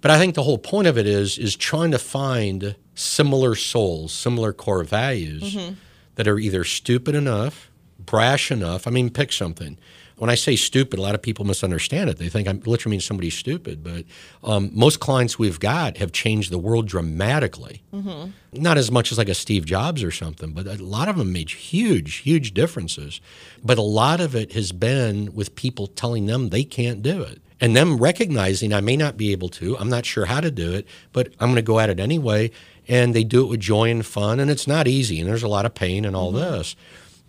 But 0.01 0.11
I 0.11 0.17
think 0.17 0.35
the 0.35 0.43
whole 0.43 0.57
point 0.57 0.87
of 0.87 0.97
it 0.97 1.05
is 1.05 1.37
is 1.37 1.57
trying 1.57 1.91
to 1.91 1.99
find 1.99 2.75
similar 2.95 3.53
souls, 3.53 4.13
similar 4.13 4.53
core 4.53 4.83
values 4.85 5.43
Mm-hmm. 5.55 5.73
that 6.15 6.25
are 6.27 6.39
either 6.39 6.63
stupid 6.63 7.15
enough, 7.15 7.68
brash 8.09 8.51
enough. 8.51 8.87
I 8.87 8.91
mean, 8.91 9.09
pick 9.09 9.31
something. 9.31 9.77
when 10.19 10.29
I 10.29 10.35
say 10.35 10.57
stupid, 10.57 10.99
a 10.99 11.01
lot 11.01 11.15
of 11.15 11.21
people 11.21 11.45
misunderstand 11.45 12.09
it. 12.09 12.17
They 12.17 12.27
think 12.27 12.47
I 12.47 12.51
literally 12.51 12.91
mean 12.95 12.99
somebody's 12.99 13.37
stupid. 13.37 13.81
But 13.83 14.03
um, 14.43 14.69
most 14.73 14.99
clients 14.99 15.39
we've 15.39 15.59
got 15.59 15.97
have 15.97 16.11
changed 16.11 16.51
the 16.51 16.57
world 16.57 16.87
dramatically. 16.87 17.83
Mm-hmm. 17.93 18.31
Not 18.61 18.77
as 18.77 18.91
much 18.91 19.13
as 19.13 19.17
like 19.17 19.29
a 19.29 19.33
Steve 19.33 19.65
Jobs 19.65 20.03
or 20.03 20.11
something, 20.11 20.51
but 20.51 20.67
a 20.67 20.83
lot 20.83 21.07
of 21.07 21.17
them 21.17 21.31
made 21.31 21.49
huge, 21.49 22.15
huge 22.15 22.53
differences. 22.53 23.21
But 23.63 23.77
a 23.77 23.83
lot 23.83 24.19
of 24.19 24.35
it 24.35 24.51
has 24.53 24.73
been 24.73 25.33
with 25.33 25.55
people 25.55 25.87
telling 25.87 26.25
them 26.25 26.49
they 26.49 26.65
can't 26.65 27.01
do 27.01 27.21
it. 27.21 27.41
And 27.61 27.75
them 27.75 27.97
recognizing 27.97 28.73
I 28.73 28.81
may 28.81 28.97
not 28.97 29.17
be 29.17 29.31
able 29.31 29.49
to, 29.49 29.77
I'm 29.77 29.89
not 29.89 30.05
sure 30.05 30.25
how 30.25 30.41
to 30.41 30.51
do 30.51 30.73
it, 30.73 30.87
but 31.13 31.27
I'm 31.39 31.47
going 31.47 31.55
to 31.55 31.61
go 31.61 31.79
at 31.79 31.89
it 31.89 31.99
anyway. 31.99 32.51
And 32.89 33.13
they 33.13 33.23
do 33.23 33.43
it 33.43 33.49
with 33.49 33.59
joy 33.59 33.89
and 33.89 34.05
fun. 34.05 34.39
And 34.39 34.49
it's 34.51 34.67
not 34.67 34.87
easy. 34.87 35.19
And 35.19 35.29
there's 35.29 35.43
a 35.43 35.47
lot 35.47 35.65
of 35.65 35.75
pain 35.75 36.03
and 36.05 36.15
all 36.15 36.33
mm-hmm. 36.33 36.57
this. 36.57 36.75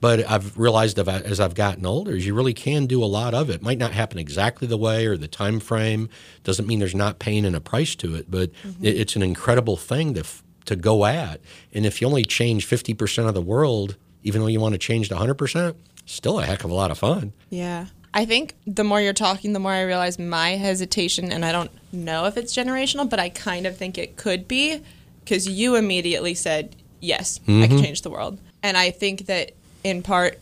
But 0.00 0.28
I've 0.30 0.56
realized 0.56 0.98
as 0.98 1.40
I've 1.40 1.54
gotten 1.54 1.84
older, 1.84 2.16
you 2.16 2.34
really 2.34 2.54
can 2.54 2.86
do 2.86 3.04
a 3.04 3.06
lot 3.06 3.34
of 3.34 3.50
it. 3.50 3.60
Might 3.60 3.78
not 3.78 3.92
happen 3.92 4.18
exactly 4.18 4.66
the 4.66 4.78
way 4.78 5.06
or 5.06 5.16
the 5.16 5.28
time 5.28 5.60
frame. 5.60 6.08
Doesn't 6.42 6.66
mean 6.66 6.78
there's 6.78 6.94
not 6.94 7.18
pain 7.18 7.44
and 7.44 7.54
a 7.54 7.60
price 7.60 7.94
to 7.96 8.14
it, 8.14 8.30
but 8.30 8.50
mm-hmm. 8.64 8.84
it's 8.84 9.14
an 9.14 9.22
incredible 9.22 9.76
thing 9.76 10.14
to 10.14 10.24
to 10.66 10.76
go 10.76 11.04
at. 11.04 11.40
And 11.72 11.84
if 11.84 12.00
you 12.00 12.06
only 12.06 12.22
change 12.22 12.66
50% 12.68 13.26
of 13.26 13.34
the 13.34 13.42
world, 13.42 13.96
even 14.22 14.40
though 14.40 14.46
you 14.46 14.60
want 14.60 14.74
to 14.74 14.78
change 14.78 15.08
to 15.08 15.14
100%, 15.16 15.74
still 16.06 16.38
a 16.38 16.44
heck 16.44 16.64
of 16.64 16.70
a 16.70 16.74
lot 16.74 16.90
of 16.90 16.98
fun. 16.98 17.32
Yeah. 17.48 17.86
I 18.12 18.24
think 18.24 18.54
the 18.66 18.84
more 18.84 19.00
you're 19.00 19.12
talking, 19.12 19.52
the 19.52 19.58
more 19.58 19.72
I 19.72 19.82
realize 19.82 20.18
my 20.18 20.50
hesitation, 20.50 21.32
and 21.32 21.44
I 21.44 21.52
don't 21.52 21.70
know 21.92 22.26
if 22.26 22.36
it's 22.36 22.54
generational, 22.54 23.08
but 23.08 23.20
I 23.20 23.28
kind 23.28 23.66
of 23.66 23.76
think 23.76 23.98
it 23.98 24.16
could 24.16 24.48
be 24.48 24.82
because 25.24 25.48
you 25.48 25.76
immediately 25.76 26.34
said, 26.34 26.76
Yes, 27.00 27.38
mm-hmm. 27.38 27.62
I 27.62 27.66
can 27.66 27.76
mm-hmm. 27.76 27.84
change 27.84 28.02
the 28.02 28.10
world. 28.10 28.38
And 28.62 28.76
I 28.76 28.90
think 28.90 29.26
that 29.26 29.52
in 29.84 30.02
part 30.02 30.38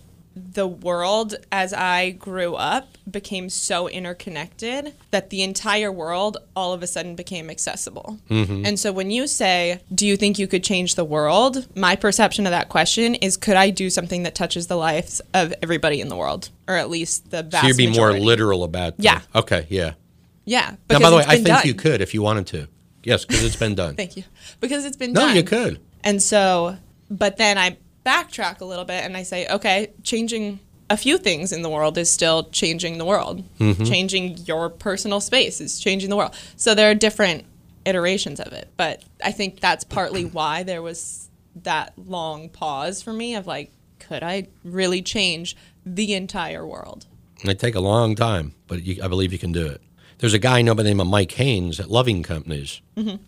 the 0.55 0.67
world 0.67 1.35
as 1.51 1.73
I 1.73 2.11
grew 2.11 2.55
up 2.55 2.97
became 3.11 3.49
so 3.49 3.89
interconnected 3.89 4.95
that 5.11 5.31
the 5.31 5.43
entire 5.43 5.91
world 5.91 6.37
all 6.55 6.73
of 6.73 6.83
a 6.83 6.87
sudden 6.87 7.17
became 7.17 7.51
accessible. 7.51 8.19
Mm-hmm. 8.31 8.65
And 8.65 8.79
so 8.79 8.93
when 8.93 9.11
you 9.11 9.27
say, 9.27 9.81
Do 9.93 10.07
you 10.07 10.17
think 10.17 10.39
you 10.39 10.47
could 10.47 10.63
change 10.63 10.95
the 10.95 11.05
world? 11.05 11.67
My 11.77 11.97
perception 11.97 12.47
of 12.47 12.51
that 12.51 12.69
question 12.69 13.15
is, 13.17 13.37
Could 13.37 13.57
I 13.57 13.71
do 13.71 13.91
something 13.91 14.23
that 14.23 14.35
touches 14.35 14.67
the 14.67 14.77
lives 14.77 15.21
of 15.35 15.53
everybody 15.63 16.01
in 16.01 16.09
the 16.09 16.17
world? 16.17 16.51
Or 16.67 16.77
at 16.77 16.91
least 16.91 17.31
the 17.31 17.43
vast 17.43 17.65
majority? 17.65 17.65
So 17.65 17.67
you'd 17.67 17.77
be 17.77 17.87
majority. 17.89 18.19
more 18.21 18.27
literal 18.27 18.65
about 18.65 18.97
that. 18.99 19.03
Yeah. 19.03 19.21
Okay, 19.35 19.67
yeah. 19.69 19.95
Yeah. 20.45 20.77
Now, 20.89 21.01
by 21.01 21.11
the 21.11 21.17
way, 21.17 21.25
I 21.27 21.37
think 21.37 21.49
done. 21.49 21.63
you 21.65 21.75
could 21.75 22.01
if 22.01 22.15
you 22.15 22.23
wanted 22.23 22.47
to. 22.49 22.69
Yes, 23.03 23.25
because 23.25 23.45
it's 23.45 23.57
been 23.57 23.75
done. 23.75 23.95
Thank 23.97 24.17
you. 24.17 24.25
Because 24.61 24.85
it's 24.85 24.97
been 24.97 25.13
no, 25.13 25.23
done. 25.23 25.31
No, 25.31 25.35
you 25.37 25.45
could. 25.45 25.81
And 26.05 26.23
so, 26.23 26.77
but 27.11 27.37
then 27.37 27.59
I 27.59 27.77
backtrack 28.09 28.61
a 28.61 28.65
little 28.65 28.85
bit 28.85 29.05
and 29.05 29.17
I 29.17 29.23
say, 29.23 29.47
okay, 29.49 29.93
changing 30.03 30.61
a 30.91 30.97
few 30.97 31.19
things 31.19 31.53
in 31.53 31.63
the 31.63 31.69
world 31.69 31.99
is 31.99 32.11
still 32.11 32.45
changing 32.45 32.97
the 32.97 33.05
world. 33.05 33.45
Mm-hmm. 33.59 33.85
Changing 33.85 34.39
your 34.39 34.71
personal 34.71 35.21
space 35.21 35.61
is 35.61 35.79
changing 35.79 36.09
the 36.09 36.17
world. 36.17 36.35
So 36.57 36.75
there 36.75 36.91
are 36.91 36.95
different 36.95 37.45
iterations 37.85 38.41
of 38.41 38.53
it. 38.53 38.71
But 38.77 39.03
I 39.23 39.33
think 39.33 39.61
that's 39.61 39.85
partly 39.85 40.25
why 40.39 40.63
there 40.63 40.83
was 40.83 41.29
that 41.63 41.93
long 41.97 42.49
pause 42.49 43.03
for 43.03 43.13
me 43.13 43.35
of 43.35 43.47
like, 43.47 43.73
could 43.99 44.23
I 44.23 44.49
really 44.65 45.03
change 45.03 45.57
the 45.85 46.15
entire 46.15 46.67
world? 46.67 47.07
It 47.45 47.59
take 47.59 47.75
a 47.75 47.81
long 47.81 48.15
time, 48.15 48.55
but 48.67 48.83
you, 48.83 49.03
I 49.03 49.09
believe 49.09 49.33
you 49.33 49.39
can 49.39 49.53
do 49.53 49.67
it. 49.67 49.81
There's 50.19 50.35
a 50.35 50.39
guy 50.39 50.59
I 50.59 50.63
know 50.63 50.75
by 50.75 50.83
the 50.83 50.89
name 50.89 51.01
of 51.01 51.07
Mike 51.07 51.33
Haynes 51.33 51.79
at 51.79 51.89
Loving 51.89 52.25
Companies, 52.25 52.81
mm-hmm. 52.97 53.23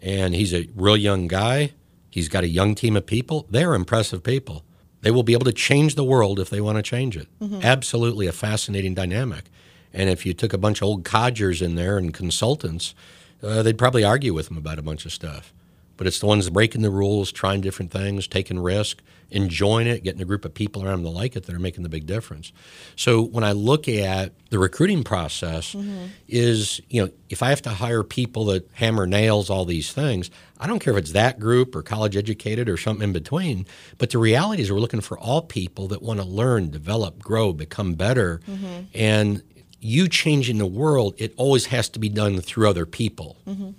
and 0.00 0.34
he's 0.34 0.54
a 0.54 0.68
real 0.76 0.96
young 0.96 1.26
guy. 1.26 1.72
He's 2.10 2.28
got 2.28 2.44
a 2.44 2.48
young 2.48 2.74
team 2.74 2.96
of 2.96 3.06
people. 3.06 3.46
They're 3.50 3.74
impressive 3.74 4.22
people. 4.22 4.64
They 5.02 5.10
will 5.10 5.22
be 5.22 5.32
able 5.32 5.44
to 5.44 5.52
change 5.52 5.94
the 5.94 6.04
world 6.04 6.40
if 6.40 6.50
they 6.50 6.60
want 6.60 6.76
to 6.76 6.82
change 6.82 7.16
it. 7.16 7.28
Mm-hmm. 7.40 7.60
Absolutely 7.62 8.26
a 8.26 8.32
fascinating 8.32 8.94
dynamic. 8.94 9.44
And 9.92 10.10
if 10.10 10.26
you 10.26 10.34
took 10.34 10.52
a 10.52 10.58
bunch 10.58 10.80
of 10.80 10.88
old 10.88 11.04
codgers 11.04 11.62
in 11.62 11.74
there 11.74 11.98
and 11.98 12.12
consultants, 12.12 12.94
uh, 13.42 13.62
they'd 13.62 13.78
probably 13.78 14.04
argue 14.04 14.34
with 14.34 14.48
them 14.48 14.56
about 14.56 14.78
a 14.78 14.82
bunch 14.82 15.06
of 15.06 15.12
stuff 15.12 15.52
but 15.98 16.06
it's 16.06 16.20
the 16.20 16.26
ones 16.26 16.48
breaking 16.48 16.80
the 16.80 16.90
rules, 16.90 17.30
trying 17.30 17.60
different 17.60 17.90
things, 17.90 18.26
taking 18.26 18.58
risk, 18.60 19.02
enjoying 19.30 19.86
it, 19.86 20.02
getting 20.02 20.22
a 20.22 20.24
group 20.24 20.44
of 20.44 20.54
people 20.54 20.84
around 20.84 21.02
them 21.02 21.12
to 21.12 21.18
like 21.18 21.36
it 21.36 21.44
that 21.44 21.54
are 21.54 21.58
making 21.58 21.82
the 21.82 21.88
big 21.88 22.06
difference. 22.06 22.52
So 22.96 23.22
when 23.22 23.44
I 23.44 23.52
look 23.52 23.88
at 23.88 24.32
the 24.50 24.58
recruiting 24.58 25.04
process, 25.04 25.74
mm-hmm. 25.74 26.06
is 26.26 26.80
you 26.88 27.02
know 27.02 27.10
if 27.28 27.42
I 27.42 27.50
have 27.50 27.62
to 27.62 27.70
hire 27.70 28.02
people 28.02 28.46
that 28.46 28.68
hammer 28.72 29.06
nails, 29.06 29.50
all 29.50 29.64
these 29.64 29.92
things, 29.92 30.30
I 30.58 30.66
don't 30.66 30.78
care 30.78 30.94
if 30.94 30.98
it's 30.98 31.12
that 31.12 31.38
group 31.38 31.76
or 31.76 31.82
college 31.82 32.16
educated 32.16 32.68
or 32.68 32.76
something 32.76 33.04
in 33.04 33.12
between. 33.12 33.66
But 33.98 34.10
the 34.10 34.18
reality 34.18 34.62
is 34.62 34.72
we're 34.72 34.80
looking 34.80 35.02
for 35.02 35.18
all 35.18 35.42
people 35.42 35.88
that 35.88 36.02
want 36.02 36.20
to 36.20 36.26
learn, 36.26 36.70
develop, 36.70 37.22
grow, 37.22 37.52
become 37.52 37.94
better, 37.94 38.40
mm-hmm. 38.48 38.84
and 38.94 39.42
you 39.80 40.08
changing 40.08 40.58
the 40.58 40.66
world, 40.66 41.14
it 41.18 41.32
always 41.36 41.66
has 41.66 41.88
to 41.90 41.98
be 41.98 42.08
done 42.08 42.40
through 42.40 42.68
other 42.68 42.86
people. 42.86 43.36
Mm-hmm. 43.46 43.70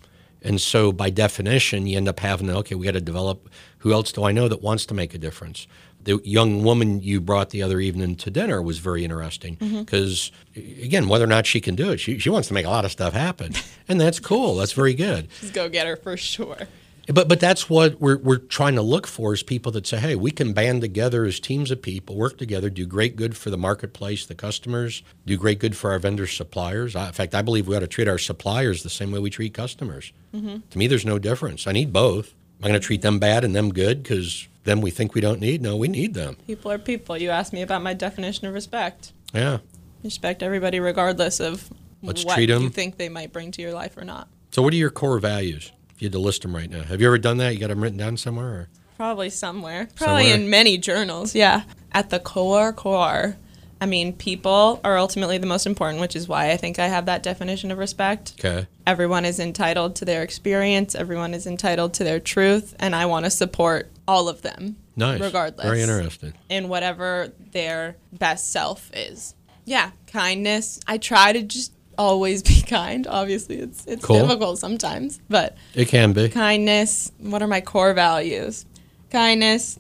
And 0.42 0.62
so, 0.62 0.92
by 0.92 1.10
definition, 1.10 1.86
you 1.86 1.98
end 1.98 2.08
up 2.08 2.20
having, 2.20 2.50
okay, 2.50 2.76
we 2.76 2.86
got 2.86 2.94
to 2.94 3.02
develop 3.02 3.50
who 3.80 3.94
else 3.94 4.12
do 4.12 4.24
I 4.24 4.32
know 4.32 4.48
that 4.48 4.62
wants 4.62 4.86
to 4.88 4.94
make 4.94 5.14
a 5.14 5.18
difference? 5.18 5.68
The 6.02 6.22
young 6.24 6.64
woman 6.64 7.02
you 7.02 7.20
brought 7.20 7.50
the 7.50 7.62
other 7.62 7.80
evening 7.80 8.16
to 8.18 8.32
dinner 8.32 8.62
was 8.62 8.80
very 8.80 9.04
interesting 9.04 9.56
because, 9.56 10.32
mm-hmm. 10.56 10.84
again, 10.84 11.10
whether 11.10 11.26
or 11.26 11.28
not 11.28 11.46
she 11.46 11.60
can 11.60 11.76
do 11.76 11.92
it, 11.92 12.00
she, 12.00 12.18
she 12.20 12.30
wants 12.30 12.48
to 12.48 12.54
make 12.54 12.66
a 12.66 12.70
lot 12.70 12.86
of 12.86 12.92
stuff 12.92 13.14
happen. 13.14 13.54
and 13.88 14.00
that's 14.00 14.20
cool. 14.20 14.56
That's 14.56 14.72
very 14.72 14.94
good. 14.94 15.28
Just 15.42 15.54
go 15.54 15.68
get 15.68 15.88
her 15.88 15.98
for 15.98 16.16
sure. 16.16 16.68
But 17.12 17.28
but 17.28 17.40
that's 17.40 17.70
what 17.70 18.00
we're 18.00 18.20
we're 18.20 18.38
trying 18.38 18.76
to 18.76 18.84
look 18.84 19.08
for 19.08 19.34
is 19.34 19.42
people 19.42 19.72
that 19.72 19.88
say, 19.88 19.98
hey, 19.98 20.16
we 20.16 20.30
can 20.30 20.54
band 20.54 20.82
together 20.82 21.26
as 21.26 21.40
teams 21.40 21.72
of 21.72 21.82
people, 21.82 22.16
work 22.16 22.38
together, 22.38 22.70
do 22.70 22.86
great 22.86 23.16
good 23.16 23.36
for 23.36 23.50
the 23.50 23.58
marketplace, 23.58 24.28
the 24.28 24.36
customers, 24.36 25.02
do 25.26 25.36
great 25.36 25.58
good 25.58 25.76
for 25.76 25.92
our 25.92 25.98
vendors, 25.98 26.32
suppliers. 26.32 26.96
in 26.96 27.12
fact, 27.12 27.34
I 27.34 27.42
believe 27.42 27.68
we 27.68 27.76
ought 27.76 27.80
to 27.80 27.88
treat 27.88 28.08
our 28.08 28.20
suppliers 28.20 28.84
the 28.84 28.92
same 28.92 29.12
way 29.12 29.20
we 29.20 29.32
treat 29.32 29.56
customers. 29.56 30.14
Mm-hmm. 30.36 30.58
To 30.70 30.78
me, 30.78 30.86
there's 30.86 31.06
no 31.06 31.18
difference. 31.18 31.66
I 31.66 31.72
need 31.72 31.92
both. 31.92 32.36
Am 32.60 32.66
I 32.66 32.68
going 32.70 32.80
to 32.82 32.86
treat 32.86 33.02
them 33.02 33.20
bad 33.20 33.46
and 33.46 33.56
them 33.56 33.72
good 33.72 34.04
because 34.04 34.48
them 34.66 34.82
we 34.82 34.92
think 34.92 35.16
we 35.16 35.22
don't 35.22 35.40
need? 35.40 35.62
No, 35.62 35.78
we 35.78 35.88
need 35.88 36.14
them. 36.14 36.36
People 36.46 36.72
are 36.72 36.78
people. 36.78 37.18
You 37.18 37.30
asked 37.30 37.54
me 37.54 37.62
about 37.62 37.82
my 37.82 37.94
definition 37.94 38.48
of 38.48 38.54
respect. 38.54 39.14
Yeah. 39.34 39.60
Respect 40.04 40.44
everybody 40.44 40.80
regardless 40.82 41.40
of 41.40 41.70
Let's 42.04 42.26
what 42.26 42.36
treat 42.36 42.48
them. 42.48 42.64
you 42.64 42.70
think 42.70 42.98
they 42.98 43.08
might 43.08 43.32
bring 43.32 43.52
to 43.52 43.62
your 43.62 43.72
life 43.74 43.96
or 43.98 44.04
not. 44.04 44.28
So, 44.52 44.62
what 44.62 44.74
are 44.74 44.78
your 44.78 44.90
core 44.90 45.20
values? 45.20 45.72
If 45.96 46.02
you 46.02 46.08
had 46.08 46.14
to 46.14 46.20
list 46.20 46.42
them 46.42 46.54
right 46.56 46.70
now, 46.70 46.84
have 46.84 47.00
you 47.00 47.08
ever 47.08 47.18
done 47.18 47.38
that? 47.38 47.54
You 47.54 47.60
got 47.60 47.68
them 47.68 47.82
written 47.82 47.98
down 47.98 48.18
somewhere? 48.18 48.48
Or? 48.48 48.70
Probably 48.98 49.30
somewhere. 49.30 49.88
Probably 49.96 50.24
somewhere? 50.26 50.44
in 50.44 50.50
many 50.50 50.78
journals. 50.78 51.34
Yeah. 51.36 51.64
At 51.94 52.10
the 52.10 52.20
core, 52.20 52.74
core. 52.74 53.38
I 53.82 53.86
mean, 53.86 54.14
people 54.14 54.82
are 54.84 54.98
ultimately 54.98 55.38
the 55.38 55.48
most 55.48 55.66
important, 55.66 56.02
which 56.02 56.16
is 56.16 56.28
why 56.28 56.52
I 56.52 56.58
think 56.58 56.80
I 56.80 56.88
have 56.88 57.06
that 57.06 57.24
definition 57.24 57.72
of 57.72 57.78
respect. 57.78 58.34
Okay. 58.40 58.68
Everyone 58.86 59.24
is 59.24 59.40
entitled 59.40 59.96
to 59.98 60.06
their 60.06 60.22
experience. 60.22 60.96
Everyone 60.96 61.34
is 61.34 61.48
entitled 61.48 61.94
to 61.96 62.04
their 62.04 62.20
truth, 62.20 62.76
and 62.80 62.94
I 62.94 63.06
want 63.06 63.26
to 63.26 63.32
support 63.32 63.90
all 64.08 64.28
of 64.28 64.42
them. 64.42 64.76
Nice. 64.98 65.22
Regardless. 65.22 65.66
Very 65.66 65.82
interesting. 65.82 66.34
In 66.50 66.68
whatever 66.68 67.32
their 67.54 67.96
best 68.12 68.52
self 68.52 68.92
is. 68.94 69.34
Yeah. 69.64 69.92
Kindness. 70.08 70.82
I 70.86 70.98
try 70.98 71.32
to 71.32 71.42
just 71.42 71.72
always 71.98 72.42
be 72.52 72.62
kind. 72.62 73.06
Obviously, 73.08 73.60
it's 73.60 73.86
it's 73.86 74.04
cool. 74.04 74.20
difficult 74.20 74.58
sometimes, 74.60 75.20
but 75.30 75.56
it 75.76 75.88
can 75.90 76.14
be. 76.14 76.30
Kindness. 76.30 77.12
What 77.20 77.42
are 77.42 77.48
my 77.48 77.62
core 77.62 77.94
values? 77.94 78.66
Kindness, 79.12 79.80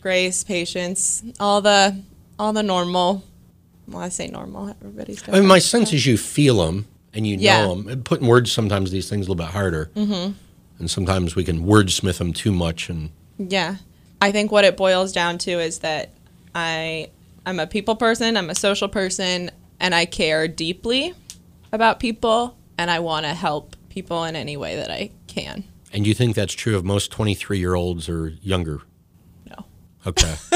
grace, 0.00 0.44
patience, 0.44 1.22
all 1.40 1.60
the 1.60 2.00
all 2.38 2.52
the 2.52 2.62
normal. 2.62 3.24
Well, 3.88 4.02
I 4.02 4.08
say 4.08 4.28
normal. 4.28 4.70
Everybody's. 4.70 5.26
I 5.28 5.32
mean, 5.32 5.46
my 5.46 5.58
sense 5.58 5.92
is 5.92 6.06
you 6.06 6.16
feel 6.16 6.64
them 6.66 6.86
and 7.12 7.26
you 7.26 7.36
know 7.36 7.76
them. 7.76 7.88
And 7.88 8.04
putting 8.04 8.26
words 8.26 8.50
sometimes 8.52 8.90
these 8.90 9.08
things 9.08 9.26
a 9.26 9.30
little 9.30 9.44
bit 9.44 9.52
harder, 9.52 9.90
mm-hmm. 9.94 10.32
and 10.78 10.90
sometimes 10.90 11.36
we 11.36 11.44
can 11.44 11.64
wordsmith 11.64 12.18
them 12.18 12.32
too 12.32 12.52
much. 12.52 12.88
And 12.88 13.10
yeah, 13.38 13.76
I 14.20 14.32
think 14.32 14.50
what 14.52 14.64
it 14.64 14.76
boils 14.76 15.12
down 15.12 15.38
to 15.38 15.50
is 15.50 15.80
that 15.80 16.10
I 16.54 17.10
I'm 17.44 17.60
a 17.60 17.66
people 17.66 17.96
person. 17.96 18.36
I'm 18.36 18.50
a 18.50 18.54
social 18.54 18.88
person, 18.88 19.50
and 19.80 19.94
I 19.94 20.06
care 20.06 20.48
deeply 20.48 21.14
about 21.72 22.00
people 22.00 22.56
and 22.78 22.90
I 22.90 23.00
want 23.00 23.26
to 23.26 23.34
help 23.34 23.76
people 23.88 24.24
in 24.24 24.36
any 24.36 24.56
way 24.56 24.76
that 24.76 24.90
I 24.90 25.10
can. 25.26 25.64
And 25.92 26.06
you 26.06 26.14
think 26.14 26.34
that's 26.34 26.54
true 26.54 26.76
of 26.76 26.84
most 26.84 27.10
23 27.12 27.58
year 27.58 27.74
olds 27.74 28.08
or 28.08 28.28
younger? 28.42 28.80
No. 29.48 29.64
Okay. 30.06 30.34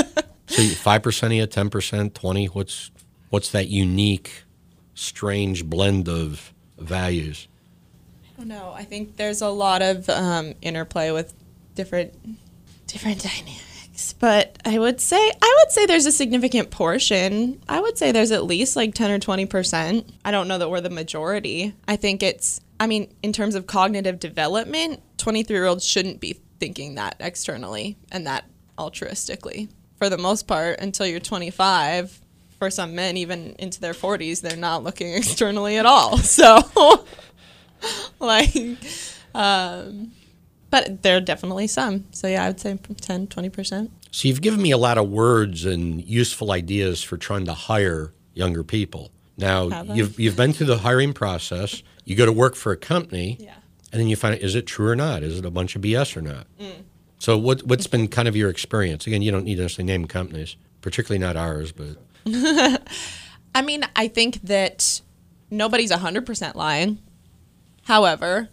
so 0.47 0.62
5% 0.62 1.23
of 1.27 1.33
you, 1.33 1.47
10%, 1.47 2.14
20? 2.14 2.47
What's, 2.47 2.91
what's 3.31 3.51
that 3.51 3.69
unique, 3.69 4.45
strange 4.95 5.64
blend 5.64 6.09
of 6.09 6.53
values? 6.79 7.49
I 8.25 8.41
don't 8.41 8.49
know. 8.49 8.73
I 8.75 8.85
think 8.85 9.17
there's 9.17 9.43
a 9.43 9.49
lot 9.49 9.83
of 9.83 10.09
um, 10.09 10.55
interplay 10.62 11.11
with 11.11 11.35
different 11.75 12.14
different 12.87 13.23
dynamics 13.23 13.69
but 14.19 14.59
I 14.64 14.79
would 14.79 15.01
say 15.01 15.17
I 15.17 15.57
would 15.59 15.73
say 15.73 15.87
there's 15.87 16.07
a 16.07 16.12
significant 16.12 16.71
portion. 16.71 17.61
I 17.68 17.81
would 17.81 17.99
say 17.99 18.12
there's 18.12 18.31
at 18.31 18.45
least 18.45 18.76
like 18.76 18.95
10 18.95 19.11
or 19.11 19.18
20%. 19.18 20.09
I 20.24 20.31
don't 20.31 20.49
know 20.49 20.59
that 20.59 20.70
we're 20.70 20.81
the 20.81 20.91
majority. 20.91 21.74
I 21.87 21.97
think 21.97 22.22
it's 22.22 22.61
I 22.81 22.87
mean, 22.87 23.12
in 23.24 23.33
terms 23.33 23.57
of 23.57 23.66
cognitive 23.66 24.20
development, 24.20 25.03
23-year-olds 25.16 25.85
shouldn't 25.85 26.20
be 26.20 26.41
thinking 26.61 26.95
that 26.95 27.16
externally 27.18 27.97
and 28.12 28.24
that 28.29 28.45
altruistically. 28.79 29.68
For 29.97 30.09
the 30.09 30.18
most 30.18 30.47
part, 30.47 30.79
until 30.79 31.07
you're 31.07 31.18
25, 31.18 32.20
for 32.59 32.71
some 32.71 32.95
men, 32.95 33.17
even 33.17 33.55
into 33.59 33.81
their 33.81 33.93
40s, 33.95 34.41
they're 34.41 34.57
not 34.57 34.83
looking 34.85 35.13
externally 35.15 35.77
at 35.79 35.87
all. 35.87 36.19
So, 36.39 36.61
like, 38.21 38.55
um, 39.35 40.13
but 40.71 41.03
there 41.03 41.17
are 41.17 41.21
definitely 41.21 41.67
some. 41.67 42.05
So, 42.13 42.27
yeah, 42.29 42.45
I 42.45 42.49
would 42.49 42.61
say 42.61 42.77
10, 43.01 43.29
20%. 43.29 43.91
So 44.11 44.29
you've 44.29 44.41
given 44.41 44.61
me 44.63 44.71
a 44.71 44.79
lot 44.79 44.99
of 44.99 45.09
words 45.09 45.65
and 45.65 46.03
useful 46.05 46.51
ideas 46.53 47.03
for 47.03 47.17
trying 47.17 47.45
to 47.45 47.53
hire 47.55 48.13
younger 48.35 48.65
people. 48.65 49.11
Now 49.37 49.85
you've 49.85 50.19
you've 50.19 50.35
been 50.37 50.53
through 50.53 50.67
the 50.67 50.79
hiring 50.79 51.13
process. 51.13 51.83
You 52.05 52.17
go 52.17 52.27
to 52.27 52.33
work 52.33 52.57
for 52.57 52.73
a 52.73 52.77
company, 52.77 53.37
Yeah. 53.39 53.55
and 53.93 54.01
then 54.01 54.09
you 54.09 54.17
find 54.17 54.35
out 54.35 54.41
is 54.41 54.57
it 54.57 54.67
true 54.67 54.89
or 54.89 54.97
not? 54.97 55.23
Is 55.23 55.39
it 55.39 55.45
a 55.45 55.51
bunch 55.51 55.77
of 55.77 55.83
BS 55.83 56.17
or 56.17 56.23
not? 56.23 56.47
Mm. 56.59 56.83
So 57.21 57.39
what 57.39 57.63
what's 57.63 57.87
been 57.87 58.09
kind 58.09 58.27
of 58.27 58.35
your 58.35 58.51
experience? 58.51 59.07
Again, 59.07 59.23
you 59.23 59.31
don't 59.31 59.45
need 59.45 59.57
to 59.57 59.63
necessarily 59.63 59.93
name 59.93 60.07
companies, 60.07 60.57
particularly 60.81 61.21
not 61.21 61.37
ours, 61.37 61.71
but 61.71 61.99
I 63.55 63.62
mean, 63.62 63.85
I 63.97 64.09
think 64.09 64.43
that 64.43 65.01
nobody's 65.51 65.91
100% 65.91 66.55
lying. 66.55 66.99
However, 67.85 68.49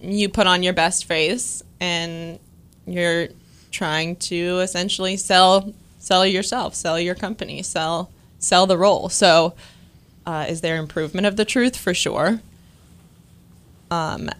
you 0.00 0.28
put 0.28 0.46
on 0.46 0.62
your 0.62 0.72
best 0.72 1.04
face 1.04 1.62
and 1.80 2.38
you're 2.86 3.28
trying 3.70 4.16
to 4.16 4.60
essentially 4.60 5.16
sell 5.16 5.72
sell 5.98 6.26
yourself, 6.26 6.74
sell 6.74 7.00
your 7.00 7.14
company, 7.14 7.62
sell 7.62 8.10
sell 8.38 8.66
the 8.66 8.76
role. 8.76 9.08
So, 9.08 9.54
uh, 10.26 10.46
is 10.48 10.60
there 10.60 10.76
improvement 10.76 11.26
of 11.26 11.36
the 11.36 11.44
truth 11.44 11.76
for 11.76 11.94
sure? 11.94 12.40
Um, 13.90 14.30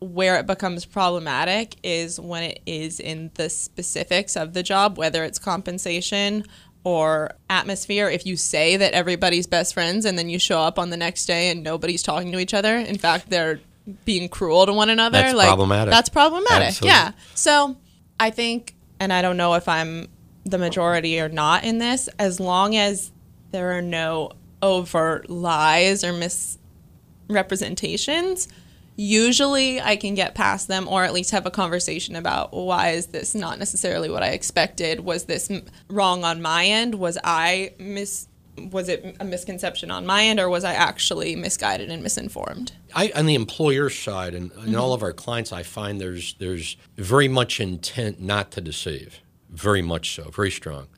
where 0.00 0.38
it 0.38 0.46
becomes 0.46 0.84
problematic 0.84 1.76
is 1.82 2.18
when 2.18 2.42
it 2.42 2.60
is 2.66 2.98
in 2.98 3.30
the 3.34 3.48
specifics 3.48 4.36
of 4.36 4.52
the 4.52 4.62
job, 4.62 4.98
whether 4.98 5.22
it's 5.24 5.38
compensation 5.38 6.44
or 6.84 7.30
atmosphere. 7.48 8.08
If 8.08 8.26
you 8.26 8.36
say 8.36 8.76
that 8.76 8.92
everybody's 8.92 9.46
best 9.46 9.74
friends 9.74 10.04
and 10.04 10.18
then 10.18 10.28
you 10.28 10.38
show 10.38 10.60
up 10.60 10.78
on 10.78 10.90
the 10.90 10.96
next 10.96 11.26
day 11.26 11.50
and 11.50 11.62
nobody's 11.62 12.02
talking 12.02 12.32
to 12.32 12.38
each 12.38 12.54
other, 12.54 12.76
in 12.76 12.98
fact, 12.98 13.30
they're 13.30 13.60
being 14.04 14.28
cruel 14.28 14.66
to 14.66 14.72
one 14.72 14.90
another. 14.90 15.18
That's 15.18 15.34
like, 15.34 15.46
problematic. 15.46 15.92
That's 15.92 16.08
problematic. 16.08 16.68
Absolutely. 16.68 16.88
Yeah. 16.88 17.12
So 17.34 17.76
I 18.18 18.30
think, 18.30 18.74
and 19.00 19.12
I 19.12 19.22
don't 19.22 19.36
know 19.36 19.54
if 19.54 19.68
I'm 19.68 20.08
the 20.44 20.58
majority 20.58 21.20
or 21.20 21.28
not 21.28 21.64
in 21.64 21.78
this, 21.78 22.08
as 22.18 22.40
long 22.40 22.76
as 22.76 23.12
there 23.50 23.76
are 23.76 23.82
no 23.82 24.32
overt 24.60 25.30
lies 25.30 26.04
or 26.04 26.12
misrepresentations, 26.12 28.48
usually 28.96 29.80
I 29.80 29.96
can 29.96 30.14
get 30.14 30.34
past 30.34 30.68
them 30.68 30.86
or 30.88 31.04
at 31.04 31.12
least 31.12 31.30
have 31.30 31.46
a 31.46 31.50
conversation 31.50 32.16
about 32.16 32.52
why 32.52 32.90
is 32.90 33.06
this 33.06 33.34
not 33.34 33.58
necessarily 33.58 34.10
what 34.10 34.22
I 34.22 34.28
expected? 34.28 35.00
Was 35.00 35.24
this 35.24 35.50
wrong 35.88 36.24
on 36.24 36.42
my 36.42 36.66
end? 36.66 36.96
Was 36.96 37.18
I 37.24 37.74
mis 37.78 38.28
was 38.70 38.88
it 38.88 39.16
a 39.18 39.24
misconception 39.24 39.90
on 39.90 40.04
my 40.04 40.24
end 40.24 40.38
or 40.38 40.48
was 40.48 40.62
I 40.62 40.74
actually 40.74 41.34
misguided 41.36 41.90
and 41.90 42.02
misinformed? 42.02 42.72
I, 42.94 43.10
on 43.16 43.26
the 43.26 43.34
employer 43.34 43.88
side, 43.88 44.34
and 44.34 44.52
in 44.52 44.58
mm-hmm. 44.58 44.74
all 44.76 44.92
of 44.92 45.02
our 45.02 45.12
clients, 45.12 45.52
I 45.52 45.62
find 45.62 46.00
there's 46.00 46.34
there's 46.34 46.76
very 46.96 47.28
much 47.28 47.60
intent 47.60 48.20
not 48.20 48.50
to 48.52 48.60
deceive, 48.60 49.20
very 49.48 49.80
much 49.82 50.14
so, 50.14 50.24
very 50.30 50.50
strong, 50.50 50.88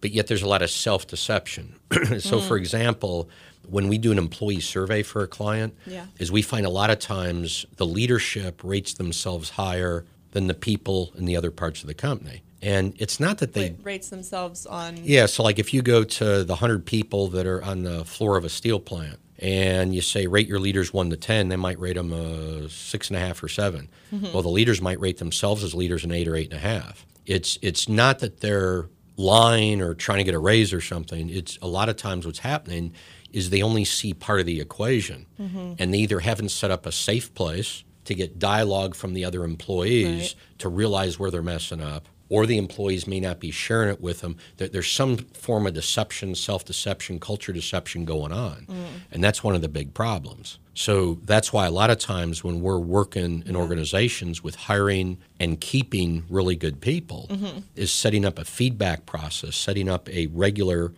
but 0.00 0.10
yet 0.10 0.26
there's 0.26 0.42
a 0.42 0.48
lot 0.48 0.62
of 0.62 0.70
self 0.70 1.06
deception. 1.06 1.76
so, 2.18 2.40
for 2.40 2.56
mm. 2.56 2.60
example, 2.60 3.28
when 3.68 3.88
we 3.88 3.98
do 3.98 4.12
an 4.12 4.18
employee 4.18 4.60
survey 4.60 5.02
for 5.02 5.22
a 5.22 5.26
client, 5.26 5.74
Yeah. 5.86 6.06
is 6.18 6.30
we 6.32 6.42
find 6.42 6.66
a 6.66 6.70
lot 6.70 6.90
of 6.90 6.98
times 6.98 7.66
the 7.76 7.86
leadership 7.86 8.62
rates 8.64 8.94
themselves 8.94 9.50
higher 9.50 10.04
than 10.32 10.46
the 10.46 10.54
people 10.54 11.12
in 11.16 11.24
the 11.24 11.36
other 11.36 11.50
parts 11.50 11.80
of 11.82 11.86
the 11.86 11.94
company, 11.94 12.42
and 12.62 12.94
it's 12.98 13.18
not 13.20 13.38
that 13.38 13.52
they 13.54 13.70
Wait, 13.70 13.76
rates 13.82 14.08
themselves 14.10 14.66
on 14.66 14.98
yeah, 15.02 15.26
so 15.26 15.42
like 15.42 15.58
if 15.58 15.72
you 15.72 15.82
go 15.82 16.04
to 16.04 16.44
the 16.44 16.54
100 16.54 16.84
people 16.86 17.28
that 17.28 17.46
are 17.46 17.62
on 17.62 17.82
the 17.82 18.04
floor 18.04 18.36
of 18.36 18.44
a 18.44 18.48
steel 18.48 18.80
plant 18.80 19.18
and 19.38 19.94
you 19.94 20.00
say 20.00 20.26
rate 20.26 20.48
your 20.48 20.58
leaders 20.58 20.92
1 20.92 21.10
to 21.10 21.16
10, 21.16 21.48
they 21.48 21.56
might 21.56 21.78
rate 21.78 21.96
them 21.96 22.12
a 22.12 22.68
6.5 22.68 23.42
or 23.42 23.48
7. 23.48 23.88
Mm-hmm. 24.12 24.32
Well, 24.32 24.42
the 24.42 24.48
leaders 24.48 24.80
might 24.80 24.98
rate 25.00 25.18
themselves 25.18 25.62
as 25.62 25.74
leaders 25.74 26.04
an 26.04 26.12
8 26.12 26.28
or 26.28 26.32
8.5. 26.32 26.96
It's, 27.26 27.58
it's 27.60 27.88
not 27.88 28.20
that 28.20 28.40
they're 28.40 28.88
lying 29.16 29.80
or 29.82 29.94
trying 29.94 30.18
to 30.18 30.24
get 30.24 30.34
a 30.34 30.38
raise 30.38 30.72
or 30.72 30.80
something. 30.80 31.28
It's 31.30 31.58
a 31.62 31.66
lot 31.66 31.88
of 31.88 31.96
times 31.96 32.24
what's 32.26 32.38
happening 32.40 32.92
is 33.36 33.50
they 33.50 33.62
only 33.62 33.84
see 33.84 34.14
part 34.14 34.40
of 34.40 34.46
the 34.46 34.60
equation. 34.62 35.26
Mm-hmm. 35.38 35.74
And 35.78 35.92
they 35.92 35.98
either 35.98 36.20
haven't 36.20 36.48
set 36.48 36.70
up 36.70 36.86
a 36.86 36.92
safe 36.92 37.34
place 37.34 37.84
to 38.06 38.14
get 38.14 38.38
dialogue 38.38 38.94
from 38.94 39.12
the 39.12 39.26
other 39.26 39.44
employees 39.44 40.06
Right. 40.06 40.34
to 40.58 40.68
realize 40.70 41.18
where 41.18 41.30
they're 41.30 41.42
messing 41.42 41.82
up, 41.82 42.08
or 42.30 42.46
the 42.46 42.56
employees 42.56 43.06
may 43.06 43.20
not 43.20 43.38
be 43.38 43.50
sharing 43.50 43.90
it 43.90 44.00
with 44.00 44.20
them. 44.22 44.36
That 44.56 44.72
there's 44.72 44.90
some 44.90 45.18
form 45.34 45.66
of 45.66 45.74
deception, 45.74 46.34
self-deception, 46.34 47.20
culture 47.20 47.52
deception 47.52 48.06
going 48.06 48.32
on, 48.32 48.66
mm. 48.68 48.86
and 49.12 49.22
that's 49.22 49.44
one 49.44 49.54
of 49.54 49.60
the 49.60 49.68
big 49.68 49.92
problems. 49.92 50.58
So 50.72 51.18
that's 51.24 51.52
why 51.52 51.66
a 51.66 51.70
lot 51.70 51.90
of 51.90 51.98
times 51.98 52.42
when 52.42 52.60
we're 52.60 52.78
working 52.78 53.42
in 53.46 53.54
organizations 53.56 54.42
with 54.42 54.54
hiring 54.54 55.18
and 55.38 55.60
keeping 55.60 56.24
really 56.30 56.56
good 56.56 56.80
people, 56.80 57.26
mm-hmm. 57.28 57.58
is 57.74 57.92
setting 57.92 58.24
up 58.24 58.38
a 58.38 58.44
feedback 58.44 59.04
process, 59.04 59.56
setting 59.56 59.88
up 59.88 60.08
a 60.08 60.26
regular 60.28 60.92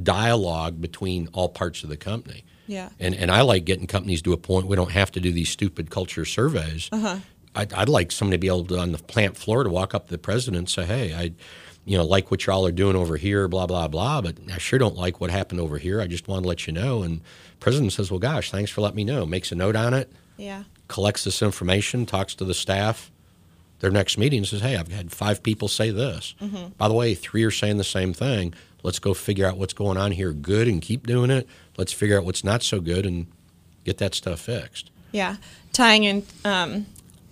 dialogue 0.00 0.80
between 0.80 1.28
all 1.32 1.48
parts 1.48 1.82
of 1.82 1.88
the 1.88 1.96
company. 1.96 2.44
Yeah. 2.66 2.90
And, 3.00 3.14
and 3.14 3.30
I 3.30 3.40
like 3.42 3.64
getting 3.64 3.86
companies 3.86 4.22
to 4.22 4.32
a 4.32 4.36
point 4.36 4.66
we 4.66 4.76
don't 4.76 4.92
have 4.92 5.10
to 5.12 5.20
do 5.20 5.32
these 5.32 5.48
stupid 5.48 5.90
culture 5.90 6.24
surveys. 6.24 6.88
Uh-huh. 6.92 7.18
I'd, 7.54 7.72
I'd 7.72 7.88
like 7.88 8.12
somebody 8.12 8.36
to 8.36 8.40
be 8.40 8.46
able 8.46 8.64
to 8.66 8.78
on 8.78 8.92
the 8.92 8.98
plant 8.98 9.36
floor 9.36 9.64
to 9.64 9.70
walk 9.70 9.92
up 9.94 10.06
to 10.06 10.12
the 10.12 10.18
president 10.18 10.58
and 10.58 10.68
say, 10.70 10.84
"Hey, 10.84 11.12
I, 11.12 11.32
you 11.84 11.98
know, 11.98 12.04
like 12.04 12.30
what 12.30 12.46
y'all 12.46 12.64
are 12.64 12.70
doing 12.72 12.94
over 12.94 13.16
here, 13.16 13.48
blah 13.48 13.66
blah 13.66 13.88
blah, 13.88 14.20
but 14.20 14.36
I 14.54 14.58
sure 14.58 14.78
don't 14.78 14.94
like 14.96 15.20
what 15.20 15.30
happened 15.30 15.60
over 15.60 15.76
here. 15.78 16.00
I 16.00 16.06
just 16.06 16.28
want 16.28 16.44
to 16.44 16.48
let 16.48 16.68
you 16.68 16.72
know." 16.72 17.02
And 17.02 17.22
president 17.58 17.92
says, 17.92 18.08
"Well, 18.08 18.20
gosh, 18.20 18.52
thanks 18.52 18.70
for 18.70 18.82
letting 18.82 18.96
me 18.96 19.04
know." 19.04 19.26
Makes 19.26 19.50
a 19.50 19.56
note 19.56 19.74
on 19.74 19.94
it, 19.94 20.12
Yeah. 20.36 20.62
collects 20.86 21.24
this 21.24 21.42
information, 21.42 22.06
talks 22.06 22.36
to 22.36 22.44
the 22.44 22.54
staff. 22.54 23.10
Their 23.80 23.90
next 23.90 24.16
meeting 24.16 24.44
says, 24.44 24.60
"Hey, 24.60 24.76
I've 24.76 24.92
had 24.92 25.10
five 25.10 25.42
people 25.42 25.66
say 25.66 25.90
this. 25.90 26.36
By 26.78 26.86
the 26.86 26.94
way, 26.94 27.16
three 27.16 27.42
are 27.42 27.50
saying 27.50 27.78
the 27.78 27.84
same 27.84 28.12
thing. 28.12 28.54
Let's 28.82 28.98
go 28.98 29.14
figure 29.14 29.46
out 29.46 29.56
what's 29.56 29.72
going 29.72 29.96
on 29.96 30.12
here. 30.12 30.32
Good, 30.32 30.68
and 30.68 30.80
keep 30.80 31.06
doing 31.06 31.30
it. 31.30 31.46
Let's 31.76 31.92
figure 31.92 32.18
out 32.18 32.24
what's 32.24 32.44
not 32.44 32.62
so 32.62 32.80
good 32.80 33.06
and 33.06 33.26
get 33.84 33.98
that 33.98 34.14
stuff 34.14 34.40
fixed." 34.40 34.90
Yeah, 35.12 35.36
tying 35.72 36.04
in 36.04 36.24
um, 36.44 36.86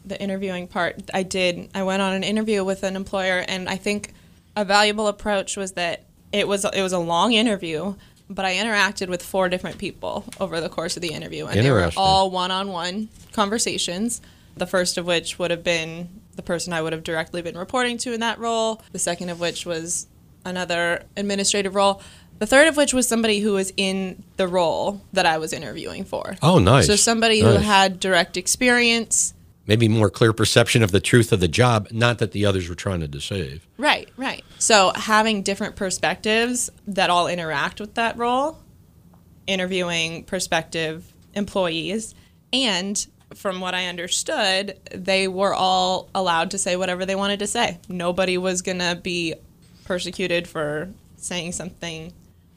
the 0.04 0.20
interviewing 0.20 0.66
part, 0.66 1.00
I 1.14 1.22
did. 1.22 1.70
I 1.74 1.82
went 1.82 2.02
on 2.02 2.14
an 2.14 2.24
interview 2.24 2.64
with 2.64 2.82
an 2.82 2.96
employer, 2.96 3.44
and 3.46 3.68
I 3.68 3.76
think 3.76 4.12
a 4.56 4.64
valuable 4.64 5.06
approach 5.06 5.56
was 5.56 5.72
that 5.72 6.04
it 6.32 6.48
was 6.48 6.64
it 6.64 6.82
was 6.82 6.92
a 6.92 6.98
long 6.98 7.32
interview, 7.32 7.94
but 8.28 8.44
I 8.44 8.54
interacted 8.54 9.08
with 9.08 9.22
four 9.22 9.48
different 9.48 9.78
people 9.78 10.24
over 10.40 10.60
the 10.60 10.68
course 10.68 10.96
of 10.96 11.02
the 11.02 11.12
interview, 11.12 11.46
and 11.46 11.64
they 11.64 11.70
were 11.70 11.90
all 11.96 12.30
one-on-one 12.30 13.08
conversations. 13.32 14.20
The 14.56 14.66
first 14.66 14.98
of 14.98 15.06
which 15.06 15.38
would 15.38 15.52
have 15.52 15.62
been 15.62 16.08
the 16.34 16.42
person 16.42 16.72
I 16.72 16.82
would 16.82 16.92
have 16.92 17.04
directly 17.04 17.42
been 17.42 17.56
reporting 17.56 17.96
to 17.98 18.12
in 18.12 18.20
that 18.20 18.38
role. 18.38 18.82
The 18.92 18.98
second 18.98 19.28
of 19.28 19.38
which 19.38 19.64
was 19.64 20.08
another 20.48 21.04
administrative 21.16 21.74
role. 21.74 22.02
The 22.38 22.46
third 22.46 22.68
of 22.68 22.76
which 22.76 22.94
was 22.94 23.08
somebody 23.08 23.40
who 23.40 23.52
was 23.54 23.72
in 23.76 24.22
the 24.36 24.46
role 24.48 25.00
that 25.12 25.26
I 25.26 25.38
was 25.38 25.52
interviewing 25.52 26.04
for. 26.04 26.36
Oh, 26.42 26.58
nice. 26.58 26.86
So 26.86 26.96
somebody 26.96 27.40
who 27.40 27.56
had 27.56 28.00
direct 28.00 28.36
experience. 28.36 29.34
maybe 29.68 29.86
more 29.86 30.10
clear 30.10 30.32
perception 30.32 30.82
of 30.82 30.90
the 30.90 30.98
truth 30.98 31.30
of 31.30 31.38
the 31.38 31.46
job, 31.46 31.88
not 31.92 32.18
that 32.18 32.32
the 32.32 32.46
others 32.46 32.68
were 32.68 32.74
trying 32.74 33.00
to 33.00 33.06
deceive. 33.06 33.68
Right, 33.76 34.08
right. 34.16 34.42
So 34.58 34.92
having 34.96 35.42
different 35.42 35.76
perspectives 35.76 36.70
that 36.88 37.10
all 37.10 37.28
interact 37.28 37.78
with 37.78 37.94
that 37.94 38.16
role, 38.16 38.58
interviewing 39.46 40.24
prospective 40.24 41.12
employees, 41.34 42.14
and 42.52 43.06
from 43.34 43.60
what 43.60 43.74
I 43.74 43.86
understood, 43.86 44.78
they 44.90 45.28
were 45.28 45.52
all 45.52 46.08
allowed 46.14 46.52
to 46.52 46.58
say 46.58 46.76
whatever 46.76 47.04
they 47.04 47.14
wanted 47.14 47.40
to 47.40 47.46
say. 47.46 47.78
Nobody 47.86 48.38
was 48.38 48.62
going 48.62 48.78
to 48.78 48.98
be 49.00 49.34
persecuted 49.88 50.46
for 50.46 50.90
saying 51.16 51.50
something 51.50 52.12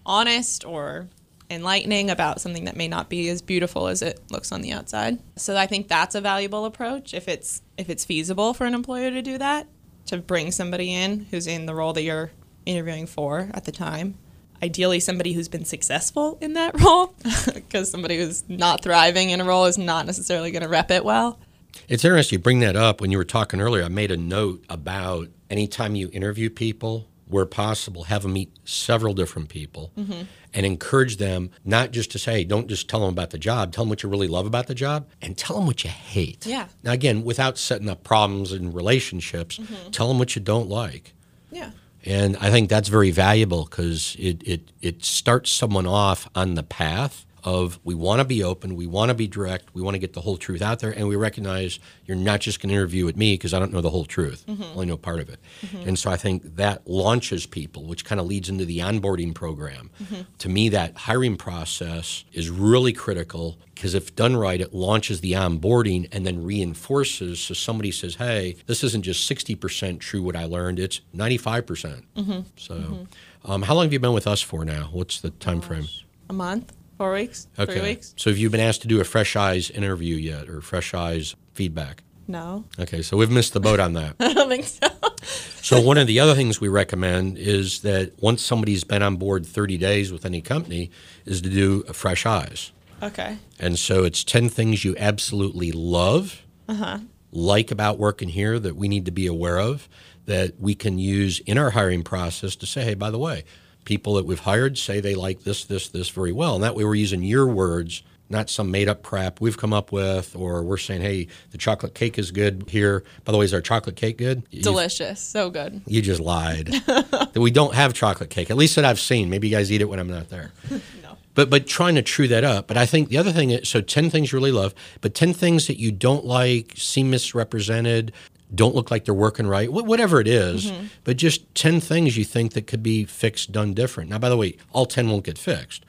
honest 0.05 0.65
or 0.65 1.07
enlightening 1.49 2.09
about 2.09 2.41
something 2.41 2.65
that 2.65 2.75
may 2.75 2.89
not 2.89 3.09
be 3.09 3.29
as 3.29 3.41
beautiful 3.41 3.87
as 3.87 4.01
it 4.01 4.21
looks 4.29 4.51
on 4.51 4.61
the 4.61 4.73
outside. 4.73 5.17
So 5.37 5.55
I 5.55 5.65
think 5.65 5.87
that's 5.87 6.13
a 6.13 6.21
valuable 6.21 6.65
approach 6.65 7.13
if 7.13 7.27
it's 7.27 7.61
if 7.77 7.89
it's 7.89 8.05
feasible 8.05 8.53
for 8.53 8.65
an 8.65 8.73
employer 8.73 9.09
to 9.11 9.21
do 9.21 9.37
that, 9.37 9.65
to 10.07 10.17
bring 10.17 10.51
somebody 10.51 10.93
in 10.93 11.21
who's 11.31 11.47
in 11.47 11.65
the 11.65 11.73
role 11.73 11.93
that 11.93 12.03
you're 12.03 12.31
interviewing 12.65 13.07
for 13.07 13.49
at 13.53 13.63
the 13.63 13.71
time. 13.71 14.15
Ideally 14.61 14.99
somebody 14.99 15.31
who's 15.33 15.47
been 15.47 15.65
successful 15.65 16.37
in 16.41 16.53
that 16.53 16.79
role 16.81 17.15
because 17.53 17.89
somebody 17.89 18.17
who's 18.17 18.43
not 18.49 18.83
thriving 18.83 19.29
in 19.29 19.39
a 19.39 19.45
role 19.45 19.65
is 19.65 19.77
not 19.77 20.05
necessarily 20.05 20.51
going 20.51 20.63
to 20.63 20.69
rep 20.69 20.91
it 20.91 21.05
well. 21.05 21.39
It's 21.87 22.03
interesting 22.03 22.37
you 22.37 22.43
bring 22.43 22.59
that 22.59 22.75
up. 22.75 22.99
When 22.99 23.09
you 23.09 23.17
were 23.17 23.23
talking 23.23 23.61
earlier, 23.61 23.83
I 23.83 23.87
made 23.87 24.11
a 24.11 24.17
note 24.17 24.63
about 24.69 25.29
anytime 25.49 25.95
you 25.95 26.09
interview 26.13 26.49
people, 26.49 27.07
where 27.31 27.45
possible, 27.45 28.03
have 28.03 28.21
them 28.23 28.33
meet 28.33 28.51
several 28.65 29.13
different 29.13 29.49
people 29.49 29.91
Mm-hmm. 29.97 30.21
and 30.53 30.65
encourage 30.65 31.17
them 31.17 31.49
not 31.65 31.91
just 31.91 32.11
to 32.11 32.19
say, 32.19 32.43
don't 32.43 32.67
just 32.67 32.89
tell 32.89 32.99
them 32.99 33.09
about 33.09 33.29
the 33.31 33.37
job, 33.37 33.71
tell 33.71 33.83
them 33.85 33.89
what 33.89 34.03
you 34.03 34.09
really 34.09 34.27
love 34.27 34.45
about 34.45 34.67
the 34.67 34.75
job 34.75 35.07
and 35.21 35.37
tell 35.37 35.55
them 35.55 35.65
what 35.65 35.83
you 35.83 35.89
hate. 35.89 36.45
Yeah. 36.45 36.67
Now, 36.83 36.91
again, 36.91 37.23
without 37.23 37.57
setting 37.57 37.89
up 37.89 38.03
problems 38.03 38.51
in 38.51 38.73
relationships, 38.73 39.57
Mm-hmm. 39.57 39.91
tell 39.91 40.07
them 40.07 40.19
what 40.19 40.35
you 40.35 40.41
don't 40.41 40.69
like. 40.69 41.13
Yeah. 41.51 41.71
And 42.05 42.35
I 42.37 42.49
think 42.51 42.69
that's 42.69 42.89
very 42.89 43.11
valuable 43.11 43.65
because 43.65 44.15
it, 44.19 44.41
it, 44.45 44.71
it 44.81 45.05
starts 45.05 45.51
someone 45.51 45.85
off 45.87 46.27
on 46.35 46.55
the 46.55 46.63
path 46.63 47.25
of 47.43 47.79
we 47.83 47.95
want 47.95 48.19
to 48.19 48.25
be 48.25 48.43
open, 48.43 48.75
we 48.75 48.85
want 48.85 49.09
to 49.09 49.15
be 49.15 49.27
direct, 49.27 49.73
we 49.73 49.81
want 49.81 49.95
to 49.95 49.99
get 49.99 50.13
the 50.13 50.21
whole 50.21 50.37
truth 50.37 50.61
out 50.61 50.79
there, 50.79 50.91
and 50.91 51.07
we 51.07 51.15
recognize 51.15 51.79
you're 52.05 52.17
not 52.17 52.39
just 52.41 52.61
going 52.61 52.69
to 52.69 52.75
interview 52.75 53.05
with 53.05 53.17
me 53.17 53.33
because 53.33 53.53
I 53.53 53.59
don't 53.59 53.73
know 53.73 53.81
the 53.81 53.89
whole 53.89 54.05
truth, 54.05 54.45
mm-hmm. 54.47 54.63
only 54.63 54.85
know 54.85 54.97
part 54.97 55.19
of 55.19 55.29
it. 55.29 55.39
Mm-hmm. 55.61 55.89
And 55.89 55.99
so 55.99 56.11
I 56.11 56.17
think 56.17 56.55
that 56.57 56.87
launches 56.87 57.45
people, 57.45 57.85
which 57.85 58.05
kind 58.05 58.21
of 58.21 58.27
leads 58.27 58.49
into 58.49 58.65
the 58.65 58.79
onboarding 58.79 59.33
program. 59.33 59.89
Mm-hmm. 60.03 60.21
To 60.39 60.49
me, 60.49 60.69
that 60.69 60.97
hiring 60.97 61.37
process 61.37 62.25
is 62.33 62.49
really 62.49 62.93
critical 62.93 63.57
because 63.73 63.95
if 63.95 64.15
done 64.15 64.35
right, 64.35 64.61
it 64.61 64.75
launches 64.75 65.21
the 65.21 65.31
onboarding 65.31 66.07
and 66.11 66.25
then 66.27 66.43
reinforces. 66.43 67.39
So 67.39 67.55
somebody 67.55 67.91
says, 67.91 68.15
"Hey, 68.15 68.57
this 68.67 68.83
isn't 68.83 69.03
just 69.03 69.29
60% 69.29 69.99
true 69.99 70.21
what 70.21 70.35
I 70.35 70.45
learned; 70.45 70.77
it's 70.79 71.01
95%." 71.15 71.71
percent 71.71 72.13
mm-hmm. 72.15 72.41
So, 72.57 72.75
mm-hmm. 72.75 73.51
um, 73.51 73.61
how 73.63 73.75
long 73.75 73.85
have 73.85 73.93
you 73.93 73.99
been 73.99 74.13
with 74.13 74.27
us 74.27 74.41
for 74.41 74.65
now? 74.65 74.89
What's 74.91 75.21
the 75.21 75.29
time 75.31 75.61
frame? 75.61 75.87
A 76.29 76.33
month. 76.33 76.73
Four 77.01 77.13
weeks? 77.13 77.47
Okay. 77.57 77.79
Three 77.79 77.81
weeks? 77.81 78.13
So 78.15 78.29
have 78.29 78.37
you 78.37 78.51
been 78.51 78.59
asked 78.59 78.83
to 78.83 78.87
do 78.87 79.01
a 79.01 79.03
fresh 79.03 79.35
eyes 79.35 79.71
interview 79.71 80.15
yet 80.17 80.47
or 80.47 80.61
fresh 80.61 80.93
eyes 80.93 81.35
feedback? 81.55 82.03
No. 82.27 82.65
Okay, 82.77 83.01
so 83.01 83.17
we've 83.17 83.31
missed 83.31 83.53
the 83.53 83.59
boat 83.59 83.79
on 83.79 83.93
that. 83.93 84.17
I 84.19 84.33
don't 84.33 84.49
think 84.49 84.65
so. 84.65 84.87
so 85.23 85.81
one 85.81 85.97
of 85.97 86.05
the 86.05 86.19
other 86.19 86.35
things 86.35 86.61
we 86.61 86.67
recommend 86.67 87.39
is 87.39 87.81
that 87.81 88.21
once 88.21 88.45
somebody's 88.45 88.83
been 88.83 89.01
on 89.01 89.15
board 89.15 89.47
30 89.47 89.79
days 89.79 90.11
with 90.11 90.27
any 90.27 90.41
company 90.41 90.91
is 91.25 91.41
to 91.41 91.49
do 91.49 91.83
a 91.87 91.93
fresh 91.93 92.27
eyes. 92.27 92.71
Okay. 93.01 93.39
And 93.59 93.79
so 93.79 94.03
it's 94.03 94.23
10 94.23 94.49
things 94.49 94.85
you 94.85 94.95
absolutely 94.99 95.71
love, 95.71 96.43
uh-huh. 96.67 96.99
like 97.31 97.71
about 97.71 97.97
working 97.97 98.29
here 98.29 98.59
that 98.59 98.75
we 98.75 98.87
need 98.87 99.05
to 99.05 99.11
be 99.11 99.25
aware 99.25 99.57
of 99.59 99.89
that 100.27 100.59
we 100.59 100.75
can 100.75 100.99
use 100.99 101.39
in 101.47 101.57
our 101.57 101.71
hiring 101.71 102.03
process 102.03 102.55
to 102.57 102.67
say, 102.67 102.83
hey, 102.83 102.93
by 102.93 103.09
the 103.09 103.17
way, 103.17 103.43
people 103.85 104.15
that 104.15 104.25
we've 104.25 104.39
hired 104.39 104.77
say 104.77 104.99
they 104.99 105.15
like 105.15 105.43
this, 105.43 105.65
this, 105.65 105.87
this 105.89 106.09
very 106.09 106.31
well. 106.31 106.55
And 106.55 106.63
that 106.63 106.75
way 106.75 106.83
we're 106.83 106.95
using 106.95 107.23
your 107.23 107.47
words, 107.47 108.03
not 108.29 108.49
some 108.49 108.71
made 108.71 108.87
up 108.87 109.03
crap 109.03 109.41
we've 109.41 109.57
come 109.57 109.73
up 109.73 109.91
with, 109.91 110.35
or 110.35 110.63
we're 110.63 110.77
saying, 110.77 111.01
hey, 111.01 111.27
the 111.51 111.57
chocolate 111.57 111.93
cake 111.93 112.17
is 112.17 112.31
good 112.31 112.65
here. 112.67 113.03
By 113.25 113.31
the 113.31 113.37
way, 113.37 113.45
is 113.45 113.53
our 113.53 113.61
chocolate 113.61 113.95
cake 113.95 114.17
good? 114.17 114.49
Delicious. 114.49 115.19
so 115.19 115.49
good. 115.49 115.81
You 115.85 116.01
just 116.01 116.21
lied. 116.21 116.67
that 116.85 117.33
we 117.35 117.51
don't 117.51 117.75
have 117.75 117.93
chocolate 117.93 118.29
cake, 118.29 118.49
at 118.49 118.57
least 118.57 118.75
that 118.77 118.85
I've 118.85 118.99
seen. 118.99 119.29
Maybe 119.29 119.49
you 119.49 119.55
guys 119.55 119.71
eat 119.71 119.81
it 119.81 119.89
when 119.89 119.99
I'm 119.99 120.09
not 120.09 120.29
there. 120.29 120.51
no. 120.71 121.17
But, 121.33 121.49
but 121.49 121.67
trying 121.67 121.95
to 121.95 122.01
true 122.01 122.27
that 122.29 122.43
up. 122.43 122.67
But 122.67 122.77
I 122.77 122.85
think 122.85 123.09
the 123.09 123.17
other 123.17 123.31
thing 123.31 123.51
is 123.51 123.69
so 123.69 123.81
10 123.81 124.09
things 124.09 124.31
you 124.31 124.37
really 124.37 124.51
love, 124.51 124.73
but 125.01 125.13
10 125.13 125.33
things 125.33 125.67
that 125.67 125.79
you 125.79 125.91
don't 125.91 126.25
like, 126.25 126.73
seem 126.75 127.09
misrepresented, 127.09 128.11
don't 128.53 128.75
look 128.75 128.91
like 128.91 129.05
they're 129.05 129.13
working 129.13 129.47
right, 129.47 129.71
whatever 129.71 130.19
it 130.19 130.27
is, 130.27 130.71
mm-hmm. 130.71 130.87
but 131.03 131.17
just 131.17 131.53
10 131.55 131.79
things 131.79 132.17
you 132.17 132.25
think 132.25 132.53
that 132.53 132.67
could 132.67 132.83
be 132.83 133.05
fixed, 133.05 133.51
done 133.51 133.73
different. 133.73 134.09
Now, 134.09 134.19
by 134.19 134.29
the 134.29 134.37
way, 134.37 134.57
all 134.71 134.85
10 134.85 135.09
won't 135.09 135.23
get 135.23 135.37
fixed. 135.37 135.85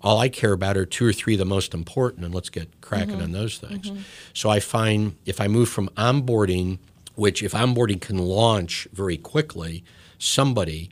All 0.00 0.18
I 0.18 0.28
care 0.28 0.52
about 0.52 0.76
are 0.76 0.86
two 0.86 1.06
or 1.06 1.12
three 1.12 1.36
the 1.36 1.44
most 1.44 1.74
important, 1.74 2.24
and 2.24 2.34
let's 2.34 2.48
get 2.48 2.80
cracking 2.80 3.14
mm-hmm. 3.14 3.22
on 3.22 3.32
those 3.32 3.58
things. 3.58 3.90
Mm-hmm. 3.90 4.02
So 4.34 4.48
I 4.48 4.60
find 4.60 5.16
if 5.24 5.40
I 5.40 5.48
move 5.48 5.68
from 5.68 5.88
onboarding, 5.90 6.78
which 7.14 7.42
if 7.42 7.52
onboarding 7.52 8.00
can 8.00 8.18
launch 8.18 8.88
very 8.92 9.16
quickly, 9.16 9.84
somebody, 10.18 10.90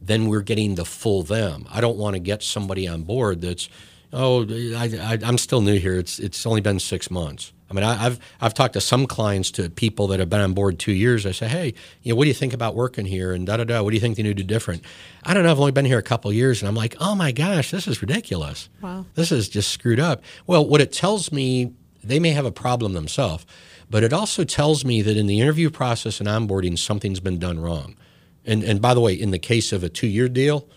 then 0.00 0.26
we're 0.26 0.40
getting 0.40 0.74
the 0.74 0.84
full 0.84 1.22
them. 1.22 1.66
I 1.70 1.80
don't 1.80 1.96
want 1.96 2.14
to 2.14 2.20
get 2.20 2.42
somebody 2.42 2.86
on 2.88 3.02
board 3.02 3.40
that's, 3.40 3.68
oh, 4.16 4.46
I, 4.76 5.18
am 5.22 5.38
still 5.38 5.60
new 5.60 5.78
here. 5.78 5.98
It's, 5.98 6.18
it's 6.18 6.46
only 6.46 6.60
been 6.60 6.80
six 6.80 7.10
months. 7.10 7.52
I 7.70 7.74
mean, 7.74 7.84
I, 7.84 7.94
have 7.94 8.20
I've 8.40 8.54
talked 8.54 8.74
to 8.74 8.80
some 8.80 9.06
clients, 9.06 9.50
to 9.52 9.68
people 9.68 10.06
that 10.08 10.20
have 10.20 10.30
been 10.30 10.40
on 10.40 10.54
board 10.54 10.78
two 10.78 10.92
years. 10.92 11.26
I 11.26 11.32
say, 11.32 11.48
hey, 11.48 11.74
you 12.02 12.12
know, 12.12 12.16
what 12.16 12.24
do 12.24 12.28
you 12.28 12.34
think 12.34 12.52
about 12.52 12.74
working 12.74 13.06
here? 13.06 13.32
And 13.32 13.46
da 13.46 13.56
da 13.56 13.64
da. 13.64 13.82
What 13.82 13.90
do 13.90 13.96
you 13.96 14.00
think 14.00 14.16
they 14.16 14.22
need 14.22 14.36
to 14.36 14.42
do 14.42 14.44
different? 14.44 14.82
I 15.24 15.34
don't 15.34 15.42
know. 15.42 15.50
I've 15.50 15.58
only 15.58 15.72
been 15.72 15.84
here 15.84 15.98
a 15.98 16.02
couple 16.02 16.32
years, 16.32 16.62
and 16.62 16.68
I'm 16.68 16.76
like, 16.76 16.96
oh 17.00 17.14
my 17.14 17.32
gosh, 17.32 17.70
this 17.70 17.88
is 17.88 18.00
ridiculous. 18.00 18.68
Wow, 18.80 19.04
this 19.14 19.32
is 19.32 19.48
just 19.48 19.70
screwed 19.70 20.00
up. 20.00 20.22
Well, 20.46 20.66
what 20.66 20.80
it 20.80 20.92
tells 20.92 21.32
me, 21.32 21.72
they 22.02 22.20
may 22.20 22.30
have 22.30 22.46
a 22.46 22.52
problem 22.52 22.92
themselves, 22.92 23.44
but 23.90 24.04
it 24.04 24.12
also 24.12 24.44
tells 24.44 24.84
me 24.84 25.02
that 25.02 25.16
in 25.16 25.26
the 25.26 25.40
interview 25.40 25.68
process 25.70 26.20
and 26.20 26.28
onboarding, 26.28 26.78
something's 26.78 27.20
been 27.20 27.38
done 27.38 27.58
wrong. 27.58 27.96
And 28.44 28.62
and 28.62 28.80
by 28.80 28.94
the 28.94 29.00
way, 29.00 29.12
in 29.12 29.32
the 29.32 29.40
case 29.40 29.72
of 29.72 29.82
a 29.82 29.88
two 29.88 30.06
year 30.06 30.28
deal, 30.28 30.68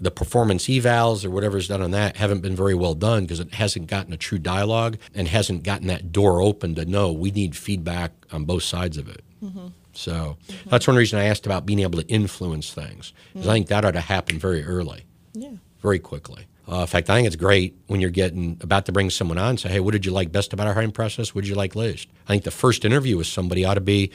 the 0.00 0.10
performance 0.10 0.66
evals 0.66 1.24
or 1.24 1.30
whatever's 1.30 1.68
done 1.68 1.82
on 1.82 1.90
that 1.92 2.16
haven't 2.16 2.40
been 2.40 2.56
very 2.56 2.74
well 2.74 2.94
done 2.94 3.24
because 3.24 3.40
it 3.40 3.54
hasn't 3.54 3.86
gotten 3.86 4.12
a 4.12 4.16
true 4.16 4.38
dialogue 4.38 4.96
and 5.14 5.28
hasn't 5.28 5.62
gotten 5.62 5.86
that 5.88 6.12
door 6.12 6.40
open 6.40 6.74
to 6.74 6.84
know 6.84 7.12
we 7.12 7.30
need 7.30 7.56
feedback 7.56 8.12
on 8.32 8.44
both 8.44 8.62
sides 8.62 8.96
of 8.96 9.08
it. 9.08 9.22
Mm-hmm. 9.42 9.68
So 9.92 10.36
mm-hmm. 10.48 10.70
that's 10.70 10.86
one 10.86 10.96
reason 10.96 11.18
I 11.18 11.24
asked 11.24 11.46
about 11.46 11.66
being 11.66 11.80
able 11.80 12.00
to 12.00 12.06
influence 12.08 12.72
things. 12.72 13.12
Mm-hmm. 13.34 13.48
I 13.48 13.52
think 13.52 13.66
that 13.68 13.84
ought 13.84 13.92
to 13.92 14.00
happen 14.00 14.38
very 14.38 14.64
early, 14.64 15.04
yeah, 15.32 15.50
very 15.82 15.98
quickly. 15.98 16.46
Uh, 16.70 16.82
in 16.82 16.86
fact, 16.86 17.08
I 17.08 17.16
think 17.16 17.26
it's 17.26 17.36
great 17.36 17.74
when 17.86 18.00
you're 18.00 18.10
getting 18.10 18.58
about 18.60 18.84
to 18.86 18.92
bring 18.92 19.08
someone 19.10 19.38
on. 19.38 19.50
And 19.50 19.60
say, 19.60 19.70
hey, 19.70 19.80
what 19.80 19.92
did 19.92 20.04
you 20.04 20.12
like 20.12 20.30
best 20.30 20.52
about 20.52 20.66
our 20.66 20.74
hiring 20.74 20.92
process? 20.92 21.34
What 21.34 21.42
did 21.42 21.48
you 21.48 21.56
like 21.56 21.74
least? 21.74 22.08
I 22.26 22.28
think 22.28 22.44
the 22.44 22.50
first 22.50 22.84
interview 22.84 23.16
with 23.16 23.26
somebody 23.26 23.64
ought 23.64 23.74
to 23.74 23.80
be 23.80 24.10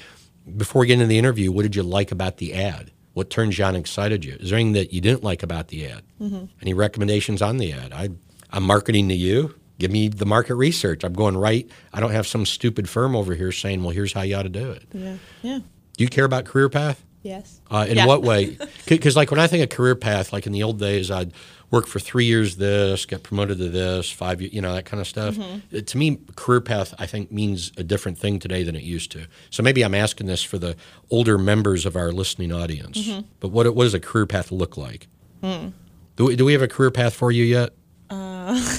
before 0.55 0.81
we 0.81 0.87
get 0.87 0.93
into 0.93 1.07
the 1.07 1.17
interview. 1.17 1.51
What 1.51 1.63
did 1.63 1.75
you 1.75 1.83
like 1.83 2.11
about 2.11 2.37
the 2.37 2.53
ad? 2.53 2.91
What 3.13 3.29
turns 3.29 3.57
you 3.57 3.65
on 3.65 3.75
excited 3.75 4.25
you? 4.25 4.37
Is 4.39 4.49
there 4.49 4.57
anything 4.57 4.73
that 4.73 4.93
you 4.93 5.01
didn't 5.01 5.23
like 5.23 5.43
about 5.43 5.67
the 5.67 5.87
ad? 5.87 6.03
Mm-hmm. 6.19 6.45
Any 6.61 6.73
recommendations 6.73 7.41
on 7.41 7.57
the 7.57 7.71
ad? 7.71 7.93
I, 7.93 8.09
I'm 8.51 8.63
marketing 8.63 9.09
to 9.09 9.15
you. 9.15 9.55
Give 9.79 9.91
me 9.91 10.07
the 10.07 10.25
market 10.25 10.55
research. 10.55 11.03
I'm 11.03 11.13
going 11.13 11.37
right. 11.37 11.69
I 11.93 11.99
don't 11.99 12.11
have 12.11 12.27
some 12.27 12.45
stupid 12.45 12.89
firm 12.89 13.15
over 13.15 13.35
here 13.35 13.51
saying, 13.51 13.83
well, 13.83 13.91
here's 13.91 14.13
how 14.13 14.21
you 14.21 14.35
ought 14.35 14.43
to 14.43 14.49
do 14.49 14.71
it. 14.71 14.83
Yeah. 14.93 15.17
Yeah. 15.41 15.59
Do 15.97 16.03
you 16.03 16.09
care 16.09 16.25
about 16.25 16.45
career 16.45 16.69
path? 16.69 17.03
Yes. 17.23 17.61
Uh, 17.71 17.85
in 17.89 17.97
yeah. 17.97 18.05
what 18.05 18.21
way? 18.21 18.57
Because, 18.85 19.15
like, 19.15 19.31
when 19.31 19.39
I 19.39 19.47
think 19.47 19.63
of 19.63 19.75
career 19.75 19.95
path, 19.95 20.33
like 20.33 20.45
in 20.45 20.51
the 20.51 20.61
old 20.61 20.77
days, 20.77 21.09
I'd 21.09 21.31
work 21.71 21.87
for 21.87 21.99
three 21.99 22.25
years 22.25 22.57
this, 22.57 23.05
get 23.05 23.23
promoted 23.23 23.57
to 23.57 23.69
this, 23.69 24.11
five 24.11 24.39
years, 24.41 24.53
you 24.53 24.61
know, 24.61 24.73
that 24.75 24.85
kind 24.85 25.01
of 25.01 25.07
stuff. 25.07 25.35
Mm-hmm. 25.35 25.79
to 25.79 25.97
me, 25.97 26.19
career 26.35 26.61
path, 26.61 26.93
I 26.99 27.07
think, 27.07 27.31
means 27.31 27.71
a 27.77 27.83
different 27.83 28.19
thing 28.19 28.37
today 28.37 28.61
than 28.61 28.75
it 28.75 28.83
used 28.83 29.11
to. 29.13 29.25
So 29.49 29.63
maybe 29.63 29.83
I'm 29.83 29.95
asking 29.95 30.27
this 30.27 30.43
for 30.43 30.59
the 30.59 30.75
older 31.09 31.37
members 31.39 31.87
of 31.87 31.95
our 31.95 32.11
listening 32.11 32.51
audience. 32.51 32.99
Mm-hmm. 32.99 33.21
But 33.39 33.47
what, 33.47 33.73
what 33.73 33.85
does 33.85 33.95
a 33.95 33.99
career 33.99 34.27
path 34.27 34.51
look 34.51 34.77
like? 34.77 35.07
Mm. 35.41 35.73
Do, 36.17 36.25
we, 36.25 36.35
do 36.35 36.45
we 36.45 36.53
have 36.53 36.61
a 36.61 36.67
career 36.67 36.91
path 36.91 37.15
for 37.15 37.31
you 37.31 37.43
yet? 37.43 37.71
Uh. 38.09 38.77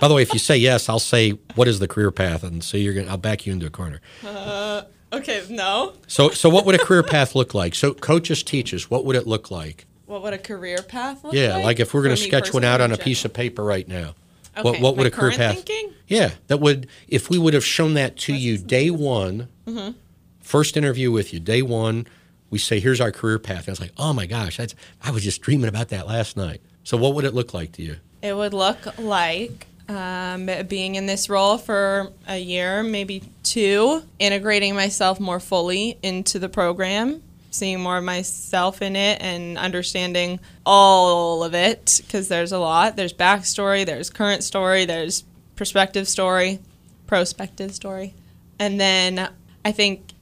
By 0.00 0.08
the 0.08 0.14
way, 0.14 0.22
if 0.22 0.32
you 0.32 0.38
say 0.50 0.56
yes, 0.56 0.88
I'll 0.88 0.98
say 0.98 1.32
what 1.54 1.68
is 1.68 1.78
the 1.78 1.88
career 1.88 2.10
path, 2.10 2.42
and 2.42 2.62
so 2.62 2.76
you're 2.76 2.94
gonna 2.94 3.08
I'll 3.08 3.16
back 3.16 3.46
you 3.46 3.52
into 3.52 3.66
a 3.66 3.70
corner. 3.70 4.00
Uh, 4.24 4.82
okay, 5.12 5.44
no. 5.50 5.94
So 6.06 6.30
so 6.30 6.48
what 6.48 6.66
would 6.66 6.74
a 6.74 6.84
career 6.84 7.02
path 7.02 7.34
look 7.34 7.54
like? 7.54 7.74
So 7.74 7.94
coaches 7.94 8.42
teaches. 8.42 8.90
What 8.90 9.04
would 9.04 9.16
it 9.16 9.26
look 9.26 9.50
like? 9.50 9.86
What 10.06 10.22
would 10.22 10.32
a 10.32 10.38
career 10.38 10.78
path 10.78 11.22
look 11.22 11.34
yeah, 11.34 11.54
like? 11.54 11.58
Yeah, 11.58 11.64
like 11.64 11.80
if 11.80 11.92
we're 11.92 12.02
going 12.02 12.16
to 12.16 12.22
sketch 12.22 12.54
one 12.54 12.64
out 12.64 12.80
on 12.80 12.92
a 12.92 12.96
piece 12.96 13.26
of 13.26 13.34
paper 13.34 13.62
right 13.62 13.86
now. 13.86 14.14
Okay, 14.56 14.62
what, 14.62 14.80
what 14.80 14.96
would 14.96 15.06
a 15.06 15.10
career 15.10 15.36
path? 15.36 15.56
Thinking? 15.56 15.92
Yeah, 16.06 16.32
that 16.46 16.60
would 16.60 16.88
if 17.06 17.28
we 17.28 17.38
would 17.38 17.54
have 17.54 17.64
shown 17.64 17.94
that 17.94 18.16
to 18.18 18.32
That's 18.32 18.42
you 18.42 18.58
day 18.58 18.90
one, 18.90 19.48
mm-hmm. 19.66 19.92
first 20.40 20.76
interview 20.76 21.12
with 21.12 21.32
you, 21.32 21.40
day 21.40 21.62
one. 21.62 22.06
We 22.50 22.58
say, 22.58 22.80
"Here's 22.80 23.00
our 23.00 23.12
career 23.12 23.38
path." 23.38 23.60
And 23.60 23.68
I 23.68 23.72
was 23.72 23.80
like, 23.80 23.92
"Oh 23.98 24.14
my 24.14 24.24
gosh, 24.24 24.56
that's 24.56 24.74
I 25.02 25.10
was 25.10 25.22
just 25.22 25.42
dreaming 25.42 25.68
about 25.68 25.88
that 25.88 26.06
last 26.06 26.36
night." 26.36 26.62
So, 26.82 26.96
what 26.96 27.14
would 27.14 27.26
it 27.26 27.34
look 27.34 27.52
like 27.52 27.72
to 27.72 27.82
you? 27.82 27.96
It 28.22 28.34
would 28.34 28.54
look 28.54 28.98
like 28.98 29.66
um, 29.88 30.50
being 30.68 30.96
in 30.96 31.06
this 31.06 31.28
role 31.30 31.58
for 31.58 32.12
a 32.26 32.38
year, 32.38 32.82
maybe 32.82 33.22
two, 33.42 34.02
integrating 34.18 34.74
myself 34.74 35.18
more 35.18 35.40
fully 35.40 35.98
into 36.02 36.38
the 36.38 36.48
program, 36.48 37.22
seeing 37.50 37.80
more 37.80 37.98
of 37.98 38.04
myself 38.04 38.82
in 38.82 38.96
it 38.96 39.20
and 39.22 39.56
understanding 39.56 40.40
all 40.66 41.42
of 41.42 41.54
it 41.54 42.00
because 42.06 42.28
there's 42.28 42.52
a 42.52 42.58
lot. 42.58 42.96
There's 42.96 43.14
backstory, 43.14 43.86
there's 43.86 44.10
current 44.10 44.44
story, 44.44 44.84
there's 44.84 45.24
perspective 45.56 46.06
story, 46.06 46.60
prospective 47.06 47.74
story. 47.74 48.14
And 48.58 48.78
then 48.78 49.30
I 49.64 49.72
think 49.72 50.12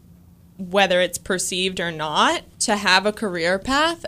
whether 0.59 1.01
it's 1.01 1.19
perceived 1.19 1.81
or 1.81 1.91
not, 1.91 2.43
to 2.61 2.77
have 2.77 3.05
a 3.05 3.13
career 3.13 3.59
path, 3.59 4.07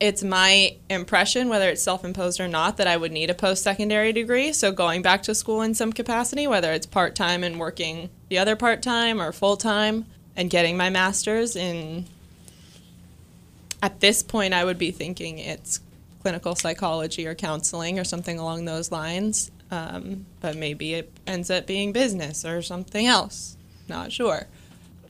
it's 0.00 0.22
my 0.22 0.76
impression, 0.88 1.48
whether 1.48 1.68
it's 1.68 1.82
self 1.82 2.04
imposed 2.04 2.40
or 2.40 2.48
not, 2.48 2.76
that 2.76 2.86
I 2.86 2.96
would 2.96 3.12
need 3.12 3.30
a 3.30 3.34
post 3.34 3.62
secondary 3.62 4.12
degree. 4.12 4.52
So 4.52 4.72
going 4.72 5.02
back 5.02 5.22
to 5.24 5.34
school 5.34 5.62
in 5.62 5.74
some 5.74 5.92
capacity, 5.92 6.46
whether 6.46 6.72
it's 6.72 6.86
part 6.86 7.14
time 7.14 7.42
and 7.42 7.58
working 7.58 8.10
the 8.28 8.38
other 8.38 8.56
part 8.56 8.82
time 8.82 9.20
or 9.20 9.32
full 9.32 9.56
time, 9.56 10.06
and 10.36 10.50
getting 10.50 10.76
my 10.76 10.88
master's 10.88 11.56
in 11.56 12.06
at 13.82 14.00
this 14.00 14.22
point, 14.22 14.54
I 14.54 14.64
would 14.64 14.78
be 14.78 14.90
thinking 14.90 15.38
it's 15.38 15.80
clinical 16.22 16.54
psychology 16.54 17.26
or 17.26 17.34
counseling 17.34 17.98
or 17.98 18.04
something 18.04 18.38
along 18.38 18.64
those 18.64 18.92
lines. 18.92 19.50
Um, 19.70 20.26
but 20.40 20.56
maybe 20.56 20.94
it 20.94 21.12
ends 21.26 21.50
up 21.50 21.66
being 21.66 21.92
business 21.92 22.44
or 22.44 22.62
something 22.62 23.06
else. 23.06 23.56
Not 23.88 24.12
sure. 24.12 24.46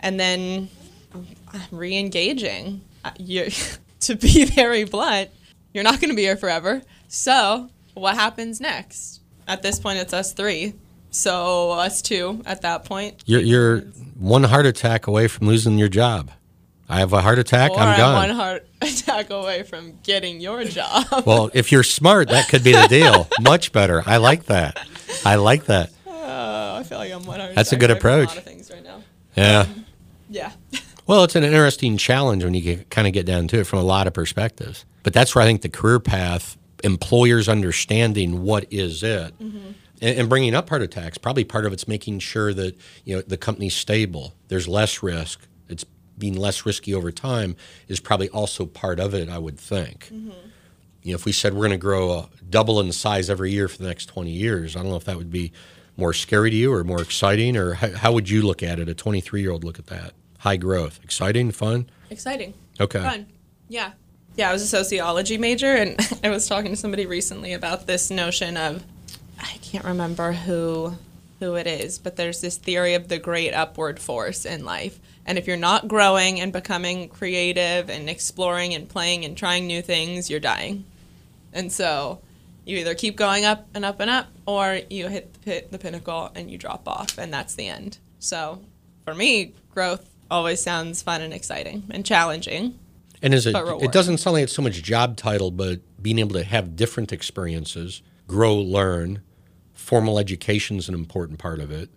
And 0.00 0.18
then 0.18 0.68
re 1.70 1.96
engaging. 1.96 2.82
Uh, 3.04 3.10
to 4.00 4.16
be 4.16 4.44
very 4.54 4.84
blunt, 4.84 5.30
you're 5.72 5.84
not 5.84 6.00
going 6.00 6.10
to 6.10 6.16
be 6.16 6.22
here 6.22 6.36
forever. 6.36 6.82
So, 7.08 7.68
what 7.94 8.14
happens 8.14 8.60
next? 8.60 9.20
At 9.46 9.62
this 9.62 9.78
point, 9.78 9.98
it's 9.98 10.12
us 10.12 10.32
three. 10.32 10.74
So, 11.10 11.70
us 11.70 12.02
two 12.02 12.42
at 12.46 12.62
that 12.62 12.84
point. 12.84 13.22
You're, 13.26 13.40
you're 13.40 13.80
one 14.18 14.44
heart 14.44 14.66
attack 14.66 15.06
away 15.06 15.28
from 15.28 15.46
losing 15.46 15.78
your 15.78 15.88
job. 15.88 16.30
I 16.88 17.00
have 17.00 17.12
a 17.12 17.20
heart 17.20 17.38
attack. 17.38 17.70
or 17.72 17.78
I'm 17.78 17.98
gone. 17.98 18.14
I'm 18.14 18.28
one 18.28 18.36
heart 18.36 18.66
attack 18.80 19.30
away 19.30 19.62
from 19.62 19.98
getting 20.02 20.40
your 20.40 20.64
job. 20.64 21.06
Well, 21.26 21.50
if 21.52 21.70
you're 21.70 21.82
smart, 21.82 22.28
that 22.28 22.48
could 22.48 22.64
be 22.64 22.72
the 22.72 22.86
deal. 22.88 23.28
Much 23.40 23.72
better. 23.72 24.02
I 24.06 24.16
like 24.16 24.44
that. 24.46 24.78
I 25.24 25.36
like 25.36 25.64
that. 25.66 25.90
Oh, 26.06 26.76
I 26.76 26.82
feel 26.84 26.98
like 26.98 27.12
I'm 27.12 27.24
one 27.24 27.40
heart 27.40 27.54
That's 27.54 27.72
a 27.72 27.76
good 27.76 27.90
approach. 27.90 28.28
A 28.28 28.30
lot 28.30 28.38
of 28.38 28.44
things 28.44 28.70
right 28.70 28.82
now. 28.82 29.02
Yeah. 29.36 29.66
Yeah. 30.30 30.52
Well, 31.08 31.24
it's 31.24 31.36
an 31.36 31.42
interesting 31.42 31.96
challenge 31.96 32.44
when 32.44 32.52
you 32.52 32.60
get, 32.60 32.90
kind 32.90 33.06
of 33.06 33.14
get 33.14 33.24
down 33.24 33.48
to 33.48 33.60
it 33.60 33.64
from 33.64 33.78
a 33.78 33.82
lot 33.82 34.06
of 34.06 34.12
perspectives. 34.12 34.84
But 35.02 35.14
that's 35.14 35.34
where 35.34 35.42
I 35.42 35.46
think 35.46 35.62
the 35.62 35.70
career 35.70 35.98
path, 35.98 36.58
employers 36.84 37.48
understanding 37.48 38.42
what 38.42 38.70
is 38.70 39.02
it, 39.02 39.32
and, 40.02 40.18
and 40.18 40.28
bringing 40.28 40.54
up 40.54 40.68
heart 40.68 40.82
attacks. 40.82 41.16
Probably 41.16 41.44
part 41.44 41.64
of 41.64 41.72
it's 41.72 41.88
making 41.88 42.18
sure 42.18 42.52
that 42.52 42.76
you 43.04 43.16
know 43.16 43.22
the 43.22 43.38
company's 43.38 43.74
stable. 43.74 44.34
There's 44.48 44.68
less 44.68 45.02
risk. 45.02 45.40
It's 45.70 45.82
being 46.18 46.36
less 46.36 46.66
risky 46.66 46.94
over 46.94 47.10
time 47.10 47.56
is 47.88 48.00
probably 48.00 48.28
also 48.28 48.66
part 48.66 49.00
of 49.00 49.14
it. 49.14 49.30
I 49.30 49.38
would 49.38 49.58
think. 49.58 50.08
You 51.04 51.12
know, 51.12 51.14
if 51.14 51.24
we 51.24 51.32
said 51.32 51.54
we're 51.54 51.60
going 51.60 51.70
to 51.70 51.78
grow 51.78 52.10
uh, 52.10 52.26
double 52.50 52.80
in 52.80 52.92
size 52.92 53.30
every 53.30 53.50
year 53.50 53.66
for 53.66 53.78
the 53.78 53.88
next 53.88 54.06
20 54.06 54.30
years, 54.30 54.76
I 54.76 54.80
don't 54.80 54.90
know 54.90 54.96
if 54.96 55.04
that 55.04 55.16
would 55.16 55.32
be 55.32 55.52
more 55.96 56.12
scary 56.12 56.50
to 56.50 56.56
you 56.56 56.70
or 56.70 56.84
more 56.84 57.00
exciting, 57.00 57.56
or 57.56 57.74
how, 57.74 57.92
how 57.92 58.12
would 58.12 58.28
you 58.28 58.42
look 58.42 58.62
at 58.62 58.78
it? 58.78 58.90
A 58.90 58.94
23 58.94 59.40
year 59.40 59.52
old 59.52 59.64
look 59.64 59.78
at 59.78 59.86
that 59.86 60.12
high 60.38 60.56
growth, 60.56 61.00
exciting, 61.02 61.50
fun. 61.50 61.88
Exciting. 62.10 62.54
Okay. 62.80 63.00
Fun. 63.00 63.26
Yeah. 63.68 63.92
Yeah, 64.36 64.50
I 64.50 64.52
was 64.52 64.62
a 64.62 64.68
sociology 64.68 65.36
major, 65.36 65.74
and 65.74 65.98
I 66.24 66.30
was 66.30 66.46
talking 66.46 66.70
to 66.70 66.76
somebody 66.76 67.06
recently 67.06 67.52
about 67.52 67.86
this 67.86 68.10
notion 68.10 68.56
of 68.56 68.84
I 69.38 69.58
can't 69.62 69.84
remember 69.84 70.32
who 70.32 70.94
who 71.40 71.54
it 71.54 71.66
is, 71.66 71.98
but 71.98 72.16
there's 72.16 72.40
this 72.40 72.56
theory 72.56 72.94
of 72.94 73.08
the 73.08 73.18
great 73.18 73.52
upward 73.52 74.00
force 74.00 74.44
in 74.44 74.64
life. 74.64 74.98
And 75.24 75.38
if 75.38 75.46
you're 75.46 75.56
not 75.56 75.86
growing 75.86 76.40
and 76.40 76.52
becoming 76.52 77.08
creative 77.08 77.90
and 77.90 78.10
exploring 78.10 78.74
and 78.74 78.88
playing 78.88 79.24
and 79.24 79.36
trying 79.36 79.66
new 79.66 79.82
things, 79.82 80.30
you're 80.30 80.40
dying. 80.40 80.84
And 81.52 81.70
so 81.70 82.20
you 82.64 82.78
either 82.78 82.94
keep 82.94 83.14
going 83.16 83.44
up 83.44 83.66
and 83.74 83.84
up 83.84 84.00
and 84.00 84.10
up, 84.10 84.26
or 84.46 84.80
you 84.90 85.08
hit 85.08 85.32
the, 85.34 85.38
pit, 85.40 85.70
the 85.70 85.78
pinnacle 85.78 86.30
and 86.34 86.50
you 86.50 86.58
drop 86.58 86.88
off, 86.88 87.18
and 87.18 87.32
that's 87.32 87.54
the 87.54 87.68
end. 87.68 87.98
So 88.18 88.60
for 89.04 89.14
me, 89.14 89.52
growth 89.72 90.10
always 90.30 90.62
sounds 90.62 91.02
fun 91.02 91.20
and 91.22 91.32
exciting 91.32 91.84
and 91.90 92.04
challenging. 92.04 92.78
And 93.22 93.34
is 93.34 93.46
it? 93.46 93.54
It 93.56 93.92
doesn't 93.92 94.18
sound 94.18 94.34
like 94.34 94.44
it's 94.44 94.52
so 94.52 94.62
much 94.62 94.80
job 94.82 95.16
title, 95.16 95.50
but 95.50 95.80
being 96.00 96.18
able 96.18 96.34
to 96.34 96.44
have 96.44 96.76
different 96.76 97.12
experiences, 97.12 98.02
grow, 98.26 98.54
learn. 98.56 99.22
Formal 99.74 100.18
education 100.18 100.76
is 100.76 100.88
an 100.88 100.94
important 100.94 101.38
part 101.38 101.60
of 101.60 101.70
it. 101.70 101.88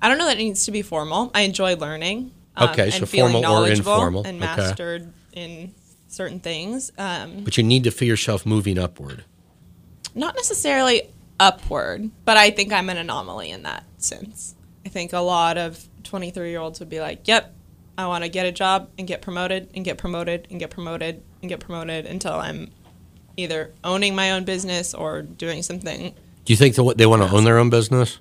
I 0.00 0.08
don't 0.08 0.18
know 0.18 0.26
that 0.26 0.36
it 0.38 0.42
needs 0.42 0.64
to 0.66 0.70
be 0.70 0.82
formal. 0.82 1.30
I 1.34 1.40
enjoy 1.42 1.76
learning. 1.76 2.30
um, 2.56 2.70
Okay, 2.70 2.84
and 2.84 2.94
so 2.94 3.06
formal 3.06 3.44
or 3.44 3.68
informal. 3.68 4.24
and 4.24 4.36
Okay. 4.42 4.56
mastered 4.56 5.12
in 5.32 5.74
certain 6.08 6.40
things. 6.40 6.90
Um, 6.96 7.44
But 7.44 7.56
you 7.56 7.62
need 7.64 7.84
to 7.84 7.90
feel 7.90 8.08
yourself 8.08 8.46
moving 8.46 8.78
upward. 8.78 9.24
not 10.14 10.34
necessarily 10.36 11.02
upward, 11.38 12.10
but 12.24 12.36
I 12.36 12.50
think 12.50 12.72
I'm 12.72 12.88
an 12.90 12.96
anomaly 12.96 13.50
in 13.50 13.62
that 13.64 13.84
sense. 13.98 14.54
I 14.84 14.88
think 14.88 15.12
a 15.12 15.20
lot 15.20 15.56
of 15.58 15.86
23 16.08 16.50
year 16.50 16.60
olds 16.60 16.80
would 16.80 16.88
be 16.88 17.00
like, 17.00 17.28
yep, 17.28 17.54
I 17.96 18.06
want 18.06 18.24
to 18.24 18.30
get 18.30 18.46
a 18.46 18.52
job 18.52 18.90
and 18.98 19.06
get 19.06 19.22
promoted 19.22 19.70
and 19.74 19.84
get 19.84 19.98
promoted 19.98 20.46
and 20.50 20.58
get 20.58 20.70
promoted 20.70 21.22
and 21.42 21.48
get 21.48 21.60
promoted 21.60 22.06
until 22.06 22.34
I'm 22.34 22.70
either 23.36 23.72
owning 23.84 24.14
my 24.14 24.32
own 24.32 24.44
business 24.44 24.94
or 24.94 25.22
doing 25.22 25.62
something. 25.62 26.14
Do 26.44 26.52
you 26.52 26.56
think 26.56 26.74
that 26.76 26.84
what 26.84 26.98
they 26.98 27.06
want 27.06 27.22
to 27.22 27.30
own 27.30 27.44
their 27.44 27.58
own 27.58 27.70
business? 27.70 28.18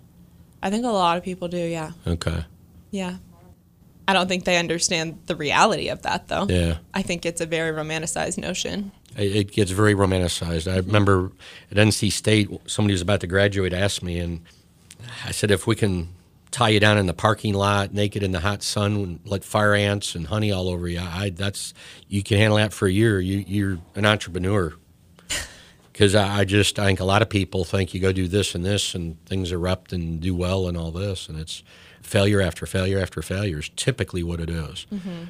I 0.61 0.69
think 0.69 0.85
a 0.85 0.89
lot 0.89 1.17
of 1.17 1.23
people 1.23 1.47
do, 1.47 1.57
yeah. 1.57 1.91
Okay. 2.05 2.43
Yeah. 2.91 3.17
I 4.07 4.13
don't 4.13 4.27
think 4.27 4.45
they 4.45 4.57
understand 4.57 5.19
the 5.25 5.35
reality 5.35 5.89
of 5.89 6.01
that, 6.03 6.27
though. 6.27 6.45
Yeah. 6.49 6.77
I 6.93 7.01
think 7.01 7.25
it's 7.25 7.41
a 7.41 7.45
very 7.45 7.71
romanticized 7.71 8.37
notion. 8.37 8.91
It, 9.17 9.35
it 9.35 9.51
gets 9.51 9.71
very 9.71 9.93
romanticized. 9.93 10.71
I 10.71 10.77
remember 10.77 11.31
at 11.71 11.77
NC 11.77 12.11
State, 12.11 12.49
somebody 12.65 12.93
was 12.93 13.01
about 13.01 13.19
to 13.21 13.27
graduate 13.27 13.73
asked 13.73 14.03
me, 14.03 14.17
and 14.19 14.41
I 15.25 15.31
said, 15.31 15.51
if 15.51 15.67
we 15.67 15.75
can 15.75 16.09
tie 16.57 16.69
you 16.69 16.79
down 16.79 16.97
in 16.97 17.05
the 17.05 17.13
parking 17.13 17.53
lot, 17.53 17.93
naked 17.93 18.23
in 18.23 18.31
the 18.31 18.39
hot 18.39 18.63
sun, 18.63 18.95
and 18.95 19.19
let 19.25 19.43
fire 19.43 19.75
ants 19.75 20.15
and 20.15 20.25
honey 20.25 20.51
all 20.51 20.67
over 20.67 20.87
you, 20.87 20.99
I, 20.99 21.29
that's 21.29 21.71
you 22.07 22.23
can 22.23 22.37
handle 22.37 22.57
that 22.57 22.73
for 22.73 22.87
a 22.87 22.91
year. 22.91 23.19
You, 23.19 23.43
you're 23.47 23.77
an 23.95 24.05
entrepreneur. 24.05 24.73
Because 25.93 26.13
I, 26.13 26.41
I 26.41 26.45
just 26.45 26.77
I 26.77 26.85
think 26.85 26.99
a 26.99 27.03
lot 27.03 27.23
of 27.23 27.29
people 27.29 27.63
think 27.63 27.91
you 27.91 27.99
go 27.99 28.11
do 28.11 28.27
this 28.27 28.53
and 28.53 28.63
this, 28.63 28.93
and 28.93 29.17
things 29.25 29.51
erupt 29.51 29.91
and 29.91 30.21
do 30.21 30.35
well 30.35 30.67
and 30.67 30.77
all 30.77 30.91
this, 30.91 31.27
and 31.27 31.39
it's 31.39 31.63
failure 32.03 32.39
after 32.39 32.67
failure 32.67 32.99
after 32.99 33.23
failure 33.23 33.57
is 33.57 33.69
typically 33.75 34.21
what 34.21 34.39
it 34.39 34.47
is. 34.47 34.85
Mm-hmm. 34.93 35.23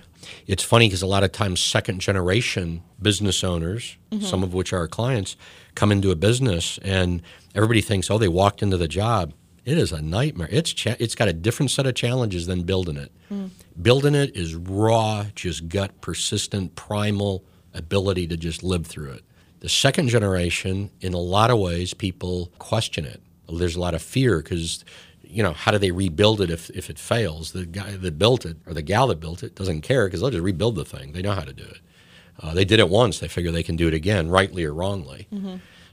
It's 0.45 0.63
funny 0.63 0.87
because 0.87 1.01
a 1.01 1.07
lot 1.07 1.23
of 1.23 1.31
times 1.31 1.61
second 1.61 2.01
generation 2.01 2.83
business 3.01 3.45
owners, 3.45 3.95
mm-hmm. 4.11 4.25
some 4.25 4.43
of 4.43 4.53
which 4.53 4.73
are 4.73 4.79
our 4.79 4.89
clients, 4.89 5.37
come 5.73 5.89
into 5.89 6.11
a 6.11 6.17
business 6.17 6.79
and 6.83 7.21
everybody 7.55 7.79
thinks, 7.79 8.11
oh, 8.11 8.17
they 8.17 8.27
walked 8.27 8.61
into 8.61 8.75
the 8.75 8.89
job. 8.89 9.31
It 9.67 9.77
is 9.77 9.91
a 9.91 10.01
nightmare. 10.01 10.47
It's 10.49 10.71
cha- 10.71 10.95
it's 10.97 11.13
got 11.13 11.27
a 11.27 11.33
different 11.33 11.71
set 11.71 11.85
of 11.85 11.93
challenges 11.93 12.47
than 12.47 12.63
building 12.63 12.95
it. 12.95 13.11
Building 13.81 14.15
it 14.15 14.33
is 14.33 14.55
raw, 14.55 15.25
just 15.35 15.67
gut, 15.67 15.99
persistent, 15.99 16.75
primal 16.75 17.43
ability 17.73 18.27
to 18.27 18.37
just 18.37 18.63
live 18.63 18.87
through 18.87 19.11
it. 19.11 19.23
The 19.59 19.67
second 19.67 20.07
generation, 20.07 20.89
in 21.01 21.13
a 21.13 21.19
lot 21.19 21.51
of 21.51 21.59
ways, 21.59 21.93
people 21.93 22.49
question 22.59 23.03
it. 23.03 23.21
There's 23.51 23.75
a 23.75 23.81
lot 23.81 23.93
of 23.93 24.01
fear 24.01 24.37
because 24.41 24.85
you 25.21 25.43
know, 25.43 25.51
how 25.51 25.71
do 25.71 25.77
they 25.77 25.91
rebuild 25.91 26.39
it 26.39 26.49
if, 26.49 26.69
if 26.69 26.89
it 26.89 26.97
fails? 26.97 27.51
The 27.51 27.65
guy 27.65 27.97
that 27.97 28.17
built 28.17 28.45
it 28.45 28.55
or 28.65 28.73
the 28.73 28.81
gal 28.81 29.07
that 29.07 29.19
built 29.19 29.43
it 29.43 29.53
doesn't 29.55 29.81
care 29.81 30.07
because 30.07 30.21
they'll 30.21 30.29
just 30.29 30.41
rebuild 30.41 30.75
the 30.77 30.85
thing. 30.85 31.11
They 31.11 31.21
know 31.21 31.33
how 31.33 31.41
to 31.43 31.51
do 31.51 31.65
it. 31.65 31.79
Uh, 32.41 32.53
they 32.53 32.63
did 32.63 32.79
it 32.79 32.87
once. 32.87 33.19
They 33.19 33.27
figure 33.27 33.51
they 33.51 33.63
can 33.63 33.75
do 33.75 33.89
it 33.89 33.93
again, 33.93 34.29
rightly 34.29 34.63
or 34.63 34.73
wrongly. 34.73 35.27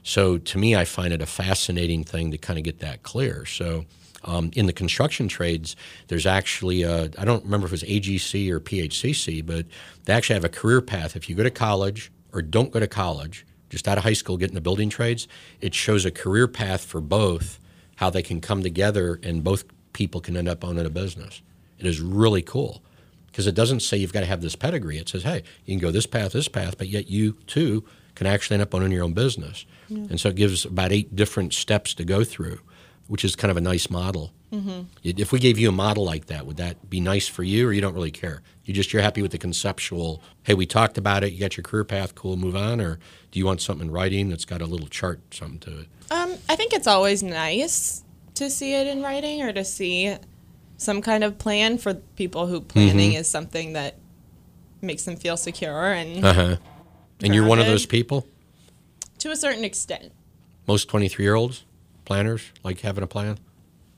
So 0.05 0.37
to 0.37 0.57
me, 0.59 0.75
I 0.75 0.85
find 0.85 1.11
it 1.11 1.21
a 1.23 1.25
fascinating 1.25 2.03
thing 2.03 2.29
to 2.29 2.37
kind 2.37 2.59
of 2.59 2.63
get 2.63 2.79
that 2.79 3.01
clear. 3.01 3.43
So 3.47 3.85
um, 4.23 4.51
in 4.53 4.67
the 4.67 4.71
construction 4.71 5.27
trades, 5.27 5.75
there's 6.09 6.27
actually 6.27 6.85
I 6.85 7.09
I 7.17 7.25
don't 7.25 7.43
remember 7.43 7.65
if 7.65 7.73
it 7.73 7.81
was 7.81 7.83
AGC 7.83 8.51
or 8.51 8.59
PHCC, 8.59 9.43
but 9.43 9.65
they 10.05 10.13
actually 10.13 10.35
have 10.35 10.45
a 10.45 10.49
career 10.49 10.79
path. 10.79 11.15
If 11.15 11.27
you 11.27 11.35
go 11.35 11.41
to 11.41 11.49
college 11.49 12.11
or 12.33 12.43
don't 12.43 12.71
go 12.71 12.79
to 12.79 12.87
college, 12.87 13.47
just 13.71 13.87
out 13.87 13.97
of 13.97 14.03
high 14.03 14.13
school, 14.13 14.37
get 14.37 14.53
the 14.53 14.61
building 14.61 14.91
trades, 14.91 15.27
it 15.59 15.73
shows 15.73 16.05
a 16.05 16.11
career 16.11 16.47
path 16.47 16.85
for 16.85 17.01
both, 17.01 17.59
how 17.95 18.11
they 18.11 18.21
can 18.21 18.39
come 18.39 18.61
together 18.61 19.19
and 19.23 19.43
both 19.43 19.63
people 19.93 20.21
can 20.21 20.37
end 20.37 20.47
up 20.47 20.63
owning 20.63 20.85
a 20.85 20.89
business. 20.91 21.41
It 21.79 21.87
is 21.87 21.99
really 21.99 22.43
cool 22.43 22.83
because 23.25 23.47
it 23.47 23.55
doesn't 23.55 23.79
say 23.79 23.97
you've 23.97 24.13
got 24.13 24.19
to 24.19 24.27
have 24.27 24.41
this 24.41 24.55
pedigree. 24.55 24.99
It 24.99 25.09
says, 25.09 25.23
hey, 25.23 25.41
you 25.65 25.73
can 25.73 25.81
go 25.81 25.89
this 25.89 26.05
path, 26.05 26.33
this 26.33 26.47
path, 26.47 26.77
but 26.77 26.89
yet 26.89 27.09
you 27.09 27.33
too 27.47 27.83
can 28.13 28.27
actually 28.27 28.53
end 28.53 28.61
up 28.61 28.75
owning 28.75 28.91
your 28.91 29.03
own 29.03 29.13
business. 29.13 29.65
And 29.89 30.19
so 30.19 30.29
it 30.29 30.35
gives 30.35 30.65
about 30.65 30.91
eight 30.91 31.15
different 31.15 31.53
steps 31.53 31.93
to 31.95 32.03
go 32.03 32.23
through, 32.23 32.59
which 33.07 33.23
is 33.23 33.35
kind 33.35 33.51
of 33.51 33.57
a 33.57 33.61
nice 33.61 33.89
model. 33.89 34.31
If 35.03 35.33
we 35.33 35.39
gave 35.39 35.59
you 35.59 35.67
a 35.67 35.73
model 35.73 36.05
like 36.05 36.27
that, 36.27 36.45
would 36.45 36.55
that 36.57 36.89
be 36.89 37.01
nice 37.01 37.27
for 37.27 37.43
you, 37.43 37.67
or 37.67 37.73
you 37.73 37.81
don't 37.81 37.93
really 37.93 38.09
care? 38.11 38.41
You 38.63 38.73
just 38.73 38.93
you're 38.93 39.01
happy 39.01 39.21
with 39.21 39.31
the 39.31 39.37
conceptual. 39.37 40.23
Hey, 40.43 40.53
we 40.53 40.65
talked 40.65 40.97
about 40.97 41.25
it. 41.25 41.33
You 41.33 41.41
got 41.41 41.57
your 41.57 41.63
career 41.65 41.83
path. 41.83 42.15
Cool, 42.15 42.37
move 42.37 42.55
on. 42.55 42.79
Or 42.79 42.97
do 43.31 43.39
you 43.39 43.45
want 43.45 43.59
something 43.59 43.87
in 43.87 43.93
writing 43.93 44.29
that's 44.29 44.45
got 44.45 44.61
a 44.61 44.65
little 44.65 44.87
chart, 44.87 45.19
something 45.33 45.59
to 45.59 45.79
it? 45.81 45.87
Um, 46.09 46.35
I 46.47 46.55
think 46.55 46.71
it's 46.71 46.87
always 46.87 47.21
nice 47.21 48.03
to 48.35 48.49
see 48.49 48.73
it 48.75 48.87
in 48.87 49.01
writing 49.03 49.41
or 49.41 49.51
to 49.51 49.65
see 49.65 50.15
some 50.77 51.01
kind 51.01 51.25
of 51.25 51.37
plan 51.37 51.77
for 51.77 51.95
people 52.15 52.47
who 52.47 52.61
planning 52.61 53.11
is 53.13 53.27
something 53.27 53.73
that 53.73 53.97
makes 54.81 55.03
them 55.03 55.17
feel 55.17 55.35
secure 55.35 55.91
and 55.91 56.23
Uh 56.23 56.33
huh. 56.33 56.55
And 57.21 57.35
you're 57.35 57.45
one 57.45 57.59
of 57.59 57.65
those 57.65 57.85
people. 57.85 58.25
To 59.25 59.31
a 59.31 59.35
certain 59.35 59.63
extent. 59.63 60.11
Most 60.67 60.87
23 60.87 61.25
year 61.25 61.33
olds, 61.33 61.65
planners, 62.05 62.51
like 62.63 62.81
having 62.81 63.03
a 63.03 63.07
plan, 63.07 63.39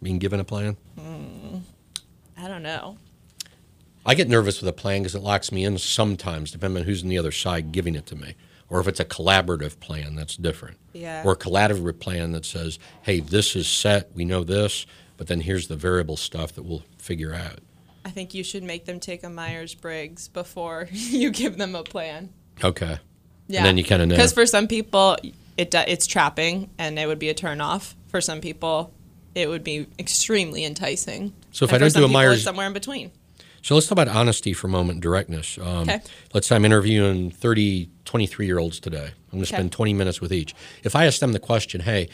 being 0.01 0.19
given 0.19 0.39
a 0.39 0.45
plan. 0.45 0.77
Hmm, 0.97 1.57
I 2.37 2.47
don't 2.47 2.63
know. 2.63 2.97
I 4.05 4.15
get 4.15 4.29
nervous 4.29 4.61
with 4.61 4.69
a 4.69 4.73
plan 4.73 5.01
because 5.01 5.15
it 5.15 5.21
locks 5.21 5.51
me 5.51 5.65
in 5.65 5.77
sometimes, 5.79 6.51
depending 6.51 6.79
on 6.79 6.85
who's 6.85 7.03
on 7.03 7.09
the 7.09 7.17
other 7.17 7.33
side 7.33 7.73
giving 7.73 7.93
it 7.93 8.05
to 8.05 8.15
me. 8.15 8.35
Or 8.69 8.79
if 8.79 8.87
it's 8.87 9.01
a 9.01 9.05
collaborative 9.05 9.81
plan, 9.81 10.15
that's 10.15 10.37
different. 10.37 10.77
Yeah. 10.93 11.23
Or 11.25 11.33
a 11.33 11.37
collaborative 11.37 11.99
plan 11.99 12.31
that 12.31 12.45
says, 12.45 12.79
hey, 13.01 13.19
this 13.19 13.53
is 13.53 13.67
set, 13.67 14.09
we 14.15 14.23
know 14.23 14.45
this, 14.45 14.85
but 15.17 15.27
then 15.27 15.41
here's 15.41 15.67
the 15.67 15.75
variable 15.75 16.15
stuff 16.15 16.53
that 16.53 16.63
we'll 16.63 16.85
figure 16.97 17.33
out. 17.33 17.59
I 18.05 18.11
think 18.11 18.33
you 18.33 18.45
should 18.45 18.63
make 18.63 18.85
them 18.85 19.01
take 19.01 19.25
a 19.25 19.29
Myers 19.29 19.75
Briggs 19.75 20.29
before 20.29 20.87
you 20.91 21.31
give 21.31 21.57
them 21.57 21.75
a 21.75 21.83
plan. 21.83 22.29
Okay. 22.63 22.99
Yeah. 23.47 23.59
And 23.59 23.65
then 23.67 23.77
you 23.77 23.83
kind 23.83 24.01
of 24.01 24.07
know. 24.09 24.15
Because 24.15 24.33
for 24.33 24.45
some 24.45 24.67
people, 24.67 25.17
it 25.57 25.73
it's 25.73 26.05
trapping 26.07 26.69
and 26.77 26.99
it 26.99 27.07
would 27.07 27.19
be 27.19 27.29
a 27.29 27.33
turnoff. 27.33 27.93
For 28.09 28.21
some 28.21 28.41
people, 28.41 28.93
it 29.35 29.49
would 29.49 29.63
be 29.63 29.87
extremely 29.99 30.63
enticing. 30.65 31.33
So 31.51 31.65
if 31.65 31.71
And 31.71 31.83
I 31.83 31.87
don't 31.87 31.95
do 32.01 32.05
a 32.05 32.07
Myers- 32.07 32.43
somewhere 32.43 32.67
in 32.67 32.73
between. 32.73 33.11
So 33.61 33.75
let's 33.75 33.87
talk 33.87 33.93
about 33.99 34.07
honesty 34.07 34.53
for 34.53 34.67
a 34.67 34.69
moment, 34.69 35.01
directness. 35.01 35.57
Um, 35.57 35.89
Okay. 35.89 35.99
Let's 36.33 36.47
say 36.47 36.55
I'm 36.55 36.63
interviewing 36.63 37.31
30, 37.31 37.89
23 38.05 38.45
year 38.45 38.59
olds 38.59 38.79
today. 38.79 39.07
I'm 39.31 39.39
going 39.39 39.43
to 39.43 39.49
Okay. 39.49 39.57
spend 39.57 39.71
20 39.73 39.93
minutes 39.93 40.21
with 40.21 40.31
each. 40.31 40.55
If 40.83 40.95
I 40.95 41.05
ask 41.05 41.19
them 41.19 41.33
the 41.33 41.39
question, 41.39 41.81
hey, 41.81 42.07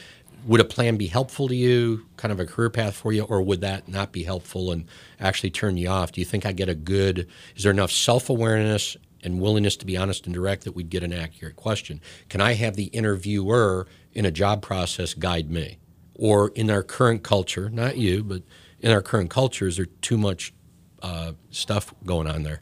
would 0.46 0.60
a 0.60 0.66
plan 0.66 0.98
be 0.98 1.08
helpful 1.08 1.48
to 1.48 1.56
you, 1.56 2.06
kind 2.18 2.32
of 2.32 2.40
a 2.40 2.46
career 2.46 2.70
path 2.70 2.96
for 2.96 3.14
you, 3.14 3.24
or 3.24 3.42
would 3.42 3.62
that 3.62 3.88
not 3.88 4.12
be 4.12 4.24
helpful 4.24 4.72
and 4.72 4.86
actually 5.20 5.52
turn 5.52 5.78
you 5.78 5.88
off? 5.90 6.12
Do 6.12 6.22
you 6.22 6.26
think 6.26 6.46
I 6.46 6.52
get 6.54 6.70
a 6.70 6.76
good, 6.76 7.28
is 7.56 7.64
there 7.64 7.72
enough 7.72 7.92
self 7.92 8.30
awareness 8.30 8.98
and 9.24 9.40
willingness 9.40 9.76
to 9.78 9.86
be 9.86 9.96
honest 9.98 10.26
and 10.26 10.34
direct 10.36 10.64
that 10.66 10.74
we'd 10.74 10.90
get 10.90 11.04
an 11.04 11.14
accurate 11.14 11.56
question? 11.56 12.02
Can 12.30 12.42
I 12.42 12.54
have 12.54 12.76
the 12.76 12.86
interviewer 12.86 13.88
in 14.14 14.26
a 14.26 14.32
job 14.32 14.62
process 14.62 15.14
guide 15.14 15.50
me? 15.50 15.78
Or 16.16 16.50
in 16.50 16.70
our 16.70 16.84
current 16.84 17.24
culture, 17.24 17.70
not 17.70 17.98
you, 17.98 18.24
but 18.24 18.44
in 18.80 18.92
our 18.92 19.02
current 19.02 19.30
culture, 19.32 19.68
is 19.68 19.78
there 19.78 19.88
too 20.02 20.18
much 20.18 20.54
uh, 21.02 21.32
stuff 21.50 21.94
going 22.06 22.28
on 22.28 22.44
there? 22.44 22.62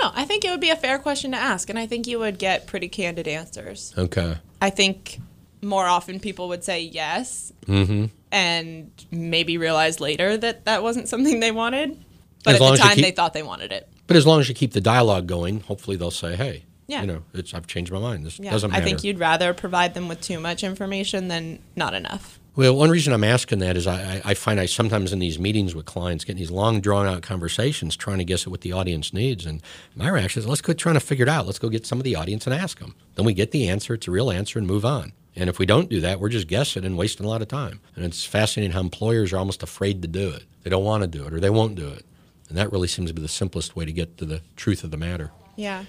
No, 0.00 0.10
I 0.14 0.24
think 0.24 0.44
it 0.44 0.50
would 0.50 0.60
be 0.60 0.70
a 0.70 0.76
fair 0.76 0.98
question 0.98 1.32
to 1.32 1.36
ask, 1.36 1.68
and 1.70 1.78
I 1.78 1.86
think 1.86 2.06
you 2.06 2.18
would 2.18 2.38
get 2.38 2.66
pretty 2.66 2.88
candid 2.88 3.28
answers. 3.28 3.92
Okay. 3.96 4.36
I 4.62 4.70
think 4.70 5.18
more 5.62 5.86
often 5.86 6.20
people 6.20 6.48
would 6.48 6.64
say 6.64 6.80
yes 6.82 7.52
Mm-hmm. 7.66 8.06
and 8.30 8.90
maybe 9.10 9.58
realize 9.58 10.00
later 10.00 10.36
that 10.36 10.64
that 10.66 10.82
wasn't 10.82 11.08
something 11.08 11.40
they 11.40 11.50
wanted. 11.50 12.02
But 12.44 12.54
As 12.56 12.60
at 12.62 12.70
the 12.70 12.76
time, 12.76 12.94
keep- 12.94 13.04
they 13.04 13.10
thought 13.10 13.32
they 13.34 13.42
wanted 13.42 13.72
it. 13.72 13.88
But 14.06 14.16
as 14.16 14.26
long 14.26 14.40
as 14.40 14.48
you 14.48 14.54
keep 14.54 14.72
the 14.72 14.80
dialogue 14.80 15.26
going, 15.26 15.60
hopefully 15.60 15.96
they'll 15.96 16.10
say, 16.10 16.36
"Hey, 16.36 16.64
Yeah. 16.86 17.00
you 17.00 17.06
know, 17.08 17.22
it's 17.34 17.52
I've 17.54 17.66
changed 17.66 17.90
my 17.92 17.98
mind. 17.98 18.24
This 18.24 18.38
Yeah, 18.38 18.50
doesn't 18.52 18.70
matter. 18.70 18.82
I 18.82 18.84
think 18.84 19.02
you'd 19.04 19.18
rather 19.18 19.52
provide 19.54 19.94
them 19.94 20.08
with 20.08 20.20
too 20.20 20.38
much 20.40 20.62
information 20.62 21.28
than 21.28 21.58
not 21.74 21.94
enough. 21.94 22.38
Well, 22.54 22.74
one 22.74 22.88
reason 22.88 23.12
I'm 23.12 23.24
asking 23.24 23.58
that 23.58 23.76
is 23.76 23.86
I, 23.86 24.22
I 24.24 24.30
I 24.30 24.34
find 24.34 24.58
I 24.58 24.64
sometimes 24.66 25.12
in 25.12 25.18
these 25.18 25.38
meetings 25.38 25.74
with 25.74 25.84
clients 25.84 26.24
getting 26.24 26.38
these 26.40 26.50
long, 26.50 26.80
drawn 26.80 27.06
out 27.06 27.20
conversations 27.22 27.96
trying 27.96 28.16
to 28.18 28.24
guess 28.24 28.44
at 28.44 28.48
what 28.50 28.62
the 28.62 28.72
audience 28.72 29.12
needs. 29.12 29.44
And 29.44 29.60
my 29.94 30.08
reaction 30.08 30.40
is 30.40 30.48
let's 30.48 30.62
quit 30.62 30.78
trying 30.78 30.94
to 30.94 31.00
figure 31.00 31.24
it 31.24 31.28
out. 31.28 31.44
Let's 31.44 31.58
go 31.58 31.68
get 31.68 31.84
some 31.84 31.98
of 31.98 32.04
the 32.04 32.16
audience 32.16 32.46
and 32.46 32.54
ask 32.54 32.78
them. 32.78 32.94
Then 33.14 33.26
we 33.26 33.34
get 33.34 33.50
the 33.50 33.68
answer, 33.68 33.92
it's 33.94 34.08
a 34.08 34.10
real 34.10 34.30
answer, 34.30 34.58
and 34.58 34.66
move 34.66 34.84
on. 34.86 35.12
And 35.38 35.50
if 35.50 35.58
we 35.58 35.66
don't 35.66 35.90
do 35.90 36.00
that, 36.00 36.18
we're 36.18 36.30
just 36.30 36.46
guessing 36.48 36.86
and 36.86 36.96
wasting 36.96 37.26
a 37.26 37.28
lot 37.28 37.42
of 37.42 37.48
time. 37.48 37.80
And 37.94 38.06
it's 38.06 38.24
fascinating 38.24 38.72
how 38.72 38.80
employers 38.80 39.34
are 39.34 39.36
almost 39.38 39.62
afraid 39.62 40.00
to 40.00 40.08
do 40.08 40.30
it. 40.30 40.44
They 40.62 40.70
don't 40.70 40.84
want 40.84 41.02
to 41.02 41.06
do 41.08 41.26
it 41.26 41.34
or 41.34 41.40
they 41.40 41.50
won't 41.50 41.74
do 41.74 41.88
it. 41.88 42.06
And 42.48 42.56
that 42.58 42.72
really 42.72 42.88
seems 42.88 43.10
to 43.10 43.14
be 43.14 43.22
the 43.22 43.28
simplest 43.28 43.76
way 43.76 43.84
to 43.84 43.92
get 43.92 44.18
to 44.18 44.24
the 44.24 44.42
truth 44.56 44.84
of 44.84 44.90
the 44.90 44.96
matter. 44.96 45.32
Yeah. 45.56 45.84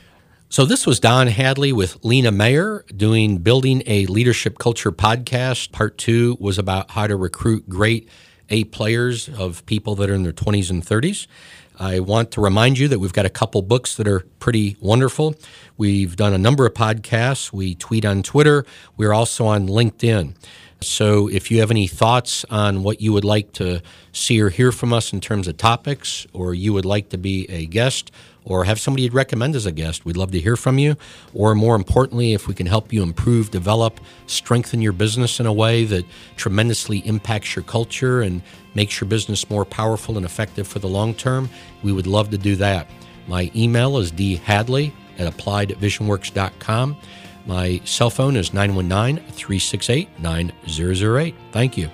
So 0.50 0.66
this 0.66 0.88
was 0.88 1.00
Don 1.00 1.28
Hadley 1.28 1.74
with 1.74 2.04
Lena 2.04 2.32
Mayer 2.32 2.86
doing 2.96 3.40
Building 3.40 3.84
a 3.86 4.06
Leadership 4.06 4.58
Culture 4.58 4.94
podcast. 4.94 5.74
Part 5.74 5.98
two 5.98 6.38
was 6.40 6.58
about 6.58 6.92
how 6.92 7.06
to 7.06 7.18
recruit 7.18 7.68
great 7.68 8.08
A 8.50 8.64
players 8.64 9.28
of 9.28 9.66
people 9.66 9.96
that 9.96 10.10
are 10.10 10.14
in 10.14 10.24
their 10.24 10.32
20s 10.32 10.70
and 10.70 10.84
30s. 10.86 11.28
I 11.80 12.00
want 12.00 12.32
to 12.32 12.42
remind 12.42 12.80
you 12.80 12.88
that 12.88 13.00
we've 13.00 13.14
got 13.14 13.26
a 13.26 13.30
couple 13.30 13.62
books 13.62 13.96
that 13.96 14.08
are 14.08 14.22
pretty 14.40 14.78
wonderful. 14.80 15.36
We've 15.78 16.16
done 16.16 16.34
a 16.34 16.38
number 16.38 16.66
of 16.66 16.74
podcasts. 16.74 17.54
We 17.54 17.76
tweet 17.76 18.04
on 18.06 18.24
Twitter. 18.24 18.66
We're 18.96 19.14
also 19.14 19.46
on 19.46 19.68
LinkedIn. 19.68 20.36
So 20.82 21.28
if 21.28 21.50
you 21.50 21.60
have 21.60 21.72
any 21.72 21.88
thoughts 21.88 22.46
on 22.50 22.84
what 22.84 23.02
you 23.02 23.12
would 23.14 23.26
like 23.26 23.52
to 23.54 23.82
see 24.12 24.40
or 24.42 24.50
hear 24.50 24.72
from 24.72 24.94
us 24.94 25.12
in 25.12 25.22
terms 25.22 25.48
of 25.48 25.58
topics, 25.58 26.28
or 26.34 26.54
you 26.54 26.74
would 26.74 26.86
like 26.86 27.10
to 27.10 27.18
be 27.18 27.50
a 27.50 27.66
guest, 27.66 28.12
or 28.46 28.64
have 28.64 28.80
somebody 28.80 29.04
you'd 29.04 29.14
recommend 29.14 29.56
as 29.56 29.66
a 29.66 29.72
guest, 29.72 30.06
we'd 30.06 30.16
love 30.16 30.32
to 30.32 30.40
hear 30.40 30.56
from 30.56 30.78
you. 30.78 30.96
Or 31.34 31.54
more 31.54 31.76
importantly, 31.76 32.34
if 32.34 32.48
we 32.48 32.54
can 32.54 32.66
help 32.66 32.94
you 32.94 33.04
improve, 33.04 33.52
develop, 33.52 34.00
strengthen 34.26 34.82
your 34.82 34.94
business 34.94 35.40
in 35.40 35.46
a 35.46 35.54
way 35.54 35.84
that 35.86 36.06
tremendously 36.38 37.00
impacts 37.00 37.56
your 37.56 37.64
culture 37.64 38.22
and 38.22 38.42
makes 38.74 39.02
your 39.02 39.10
business 39.10 39.50
more 39.50 39.66
powerful 39.66 40.16
and 40.16 40.26
effective 40.26 40.68
for 40.68 40.80
the 40.80 40.88
long 40.88 41.14
term, 41.14 41.50
we 41.84 41.92
would 41.92 42.08
love 42.08 42.30
to 42.30 42.38
do 42.38 42.56
that. 42.56 42.88
My 43.28 43.52
email 43.54 43.98
is 43.98 44.12
dhadley 44.14 44.94
at 45.18 45.36
appliedvisionworks.com. 45.36 46.98
My 47.48 47.82
cell 47.86 48.10
phone 48.10 48.36
is 48.36 48.54
919 48.54 49.24
368 49.32 50.10
9008. 50.20 51.36
Thank 51.52 51.78
you. 51.78 51.90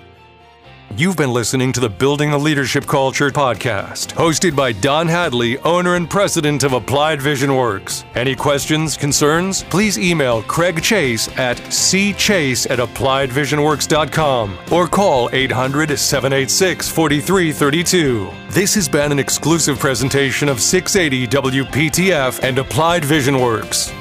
You've 0.96 1.16
been 1.16 1.32
listening 1.32 1.72
to 1.72 1.80
the 1.80 1.88
Building 1.88 2.32
a 2.32 2.38
Leadership 2.38 2.86
Culture 2.86 3.30
podcast, 3.30 4.12
hosted 4.14 4.54
by 4.54 4.72
Don 4.72 5.08
Hadley, 5.08 5.58
owner 5.60 5.96
and 5.96 6.08
president 6.08 6.62
of 6.62 6.72
Applied 6.72 7.22
Vision 7.22 7.56
Works. 7.56 8.04
Any 8.14 8.36
questions, 8.36 8.96
concerns? 8.96 9.64
Please 9.64 9.98
email 9.98 10.42
Craig 10.42 10.82
Chase 10.82 11.26
at 11.38 11.56
cchase 11.56 12.70
at 12.70 12.78
appliedvisionworks.com 12.78 14.58
or 14.70 14.86
call 14.86 15.30
800 15.32 15.98
786 15.98 16.88
4332. 16.88 18.30
This 18.50 18.74
has 18.74 18.88
been 18.88 19.10
an 19.10 19.18
exclusive 19.18 19.78
presentation 19.78 20.48
of 20.48 20.60
680 20.60 21.26
WPTF 21.62 22.42
and 22.44 22.58
Applied 22.58 23.04
Vision 23.04 23.40
Works. 23.40 23.92